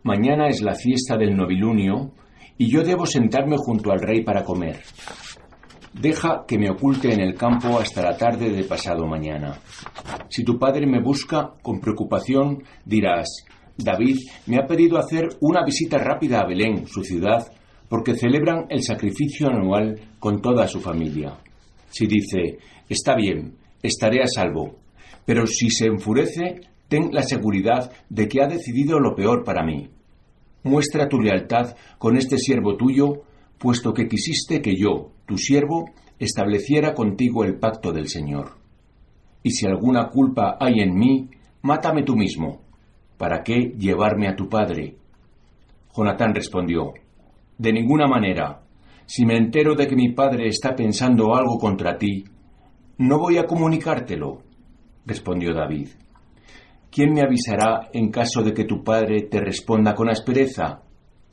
Mañana 0.03 0.47
es 0.47 0.61
la 0.63 0.73
fiesta 0.73 1.15
del 1.15 1.37
novilunio, 1.37 2.11
y 2.57 2.71
yo 2.71 2.83
debo 2.83 3.05
sentarme 3.05 3.57
junto 3.57 3.91
al 3.91 3.99
rey 3.99 4.23
para 4.23 4.43
comer. 4.43 4.81
Deja 5.93 6.45
que 6.47 6.57
me 6.57 6.69
oculte 6.69 7.13
en 7.13 7.19
el 7.19 7.35
campo 7.35 7.77
hasta 7.77 8.01
la 8.01 8.15
tarde 8.15 8.49
de 8.49 8.63
pasado 8.63 9.05
mañana. 9.05 9.59
Si 10.29 10.43
tu 10.43 10.57
padre 10.57 10.87
me 10.87 11.01
busca 11.01 11.51
con 11.61 11.81
preocupación, 11.81 12.63
dirás, 12.85 13.27
David 13.77 14.17
me 14.45 14.57
ha 14.57 14.67
pedido 14.67 14.97
hacer 14.97 15.27
una 15.41 15.63
visita 15.65 15.97
rápida 15.97 16.39
a 16.39 16.47
Belén, 16.47 16.87
su 16.87 17.03
ciudad, 17.03 17.45
porque 17.89 18.15
celebran 18.15 18.67
el 18.69 18.83
sacrificio 18.83 19.49
anual 19.49 19.99
con 20.17 20.41
toda 20.41 20.67
su 20.67 20.79
familia. 20.79 21.37
Si 21.89 22.07
dice, 22.07 22.59
está 22.87 23.15
bien, 23.15 23.55
estaré 23.83 24.23
a 24.23 24.27
salvo, 24.27 24.77
pero 25.25 25.45
si 25.45 25.69
se 25.69 25.87
enfurece, 25.87 26.61
ten 26.87 27.09
la 27.11 27.23
seguridad 27.23 27.91
de 28.09 28.27
que 28.29 28.41
ha 28.41 28.47
decidido 28.47 28.99
lo 28.99 29.13
peor 29.13 29.43
para 29.43 29.65
mí. 29.65 29.89
Muestra 30.63 31.09
tu 31.09 31.19
lealtad 31.19 31.75
con 31.97 32.17
este 32.17 32.37
siervo 32.37 32.75
tuyo, 32.77 33.23
puesto 33.57 33.93
que 33.93 34.07
quisiste 34.07 34.61
que 34.61 34.75
yo, 34.75 35.11
tu 35.25 35.37
siervo, 35.37 35.89
estableciera 36.19 36.93
contigo 36.93 37.43
el 37.43 37.57
pacto 37.57 37.91
del 37.91 38.07
Señor. 38.07 38.57
Y 39.43 39.51
si 39.51 39.65
alguna 39.65 40.09
culpa 40.09 40.57
hay 40.59 40.81
en 40.81 40.95
mí, 40.95 41.29
mátame 41.63 42.03
tú 42.03 42.15
mismo. 42.15 42.61
¿Para 43.17 43.43
qué 43.43 43.73
llevarme 43.77 44.27
a 44.27 44.35
tu 44.35 44.47
padre? 44.47 44.97
Jonatán 45.95 46.33
respondió, 46.33 46.93
De 47.57 47.73
ninguna 47.73 48.07
manera. 48.07 48.61
Si 49.05 49.25
me 49.25 49.35
entero 49.35 49.75
de 49.75 49.87
que 49.87 49.95
mi 49.95 50.13
padre 50.13 50.47
está 50.47 50.75
pensando 50.75 51.35
algo 51.35 51.57
contra 51.57 51.97
ti, 51.97 52.23
no 52.97 53.17
voy 53.17 53.37
a 53.37 53.45
comunicártelo, 53.45 54.43
respondió 55.05 55.53
David. 55.53 55.89
¿Quién 56.91 57.13
me 57.13 57.21
avisará 57.21 57.89
en 57.93 58.11
caso 58.11 58.43
de 58.43 58.53
que 58.53 58.65
tu 58.65 58.83
padre 58.83 59.21
te 59.21 59.39
responda 59.39 59.95
con 59.95 60.09
aspereza? 60.09 60.81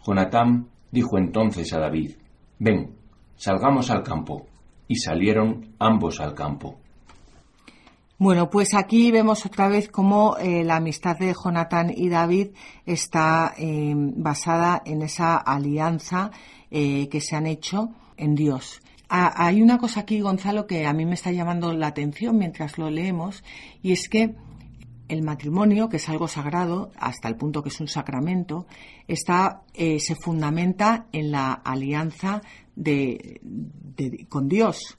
Jonatán 0.07 0.69
dijo 0.93 1.19
entonces 1.19 1.73
a 1.73 1.81
David, 1.81 2.13
Ven, 2.61 2.95
salgamos 3.37 3.91
al 3.91 4.05
campo. 4.05 4.47
Y 4.87 4.97
salieron 4.97 5.75
ambos 5.79 6.19
al 6.21 6.33
campo. 6.35 6.79
Bueno, 8.17 8.49
pues 8.49 8.73
aquí 8.75 9.11
vemos 9.11 9.45
otra 9.45 9.69
vez 9.69 9.91
cómo 9.91 10.37
eh, 10.39 10.65
la 10.65 10.77
amistad 10.77 11.17
de 11.19 11.35
Jonathan 11.35 11.93
y 11.95 12.09
David 12.09 12.49
está 12.87 13.53
eh, 13.59 13.93
basada 13.95 14.83
en 14.87 15.03
esa 15.03 15.37
alianza 15.37 16.31
eh, 16.71 17.09
que 17.11 17.21
se 17.21 17.37
han 17.37 17.47
hecho 17.47 17.91
en 18.17 18.35
Dios. 18.35 18.81
hay 19.11 19.61
una 19.61 19.79
cosa 19.79 20.01
aquí, 20.01 20.21
Gonzalo, 20.21 20.67
que 20.67 20.87
a 20.87 20.93
mí 20.95 21.05
me 21.05 21.15
está 21.15 21.33
llamando 21.33 21.73
la 21.75 21.89
atención 21.89 22.39
mientras 22.39 22.79
lo 22.79 22.91
leemos, 22.91 23.45
y 23.83 23.93
es 23.93 24.09
que 24.09 24.35
el 25.09 25.23
matrimonio, 25.23 25.89
que 25.89 25.97
es 25.97 26.09
algo 26.09 26.29
sagrado, 26.29 26.91
hasta 26.97 27.29
el 27.29 27.37
punto 27.37 27.63
que 27.63 27.71
es 27.71 27.81
un 27.81 27.89
sacramento, 27.89 28.67
está, 29.07 29.63
se 29.75 30.15
fundamenta 30.15 31.07
en 31.13 31.33
la 31.33 31.53
alianza 31.53 32.43
de, 32.77 33.41
con 34.29 34.49
Dios. 34.49 34.97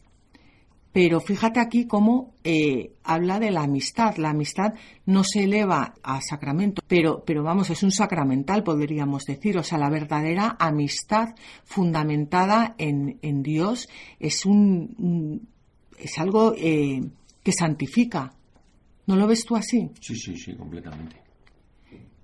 Pero 0.92 1.20
fíjate 1.20 1.60
aquí 1.60 1.86
cómo 1.86 2.34
eh, 2.44 2.94
habla 3.04 3.40
de 3.40 3.52
la 3.52 3.62
amistad. 3.62 4.18
La 4.18 4.32
amistad 4.32 4.74
no 5.06 5.24
se 5.24 5.44
eleva 5.44 5.94
a 6.02 6.20
sacramento, 6.22 6.82
pero, 6.88 7.24
pero 7.24 7.44
vamos, 7.44 7.70
es 7.70 7.84
un 7.84 7.92
sacramental, 7.92 8.64
podríamos 8.64 9.26
decir. 9.26 9.58
O 9.58 9.64
sea, 9.64 9.78
la 9.78 9.90
verdadera 9.90 10.58
amistad 10.60 11.36
fundamentada 11.64 12.74
en, 12.80 13.20
en 13.22 13.44
Dios 13.44 13.88
es, 14.20 14.46
un, 14.46 15.48
es 15.98 16.18
algo 16.18 16.54
eh, 16.58 17.02
que 17.44 17.52
santifica. 17.52 18.34
¿No 19.10 19.16
lo 19.16 19.26
ves 19.26 19.44
tú 19.44 19.56
así? 19.56 19.90
Sí, 20.00 20.16
sí, 20.16 20.38
sí, 20.38 20.54
completamente. 20.54 21.16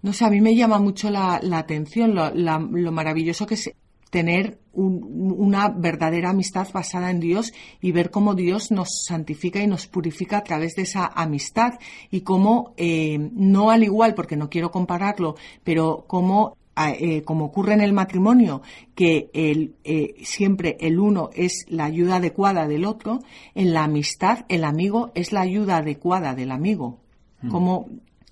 No 0.04 0.14
sé, 0.14 0.24
a 0.24 0.30
mí 0.30 0.40
me 0.40 0.56
llama 0.56 0.78
mucho 0.78 1.10
la, 1.10 1.40
la 1.42 1.58
atención 1.58 2.14
lo, 2.14 2.30
lo 2.30 2.92
maravilloso 2.92 3.48
que 3.48 3.56
es 3.56 3.72
tener 4.12 4.60
una 4.74 5.70
verdadera 5.70 6.30
amistad 6.30 6.68
basada 6.72 7.10
en 7.10 7.20
Dios 7.20 7.54
y 7.82 7.92
ver 7.92 8.12
cómo 8.12 8.36
Dios 8.36 8.70
nos 8.70 9.04
santifica 9.04 9.60
y 9.64 9.68
nos 9.68 9.88
purifica 9.88 10.38
a 10.38 10.44
través 10.44 10.76
de 10.76 10.84
esa 10.84 11.08
amistad 11.08 11.80
y 12.12 12.22
cómo, 12.22 12.76
eh, 12.78 13.18
no 13.18 13.72
al 13.72 13.84
igual, 13.84 14.14
porque 14.14 14.38
no 14.38 14.52
quiero 14.52 14.70
compararlo, 14.70 15.38
pero 15.64 16.06
cómo 16.08 16.56
eh, 16.78 17.24
como 17.24 17.46
ocurre 17.46 17.74
en 17.74 17.82
el 17.82 17.94
matrimonio, 17.94 18.62
que 18.96 19.30
el, 19.34 19.76
eh, 19.84 20.16
siempre 20.24 20.78
el 20.82 21.00
uno 21.00 21.30
es 21.34 21.66
la 21.70 21.86
ayuda 21.86 22.18
adecuada 22.18 22.68
del 22.68 22.86
otro, 22.86 23.20
en 23.54 23.74
la 23.74 23.86
amistad 23.86 24.46
el 24.50 24.64
amigo 24.64 25.12
es 25.16 25.32
la 25.32 25.42
ayuda 25.42 25.78
adecuada 25.78 26.36
del 26.36 26.52
amigo. 26.52 27.00
Mm. 27.42 27.50
Como 27.50 27.88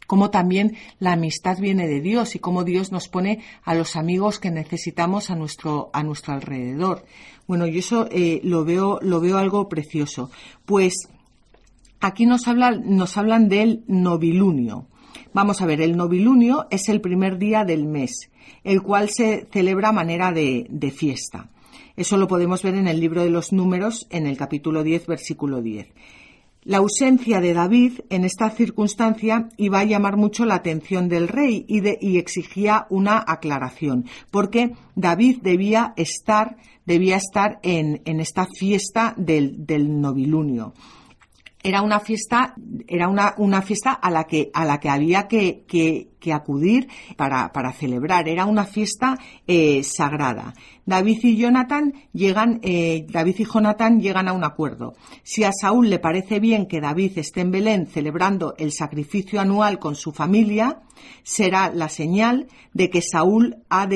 cómo 0.07 0.29
también 0.29 0.75
la 0.99 1.13
amistad 1.13 1.57
viene 1.57 1.87
de 1.87 2.01
Dios 2.01 2.35
y 2.35 2.39
cómo 2.39 2.63
Dios 2.63 2.91
nos 2.91 3.07
pone 3.07 3.39
a 3.63 3.73
los 3.73 3.95
amigos 3.95 4.39
que 4.39 4.51
necesitamos 4.51 5.29
a 5.29 5.35
nuestro, 5.35 5.89
a 5.93 6.03
nuestro 6.03 6.33
alrededor. 6.33 7.05
Bueno, 7.47 7.65
yo 7.67 7.79
eso 7.79 8.07
eh, 8.11 8.39
lo, 8.43 8.63
veo, 8.65 8.99
lo 9.01 9.19
veo 9.19 9.37
algo 9.37 9.67
precioso. 9.69 10.29
Pues 10.65 11.07
aquí 11.99 12.25
nos, 12.25 12.43
nos 12.45 13.17
hablan 13.17 13.49
del 13.49 13.83
novilunio. 13.87 14.87
Vamos 15.33 15.61
a 15.61 15.65
ver, 15.65 15.81
el 15.81 15.97
novilunio 15.97 16.67
es 16.69 16.89
el 16.89 17.01
primer 17.01 17.39
día 17.39 17.65
del 17.65 17.85
mes, 17.85 18.29
el 18.63 18.83
cual 18.83 19.09
se 19.09 19.47
celebra 19.51 19.89
a 19.89 19.93
manera 19.93 20.31
de, 20.31 20.67
de 20.69 20.91
fiesta. 20.91 21.49
Eso 21.95 22.17
lo 22.17 22.27
podemos 22.27 22.61
ver 22.61 22.75
en 22.75 22.87
el 22.87 22.99
libro 22.99 23.23
de 23.23 23.31
los 23.31 23.51
números, 23.51 24.05
en 24.11 24.27
el 24.27 24.37
capítulo 24.37 24.83
10, 24.83 25.07
versículo 25.07 25.61
10. 25.63 25.87
La 26.65 26.77
ausencia 26.77 27.41
de 27.41 27.53
David 27.53 28.01
en 28.09 28.25
esta 28.25 28.49
circunstancia 28.51 29.49
iba 29.57 29.79
a 29.79 29.85
llamar 29.85 30.17
mucho 30.17 30.45
la 30.45 30.55
atención 30.55 31.09
del 31.09 31.27
rey 31.27 31.65
y, 31.67 32.17
exigía 32.17 32.85
una 32.89 33.23
aclaración, 33.27 34.05
porque 34.31 34.73
David 34.95 35.39
debía 35.41 35.93
estar, 35.97 36.57
debía 36.85 37.17
estar 37.17 37.59
en, 37.63 38.01
esta 38.05 38.45
fiesta 38.57 39.13
del, 39.17 39.65
del 39.65 39.99
novilunio 39.99 40.73
era 41.63 41.81
una 41.81 42.01
fiesta, 42.01 42.53
era 42.87 43.07
una, 43.07 43.35
una, 43.37 43.61
fiesta 43.61 43.93
a 43.93 44.11
la 44.11 44.25
que, 44.25 44.51
a 44.53 44.65
la 44.65 44.81
que 44.81 44.89
había 44.89 45.29
que, 45.29 45.63
que, 45.65 46.33
acudir 46.33 46.89
para, 47.15 47.51
para, 47.53 47.71
celebrar. 47.71 48.27
Era 48.27 48.45
una 48.45 48.65
fiesta 48.65 49.17
eh, 49.47 49.81
sagrada. 49.83 50.53
David 50.85 51.19
y 51.23 51.37
Jonathan 51.37 51.93
llegan, 52.11 52.59
eh, 52.63 53.05
David 53.09 53.35
y 53.39 53.45
Jonathan 53.45 54.01
llegan 54.01 54.27
a 54.27 54.33
un 54.33 54.43
acuerdo. 54.43 54.95
Si 55.23 55.45
a 55.45 55.51
Saúl 55.53 55.89
le 55.89 55.99
parece 55.99 56.41
bien 56.41 56.67
que 56.67 56.81
David 56.81 57.17
esté 57.17 57.41
en 57.41 57.51
Belén 57.51 57.87
celebrando 57.87 58.55
el 58.57 58.73
sacrificio 58.73 59.39
anual 59.39 59.79
con 59.79 59.95
su 59.95 60.11
familia, 60.11 60.81
será 61.23 61.71
la 61.73 61.87
señal 61.87 62.47
de 62.73 62.89
que 62.89 63.01
Saúl 63.01 63.57
ha, 63.69 63.87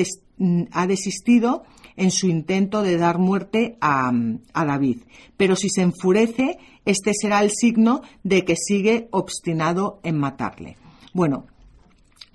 ha 0.72 0.86
desistido 0.86 1.64
en 1.98 2.10
su 2.10 2.28
intento 2.28 2.82
de 2.82 2.96
dar 2.96 3.18
muerte 3.18 3.76
a, 3.80 4.10
a 4.54 4.64
David. 4.64 4.98
Pero 5.36 5.56
si 5.56 5.68
se 5.68 5.82
enfurece, 5.82 6.58
este 6.84 7.12
será 7.14 7.42
el 7.42 7.50
signo 7.50 8.02
de 8.22 8.44
que 8.44 8.56
sigue 8.56 9.08
obstinado 9.10 10.00
en 10.02 10.18
matarle. 10.18 10.76
Bueno, 11.12 11.46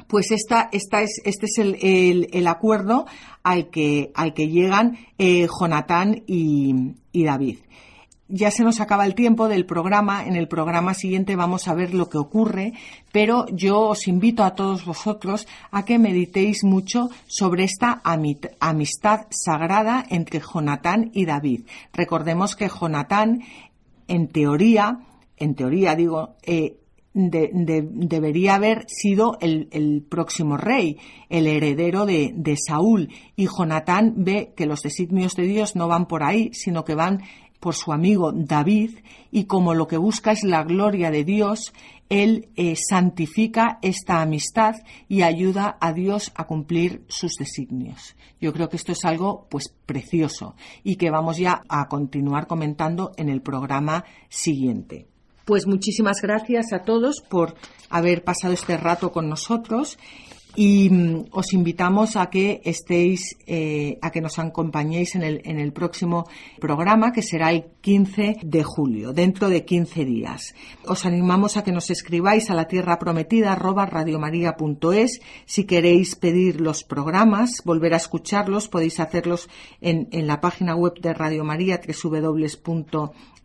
pues 0.07 0.31
esta, 0.31 0.69
esta 0.71 1.01
es, 1.01 1.21
este 1.25 1.47
es 1.47 1.57
el, 1.57 2.29
el, 2.31 2.47
acuerdo 2.47 3.07
al 3.41 3.69
que, 3.69 4.11
al 4.13 4.33
que 4.33 4.47
llegan 4.47 4.97
eh, 5.17 5.47
Jonatán 5.59 6.23
y, 6.27 6.93
y 7.11 7.23
David 7.23 7.57
ya 8.27 8.51
se 8.51 8.63
nos 8.63 8.79
acaba 8.79 9.05
el 9.05 9.15
tiempo 9.15 9.47
del 9.47 9.65
programa. 9.65 10.25
En 10.25 10.35
el 10.35 10.47
programa 10.47 10.93
siguiente 10.93 11.35
vamos 11.35 11.67
a 11.67 11.73
ver 11.73 11.93
lo 11.93 12.09
que 12.09 12.17
ocurre, 12.17 12.73
pero 13.11 13.45
yo 13.47 13.79
os 13.81 14.07
invito 14.07 14.43
a 14.43 14.55
todos 14.55 14.85
vosotros 14.85 15.47
a 15.71 15.85
que 15.85 15.99
meditéis 15.99 16.63
mucho 16.63 17.09
sobre 17.27 17.65
esta 17.65 18.01
amistad 18.03 19.27
sagrada 19.29 20.05
entre 20.09 20.39
Jonatán 20.39 21.11
y 21.13 21.25
David. 21.25 21.65
Recordemos 21.93 22.55
que 22.55 22.69
Jonatán, 22.69 23.43
en 24.07 24.27
teoría, 24.29 24.99
en 25.37 25.55
teoría 25.55 25.95
digo, 25.95 26.35
eh, 26.43 26.77
debería 27.13 28.55
haber 28.55 28.85
sido 28.87 29.37
el, 29.39 30.03
próximo 30.09 30.57
rey, 30.57 30.97
el 31.29 31.45
heredero 31.45 32.05
de, 32.05 32.33
de, 32.35 32.57
Saúl. 32.57 33.09
Y 33.35 33.45
Jonatán 33.45 34.13
ve 34.17 34.53
que 34.55 34.65
los 34.65 34.81
designios 34.81 35.35
de 35.35 35.43
Dios 35.43 35.75
no 35.75 35.87
van 35.87 36.07
por 36.07 36.23
ahí, 36.23 36.49
sino 36.53 36.83
que 36.83 36.95
van 36.95 37.21
por 37.63 37.75
su 37.75 37.93
amigo 37.93 38.33
David 38.33 38.99
y 39.31 39.45
como 39.45 39.73
lo 39.73 39.87
que 39.87 39.95
busca 39.95 40.33
es 40.33 40.43
la 40.43 40.65
gloria 40.65 41.11
de 41.11 41.23
Dios, 41.23 41.71
él 42.09 42.49
eh, 42.57 42.75
santifica 42.75 43.79
esta 43.81 44.21
amistad 44.21 44.75
y 45.07 45.21
ayuda 45.21 45.77
a 45.79 45.93
Dios 45.93 46.33
a 46.35 46.45
cumplir 46.45 47.05
sus 47.07 47.35
designios. 47.35 48.17
Yo 48.41 48.51
creo 48.51 48.67
que 48.67 48.75
esto 48.75 48.91
es 48.91 49.05
algo 49.05 49.47
pues 49.49 49.73
precioso 49.85 50.55
y 50.83 50.97
que 50.97 51.09
vamos 51.09 51.37
ya 51.37 51.61
a 51.69 51.87
continuar 51.87 52.47
comentando 52.47 53.13
en 53.15 53.29
el 53.29 53.41
programa 53.41 54.03
siguiente. 54.27 55.07
Pues 55.45 55.65
muchísimas 55.65 56.21
gracias 56.21 56.73
a 56.73 56.79
todos 56.79 57.21
por 57.21 57.55
haber 57.89 58.25
pasado 58.25 58.53
este 58.53 58.75
rato 58.75 59.13
con 59.13 59.29
nosotros 59.29 59.97
y 60.55 60.89
mm, 60.89 61.25
os 61.31 61.53
invitamos 61.53 62.15
a 62.15 62.29
que 62.29 62.61
estéis, 62.63 63.37
eh, 63.47 63.97
a 64.01 64.11
que 64.11 64.21
nos 64.21 64.39
acompañéis 64.39 65.15
en 65.15 65.23
el, 65.23 65.41
en 65.45 65.59
el 65.59 65.73
próximo 65.73 66.27
programa, 66.59 67.11
que 67.11 67.21
será 67.21 67.51
el 67.51 67.65
15 67.81 68.37
de 68.43 68.63
julio, 68.63 69.13
dentro 69.13 69.49
de 69.49 69.65
15 69.65 70.05
días. 70.05 70.55
Os 70.85 71.05
animamos 71.05 71.57
a 71.57 71.63
que 71.63 71.71
nos 71.71 71.89
escribáis 71.89 72.49
a 72.49 72.53
la 72.53 72.67
tierra 72.67 72.99
prometida 72.99 73.53
arroba. 73.53 73.89
Si 75.45 75.63
queréis 75.65 76.15
pedir 76.15 76.61
los 76.61 76.83
programas, 76.83 77.61
volver 77.65 77.93
a 77.93 77.97
escucharlos, 77.97 78.67
podéis 78.67 78.99
hacerlos 78.99 79.49
en, 79.81 80.07
en 80.11 80.27
la 80.27 80.39
página 80.41 80.75
web 80.75 80.93
de 80.99 81.13
Radio 81.13 81.43
María, 81.43 81.79
www 81.81 82.43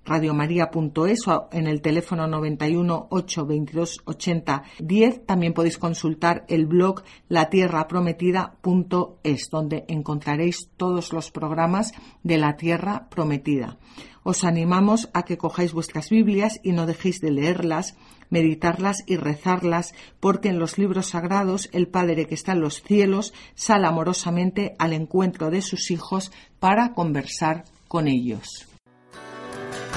radiomaria.es 0.09 1.28
o 1.28 1.48
en 1.52 1.66
el 1.66 1.82
teléfono 1.82 2.26
91 2.26 3.09
8 3.11 3.46
22 3.46 4.00
80 4.04 4.62
10. 4.80 5.26
También 5.26 5.52
podéis 5.52 5.76
consultar 5.78 6.44
el 6.48 6.66
blog 6.66 7.02
latierraprometida.es, 7.28 9.50
donde 9.50 9.84
encontraréis 9.88 10.70
todos 10.76 11.12
los 11.12 11.30
programas 11.30 11.92
de 12.22 12.38
la 12.38 12.56
Tierra 12.56 13.09
Prometida. 13.11 13.76
Os 14.22 14.44
animamos 14.44 15.11
a 15.14 15.22
que 15.22 15.38
cojáis 15.38 15.72
vuestras 15.72 16.11
Biblias 16.11 16.61
y 16.62 16.72
no 16.72 16.84
dejéis 16.86 17.20
de 17.20 17.30
leerlas, 17.30 17.96
meditarlas 18.28 19.02
y 19.06 19.16
rezarlas, 19.16 19.94
porque 20.20 20.50
en 20.50 20.59
los 20.59 20.76
libros 20.76 21.06
sagrados 21.06 21.70
el 21.72 21.88
Padre 21.88 22.26
que 22.26 22.34
está 22.34 22.52
en 22.52 22.61
los 22.61 22.82
cielos 22.82 23.32
sale 23.54 23.86
amorosamente 23.86 24.76
al 24.78 24.92
encuentro 24.92 25.50
de 25.50 25.62
sus 25.62 25.90
hijos 25.90 26.30
para 26.59 26.92
conversar 26.92 27.64
con 27.88 28.06
ellos. 28.06 28.67